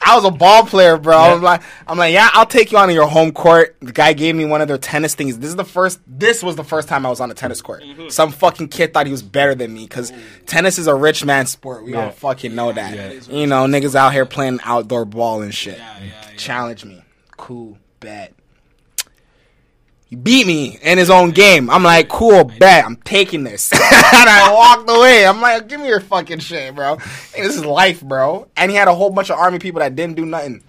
[0.07, 1.17] I was a ball player, bro.
[1.17, 3.75] I'm like, I'm like, yeah, I'll take you on your home court.
[3.81, 5.38] The guy gave me one of their tennis things.
[5.38, 5.99] This is the first.
[6.07, 7.84] This was the first time I was on a tennis court.
[7.84, 8.09] Mm-hmm.
[8.09, 10.13] Some fucking kid thought he was better than me because
[10.45, 11.84] tennis is a rich man sport.
[11.84, 12.05] We Yeah.
[12.05, 12.93] all fucking know that.
[12.93, 15.77] a you know, niggas out here playing outdoor ball and shit.
[15.77, 16.35] Yeah, yeah, yeah.
[16.38, 17.03] Challenge me.
[17.35, 18.34] Cool, bet.
[20.09, 21.69] He beat me in his own game.
[21.69, 22.85] I'm like, cool, bet.
[22.85, 23.71] I'm taking this.
[23.73, 25.27] and I walked away.
[25.27, 26.95] I'm like, give me your fucking shit, bro.
[26.95, 28.47] Hey, this is life, bro.
[28.55, 30.63] And he had a whole bunch of army people that didn't do nothing.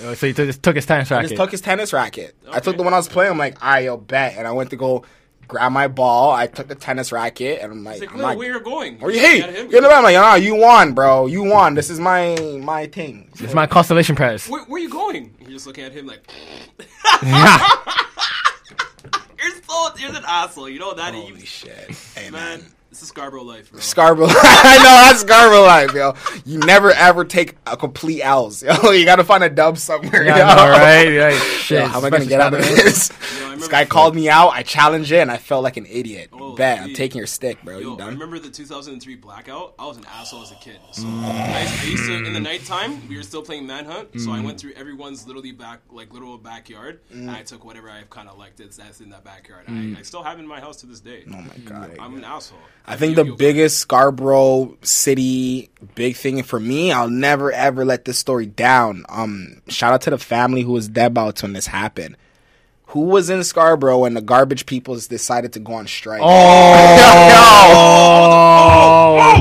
[0.00, 1.30] So he took, just took his tennis I racket.
[1.30, 2.36] just took his tennis racket.
[2.52, 3.32] I took the one I was playing.
[3.32, 4.36] I'm like, all right, yo, bet.
[4.36, 5.04] And I went to go
[5.48, 6.30] grab my ball.
[6.30, 8.60] I took the tennis racket, and I'm like, It's like, I'm no, like, where you're
[8.60, 8.98] going.
[9.02, 9.70] "Or You're hey, looking him.
[9.72, 9.96] you know what?
[9.98, 11.26] I'm like, no, you won, bro.
[11.26, 11.74] You won.
[11.74, 13.30] This is my my thing.
[13.40, 14.48] It's my constellation prize.
[14.48, 15.34] Where, where you going?
[15.40, 16.20] You're just looking at him like,
[17.22, 17.58] yeah.
[19.42, 20.68] you're so, you're an asshole.
[20.68, 21.14] You know that?
[21.14, 22.72] Holy You- shit, hey man, man.
[22.90, 23.80] This is Scarborough life, bro.
[23.80, 24.26] Scarborough.
[24.30, 26.14] I know that's Scarborough life, yo.
[26.46, 28.92] You never ever take a complete L's, yo.
[28.98, 30.44] You gotta find a dub somewhere, Yeah, yo.
[30.44, 31.12] I know, right?
[31.12, 31.80] Yeah, shit.
[31.80, 33.08] Yo, how am I gonna get out of status.
[33.08, 33.40] this?
[33.40, 34.48] Yo, this guy called me out.
[34.48, 36.30] I challenged it, and I felt like an idiot.
[36.32, 37.78] Oh, Bet, I'm taking your stick, bro.
[37.78, 38.14] Yo, you I done?
[38.14, 39.74] remember the 2003 blackout.
[39.78, 40.78] I was an asshole as a kid.
[40.92, 44.18] So I, I used to in the nighttime we were still playing manhunt.
[44.18, 44.60] So I went mm.
[44.60, 47.46] through everyone's literally back like literal backyard, and I mm.
[47.46, 49.64] took whatever I kind of liked it that's in that backyard.
[49.68, 49.98] I, mm.
[49.98, 51.24] I still have in my house to this day.
[51.28, 51.96] Oh my god.
[52.00, 52.58] I'm an asshole.
[52.90, 58.18] I think the biggest Scarborough city big thing for me, I'll never ever let this
[58.18, 59.04] story down.
[59.10, 62.16] Um, shout out to the family who was deadbouts when this happened.
[62.92, 66.22] Who was in Scarborough when the garbage people decided to go on strike?
[66.22, 66.24] Oh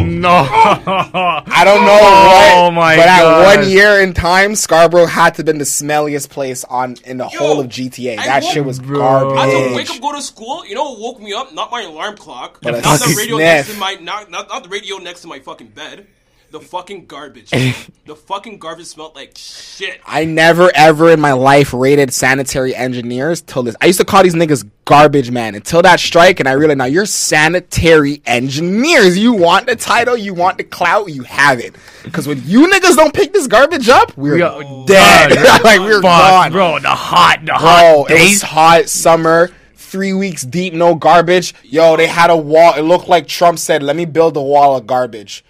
[0.06, 0.34] no!
[0.36, 3.22] I don't know Oh what, my but gosh.
[3.48, 7.18] at one year in time, Scarborough had to have been the smelliest place on in
[7.18, 8.18] the whole of GTA.
[8.20, 9.00] I That woke- shit was Bro.
[9.00, 9.38] garbage.
[9.38, 10.66] I had to wake up, go to school.
[10.66, 11.54] You know what woke me up?
[11.54, 12.60] Not my alarm clock.
[12.62, 15.28] But a not the radio next to my not, not not the radio next to
[15.28, 16.08] my fucking bed.
[16.50, 17.50] The fucking garbage.
[18.06, 20.00] the fucking garbage smelled like shit.
[20.06, 23.76] I never ever in my life rated sanitary engineers till this.
[23.82, 26.86] I used to call these niggas garbage man until that strike, and I realized now
[26.86, 29.18] you're sanitary engineers.
[29.18, 31.76] You want the title, you want the clout, you have it.
[32.04, 35.32] Because when you niggas don't pick this garbage up, we're We are dead.
[35.32, 35.62] done.
[35.64, 36.80] like we're Fuck, gone, bro.
[36.80, 38.42] The hot, the Bro, hot it was days.
[38.42, 39.50] hot summer.
[39.76, 41.54] Three weeks deep, no garbage.
[41.64, 42.74] Yo, they had a wall.
[42.76, 45.44] It looked like Trump said, "Let me build a wall of garbage."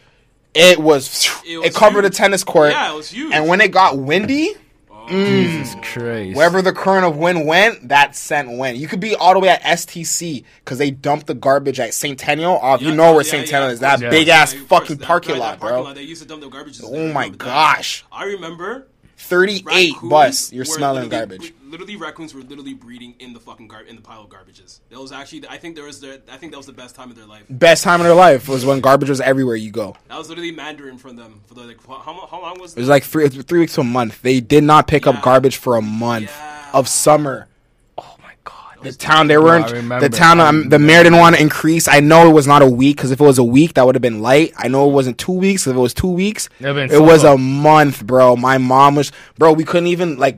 [0.57, 1.29] It was.
[1.45, 2.13] It It, covered huge.
[2.13, 2.71] a tennis court.
[2.71, 3.34] Yeah, it was huge.
[3.34, 4.55] And when it got windy,
[4.91, 5.05] oh.
[5.09, 6.35] mm, Jesus Christ.
[6.35, 8.77] wherever the current of wind went, that scent went.
[8.77, 12.59] You could be all the way at STC because they dumped the garbage at Centennial.
[12.61, 14.09] Oh, if you Yeah, know where yeah, Centennial yeah, is, that yeah.
[14.09, 15.84] big ass Yeah, fucking course, that- parking lot, that parking bro.
[15.84, 16.79] lot, They used to dump the garbage.
[16.84, 18.03] Oh my gosh.
[18.11, 18.88] I remember
[19.18, 20.53] 38 raccoons bus.
[20.53, 21.53] You're smelling garbage.
[21.64, 24.80] Literally, raccoons were literally breeding in the fucking gar- in the pile of garbages.
[24.89, 27.10] That was actually, I think there was the, I think that was the best time
[27.10, 27.44] of their life.
[27.49, 29.95] Best time of their life was when garbage was everywhere you go.
[30.07, 32.89] That was literally Mandarin from them for the like how, how, long was It was
[32.89, 34.22] like three three weeks to a month.
[34.22, 35.11] They did not pick Yeah.
[35.14, 36.69] up garbage for a month Yeah.
[36.73, 37.48] of summer.
[38.79, 38.93] My god.
[38.93, 39.65] The town they weren't.
[39.65, 40.07] I remember.
[40.07, 40.39] the town.
[40.39, 41.87] Um, the mayor didn't want to increase.
[41.87, 43.95] I know it was not a week because if it was a week, that would
[43.95, 44.53] have been light.
[44.57, 45.65] I know it wasn't two weeks.
[45.67, 47.33] If it was two weeks, It'd been it was full.
[47.33, 48.35] a month, bro.
[48.35, 49.53] My mom was, bro.
[49.53, 50.37] We couldn't even like.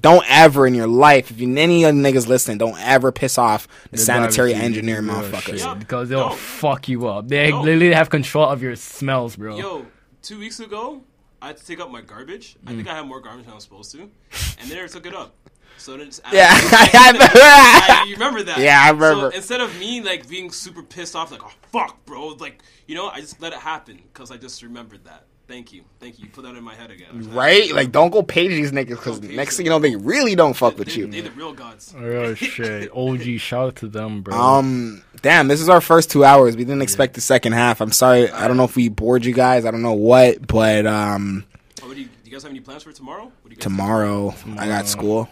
[0.00, 3.38] Don't ever in your life, if you any of the niggas listening, don't ever piss
[3.38, 5.42] off the sanitary garbage, engineer motherfuckers.
[5.44, 5.74] shit, Yeah.
[5.74, 6.34] Because they'll No.
[6.34, 7.28] fuck you up.
[7.28, 7.62] They No.
[7.62, 9.56] literally have control of your smells, bro.
[9.56, 9.86] Yo,
[10.20, 11.02] two weeks ago,
[11.40, 12.56] I had to take up my garbage.
[12.66, 12.76] I Mm.
[12.76, 15.14] think I had more garbage than I was supposed to, and they never took it
[15.14, 15.32] up.
[15.78, 18.04] So then, it's, Yeah, I remember I- that.
[18.08, 18.58] you remember that?
[18.58, 19.30] Yeah, I remember.
[19.30, 22.94] So instead of me like being super pissed off, like oh fuck, bro, like you
[22.94, 25.24] know, I just let it happen because I just remembered that.
[25.46, 26.24] Thank you, thank you.
[26.24, 27.08] You Put that in my head again.
[27.12, 27.70] I Right?
[27.74, 29.56] Like, don't go page these niggas because next them.
[29.58, 31.06] thing you know, they really don't fuck with They, you.
[31.06, 31.94] they the real gods.
[31.98, 32.90] Oh shit.
[32.96, 34.34] OG, shout out to them, bro.
[34.34, 36.56] Um, damn, this is our first two hours.
[36.56, 37.82] We didn't expect the second half.
[37.82, 38.30] I'm sorry.
[38.30, 39.66] I don't know if we bored you guys.
[39.66, 41.44] I don't know what, but um,
[41.82, 43.24] Oh, what do you, you guys have any plans for tomorrow?
[43.24, 45.28] What do you guys Tomorrow, I got school.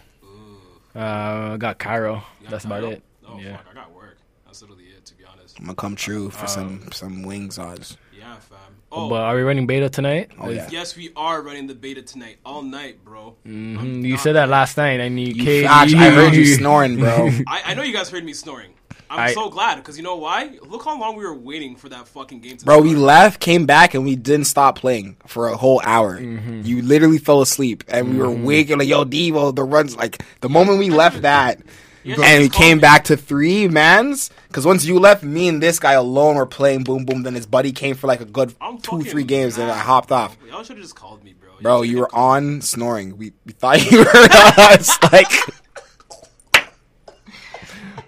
[0.94, 2.14] Uh, I got Cairo.
[2.40, 3.02] You got That's about it.
[3.26, 3.56] Oh yeah.
[3.56, 4.18] fuck, I got work.
[4.46, 5.58] That's literally it, to be honest.
[5.58, 7.96] I'm gonna come true for some some wings odds.
[8.16, 8.58] Yeah, fam.
[8.94, 10.30] Oh, But are we running beta tonight?
[10.38, 10.68] Oh, yeah.
[10.70, 13.34] yes, we are running the beta tonight, all night, bro.
[13.46, 14.02] Mhm.
[14.04, 15.64] You said that last night, and you, You, came.
[15.66, 17.30] Fox, I heard you snoring, bro.
[17.46, 18.74] I, I know you guys heard me snoring.
[19.12, 20.58] I'm I- so glad because you know why?
[20.66, 23.02] Look how long we were waiting for that fucking game to Bro, we start.
[23.04, 26.18] left, came back, and we didn't stop playing for a whole hour.
[26.18, 26.62] Mm-hmm.
[26.64, 30.48] You literally fell asleep, and we were waking like, "Yo, Devo, the runs!" Like the
[30.48, 31.60] moment we left that,
[32.04, 32.80] You and we came me.
[32.80, 34.30] back to three mans.
[34.48, 37.22] Because once you left, me and this guy alone were playing boom boom.
[37.22, 40.12] Then his buddy came for like a good I'm two, three games, and I hopped
[40.12, 40.36] off.
[40.48, 41.50] Y'all should have just called me, bro.
[41.52, 43.16] Y'all Bro, should've you were on snoring.
[43.16, 45.02] We, we thought you heard us.
[45.12, 45.30] Like,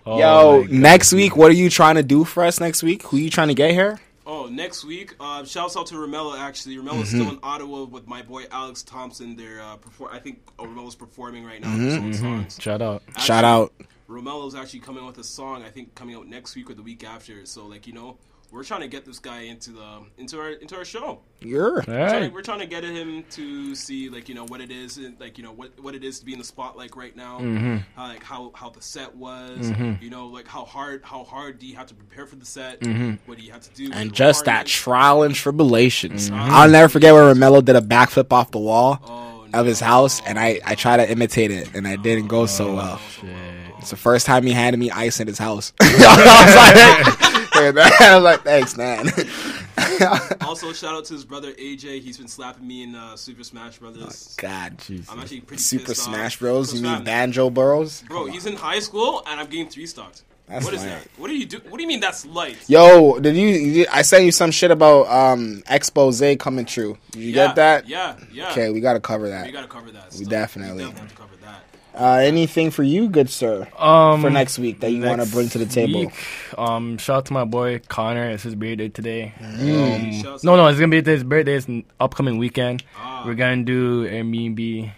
[0.07, 3.03] Oh yo, next week, what are you trying to do for us next week?
[3.05, 4.01] Who are you trying to get here?
[4.27, 6.39] Oh, next week, uh, shouts out to Romello.
[6.39, 7.21] Actually, Romello's Mm-hmm.
[7.21, 9.37] still in Ottawa with my boy Alex Thompson.
[9.37, 11.69] They're uh, perform- I think oh, Romello's performing right now.
[11.69, 11.85] Mm-hmm.
[11.95, 12.59] with his songs.
[12.61, 13.03] Shout out.
[13.19, 13.73] Shout out.
[14.09, 15.63] Romello's actually coming out with a song.
[15.63, 17.45] I think coming out next week or the week after.
[17.47, 18.17] So like you know,
[18.55, 21.19] we're trying to get this guy into the into our into our show.
[21.41, 24.97] You're Trying we're trying to get him to see like you know what it is,
[24.97, 27.41] and, like you know what what it is to be in the spotlight right now.
[27.41, 27.79] Mm-hmm.
[27.97, 29.73] How, like how how the set was.
[30.01, 32.81] You know like how hard how hard do you have to prepare for the set?
[33.27, 33.91] What do you have to do?
[33.93, 36.31] and just that trial and tribulations.
[36.31, 36.51] Mm-hmm.
[36.53, 40.23] I'll never forget where Romello did a backflip off the wall Oh, of his house,
[40.27, 43.01] and I I tried to imitate it, and I didn't go so well.
[43.79, 45.73] It's the first time he handed me ice in his house.
[45.81, 47.34] I was like,
[48.01, 49.09] I was like, thanks, man.
[50.41, 52.01] Also, shout out to his brother AJ.
[52.01, 54.35] He's been slapping me in uh, Super Smash Brothers.
[54.39, 55.09] God, Jesus.
[55.11, 55.95] I'm actually pretty Super.
[55.95, 56.75] Smash Bros.
[56.75, 58.03] You mean Banjo Bros?
[58.03, 60.25] Bro, he's in high school and I'm getting three stocks.
[60.49, 60.89] That's What is light.
[60.91, 61.09] that?
[61.17, 61.59] What do you do?
[61.69, 62.59] What do you mean that's light?
[62.69, 63.87] Yo, did you, you?
[63.91, 66.99] I sent you some shit about um expose coming true.
[67.13, 67.89] Did you yeah, get that?
[67.89, 68.51] Yeah, yeah.
[68.51, 69.47] Okay, we gotta cover that.
[69.47, 70.11] We gotta cover that.
[70.11, 70.29] We stuff.
[70.29, 70.85] definitely.
[70.85, 71.65] We definitely have to cover that.
[71.97, 75.49] Uh, anything for you, good sir, Um, for next week that you want to bring
[75.51, 76.01] to the table?
[76.01, 76.15] week,
[76.59, 78.31] um, shout out to my boy Connor.
[78.31, 79.33] It's his birthday today.
[79.41, 80.25] Mm.
[80.25, 81.55] Um, no, no, it's gonna be his birthday.
[81.55, 82.83] It's n- upcoming weekend.
[82.99, 83.23] Ah.
[83.25, 84.91] We're gonna do Airbnb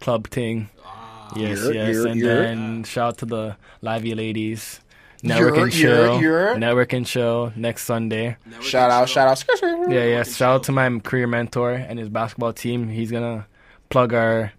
[0.00, 0.70] club thing.
[0.84, 1.32] Ah.
[1.36, 2.42] Yes, Yer, yes, yer, and yer.
[2.42, 4.80] then shout out to the Lively ladies.
[5.22, 6.54] Yer, Networking show, yer, yer.
[6.56, 8.36] networking show next Sunday.
[8.48, 9.14] Networking Shout out, show.
[9.34, 9.90] shout out.
[9.90, 10.20] Yeah, yeah.
[10.22, 12.88] Networking Shout out to my career mentor and his basketball team.
[12.88, 13.46] He's gonna
[13.90, 14.52] plug our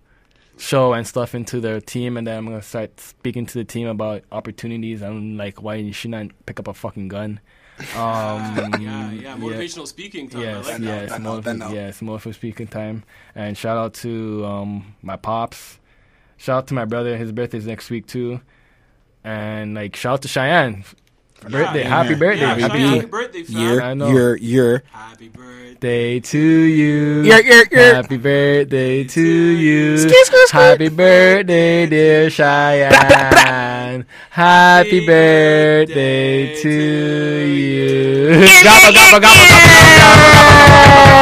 [0.63, 3.87] show and stuff into their team, and then I'm gonna start speaking to the team
[3.87, 7.39] about opportunities and like why you should not pick up a fucking gun.
[7.97, 9.35] Um, Yeah, yeah.
[9.35, 10.41] Motivational speaking time.
[10.41, 11.15] Yes, I like yes, that.
[11.15, 11.71] I motiv- know.
[11.73, 13.03] yes, motivational speaking time.
[13.33, 15.79] And shout out to um, my pops.
[16.37, 17.17] Shout out to my brother.
[17.17, 18.39] His birthday's next week too.
[19.23, 20.83] And like shout out to Cheyenne.
[21.49, 22.83] Birthday, Yeah, happy birthday, Yeah, baby.
[22.83, 23.39] Happy birthday.
[23.47, 24.07] Year, I know.
[24.11, 24.83] year, year.
[24.91, 26.19] Happy birthday.
[26.21, 27.21] To you.
[27.23, 27.95] Year, year, year.
[27.95, 29.97] Happy birthday to you.
[30.51, 34.05] Happy birthday, dear Cheyenne.
[34.29, 38.29] Happy birthday to you.
[38.63, 40.63] Gobble, gobble, gobble, gobble,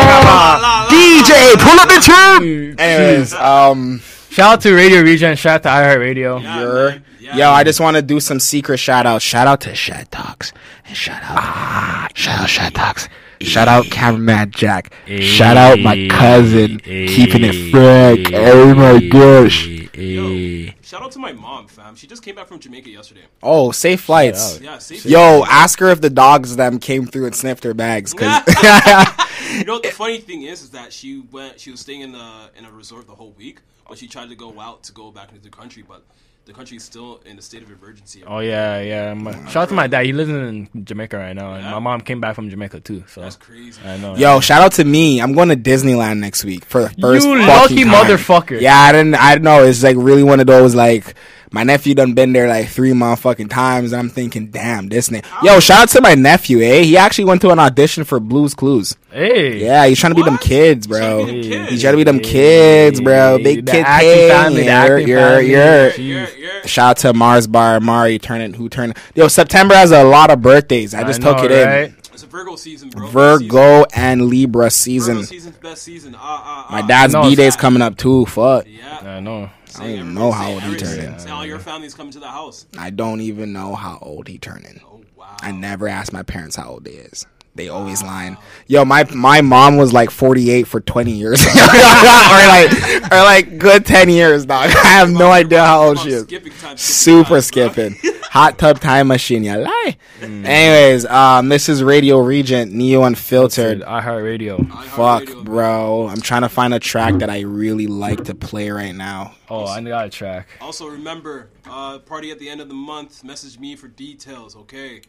[0.08, 2.00] gobble, gobble, DJ, pull up the
[2.40, 2.80] tune.
[2.80, 5.38] Anyways, um, Shout out to Radio Regent.
[5.40, 6.42] Shout out to iHeartRadio.
[6.42, 7.04] Yeah, you're, man.
[7.34, 9.22] Yeah, yo, I just want to do some secret shout out.
[9.22, 10.52] Shout out to Shad Dogs
[10.86, 13.08] and shout out, ah, shout out Shed Dogs.
[13.40, 14.94] Shout out cameraman Jack.
[15.08, 18.30] Shout out my cousin, keeping it frank.
[18.34, 19.66] Oh my gosh.
[19.68, 21.96] Yo, shout out to my mom, fam.
[21.96, 23.22] She just came back from Jamaica yesterday.
[23.42, 24.60] Oh, safe flights.
[24.60, 24.98] Yeah, see.
[25.10, 28.14] Yo, ask her if the dogs them came through and sniffed her bags.
[28.14, 28.44] Cause
[29.58, 32.50] You know the funny thing is, is that she went, she was staying in a
[32.58, 35.30] in a resort the whole week, but she tried to go out to go back
[35.30, 36.04] into the country, but
[36.46, 38.24] the country is still in a state of emergency.
[38.26, 39.14] Oh yeah, yeah.
[39.14, 40.06] My, oh shout out to my dad.
[40.06, 41.72] He lives in Jamaica right now, and Yeah?
[41.74, 43.04] my mom came back from Jamaica too.
[43.08, 43.80] So That's crazy.
[43.86, 44.16] I know.
[44.16, 45.22] Yo, shout out to me.
[45.22, 47.94] I'm going to Disneyland next week for the first You fucking lucky time.
[47.94, 48.60] motherfucker.
[48.62, 49.16] Yeah, I didn't.
[49.16, 49.64] I don't know.
[49.64, 51.14] It's like really one of those like
[51.52, 55.22] my nephew done been there like three motherfucking times, and I'm thinking, damn, Disney.
[55.44, 56.60] Yo, shout out to my nephew.
[56.62, 58.96] Eh, he actually went to an audition for Blue's Clues.
[59.12, 59.64] Hey.
[59.64, 60.42] Yeah, he's trying to be them What?
[60.42, 61.26] kids, He's trying bro.
[61.28, 61.72] to be them kids.
[61.72, 63.38] He's trying to be them kids, bro.
[63.44, 65.50] Big The kid acting family, You're, you're, family.
[65.52, 65.92] you're.
[65.96, 68.96] You're, you're, Shout out to Mars Bar, Mari turning who turned.
[69.16, 70.94] Yo, September has a lot of birthdays.
[70.94, 71.84] I just know, took it right?
[71.90, 71.96] in.
[72.32, 73.08] It's a Virgo season, bro.
[73.08, 75.16] Virgo and Libra season.
[75.16, 76.16] Virgo season's best season.
[76.18, 76.88] Ah, ah, My ah.
[76.88, 78.26] dad's No, B day's coming up too.
[78.26, 78.66] Fuck.
[78.68, 79.00] Yeah.
[79.18, 79.50] I know.
[79.78, 81.12] I don't even know how old he everything.
[81.12, 81.30] turned in.
[81.32, 82.66] All your family's coming to the house.
[82.78, 84.82] I don't even know how old he turning.
[84.86, 85.38] Oh wow.
[85.42, 87.26] I never asked my parents how old he is.
[87.54, 88.38] They always lying.
[88.68, 93.86] Yo, my my mom was like 48 for 20 years, or like or like good
[93.86, 94.70] 10 years, dog.
[94.84, 96.24] I have no idea how old she is.
[96.24, 97.96] skipping time, skipping Super time, skipping.
[98.32, 99.98] Hot tub time machine, you lie.
[100.22, 103.84] Anyways, um, this is Radio Regent, Neo Unfiltered.
[103.84, 104.64] I Heart Radio.
[104.64, 106.08] Fuck, bro.
[106.08, 109.36] I'm trying to find a track that I really like to play right now.
[109.50, 110.48] Oh, I got a track.
[110.62, 113.26] Also, remember, uh, party at the end of the month.
[113.26, 115.02] Message me for details, okay?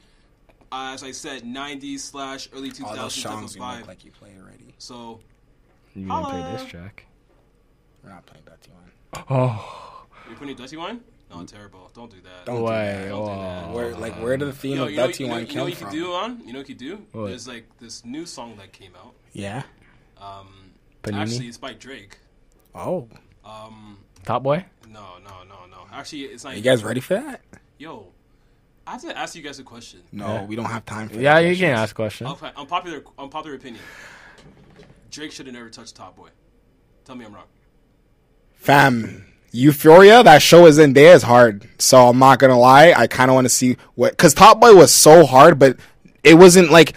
[0.73, 3.79] Uh, as I said, 90s slash early 2000s All those songs you vibe.
[3.81, 4.75] look like you play already.
[4.79, 5.21] So,
[5.95, 7.07] You gonna play this track?
[8.03, 9.27] We're not playing that one.
[9.29, 11.01] Oh, you're putting Dutty Wine?
[11.31, 11.91] No, terrible.
[11.95, 12.47] Don't do that.
[12.47, 13.09] Don't do that.
[13.09, 13.65] Don't do that.
[13.69, 13.75] Oh.
[13.75, 15.47] Where like where did the theme Yo, of you know, Dutty you know, one you
[15.49, 15.89] know come what you from?
[15.91, 16.41] could do on?
[16.47, 17.03] You know what you could do?
[17.13, 17.27] What?
[17.29, 19.15] There's like this new song that came out.
[19.33, 19.63] Yeah.
[20.19, 20.49] Um,
[21.03, 21.17] Panini?
[21.23, 22.19] actually, it's by Drake.
[22.75, 23.09] Oh,
[23.45, 24.65] Um, Top Boy.
[24.89, 25.87] no, no, no, no.
[25.93, 26.57] Actually, it's not.
[26.57, 27.43] you guys ready for that?
[27.79, 28.07] Yo,
[28.87, 30.01] I have to ask you guys a question.
[30.11, 30.45] No, Yeah.
[30.45, 31.15] we don't have time for.
[31.17, 31.23] That.
[31.23, 31.79] Yeah, you can questions.
[31.79, 32.31] ask questions.
[32.31, 33.83] Okay, unpopular, unpopular opinion.
[35.11, 36.29] Drake should have never touched Top Boy.
[37.05, 37.45] Tell me I'm wrong.
[38.55, 41.69] Fam, Euphoria, that show is in there is hard.
[41.79, 42.93] So I'm not gonna lie.
[42.97, 45.77] I kind of want to see what because Top Boy was so hard, but
[46.25, 46.91] it wasn't like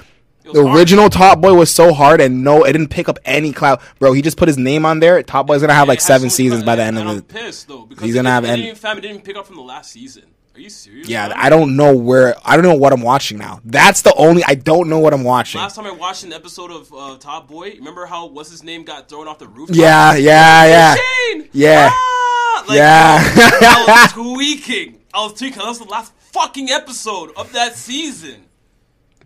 [0.44, 0.78] It was the hard.
[0.80, 4.14] original Top Boy was so hard, and no, it didn't pick up any clout, bro.
[4.14, 5.22] He just put his name on there.
[5.24, 7.28] Top Boy's gonna have like seven so- seasons by the end and of I'm it.
[7.28, 9.46] pissed though because He's gonna didn't- have it end- didn't fam, it didn't pick up
[9.48, 10.24] from the last season.
[10.56, 11.10] Are you serious?
[11.10, 11.34] Yeah.
[11.36, 12.34] I don't know where.
[12.46, 13.60] I don't know what I'm watching now.
[13.66, 14.42] That's the only.
[14.48, 15.60] I don't know what I'm watching.
[15.60, 18.84] Last time I watched an episode of uh, Top Boy, remember how what's his name
[18.86, 19.70] got thrown off the roof?
[19.74, 21.50] Yeah, yeah, yeah, Shane!
[21.52, 21.90] yeah.
[21.92, 22.66] Ah!
[22.70, 23.18] Like, Yeah.
[23.22, 25.02] I was tweaking.
[25.14, 25.58] I was tweaking.
[25.60, 28.46] That was the last fucking episode of that season.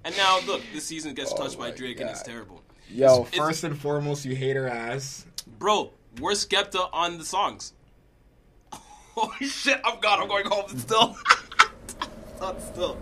[0.04, 2.64] And now look, this season gets touched by Drake, and it's terrible.
[2.90, 5.26] Yo, It's- first and foremost, you hate her ass.
[5.60, 7.74] Bro, where's Skepta on the songs?
[9.15, 10.22] Holy shit, I'm gone.
[10.22, 11.18] I'm going home still.
[12.40, 12.98] Not still.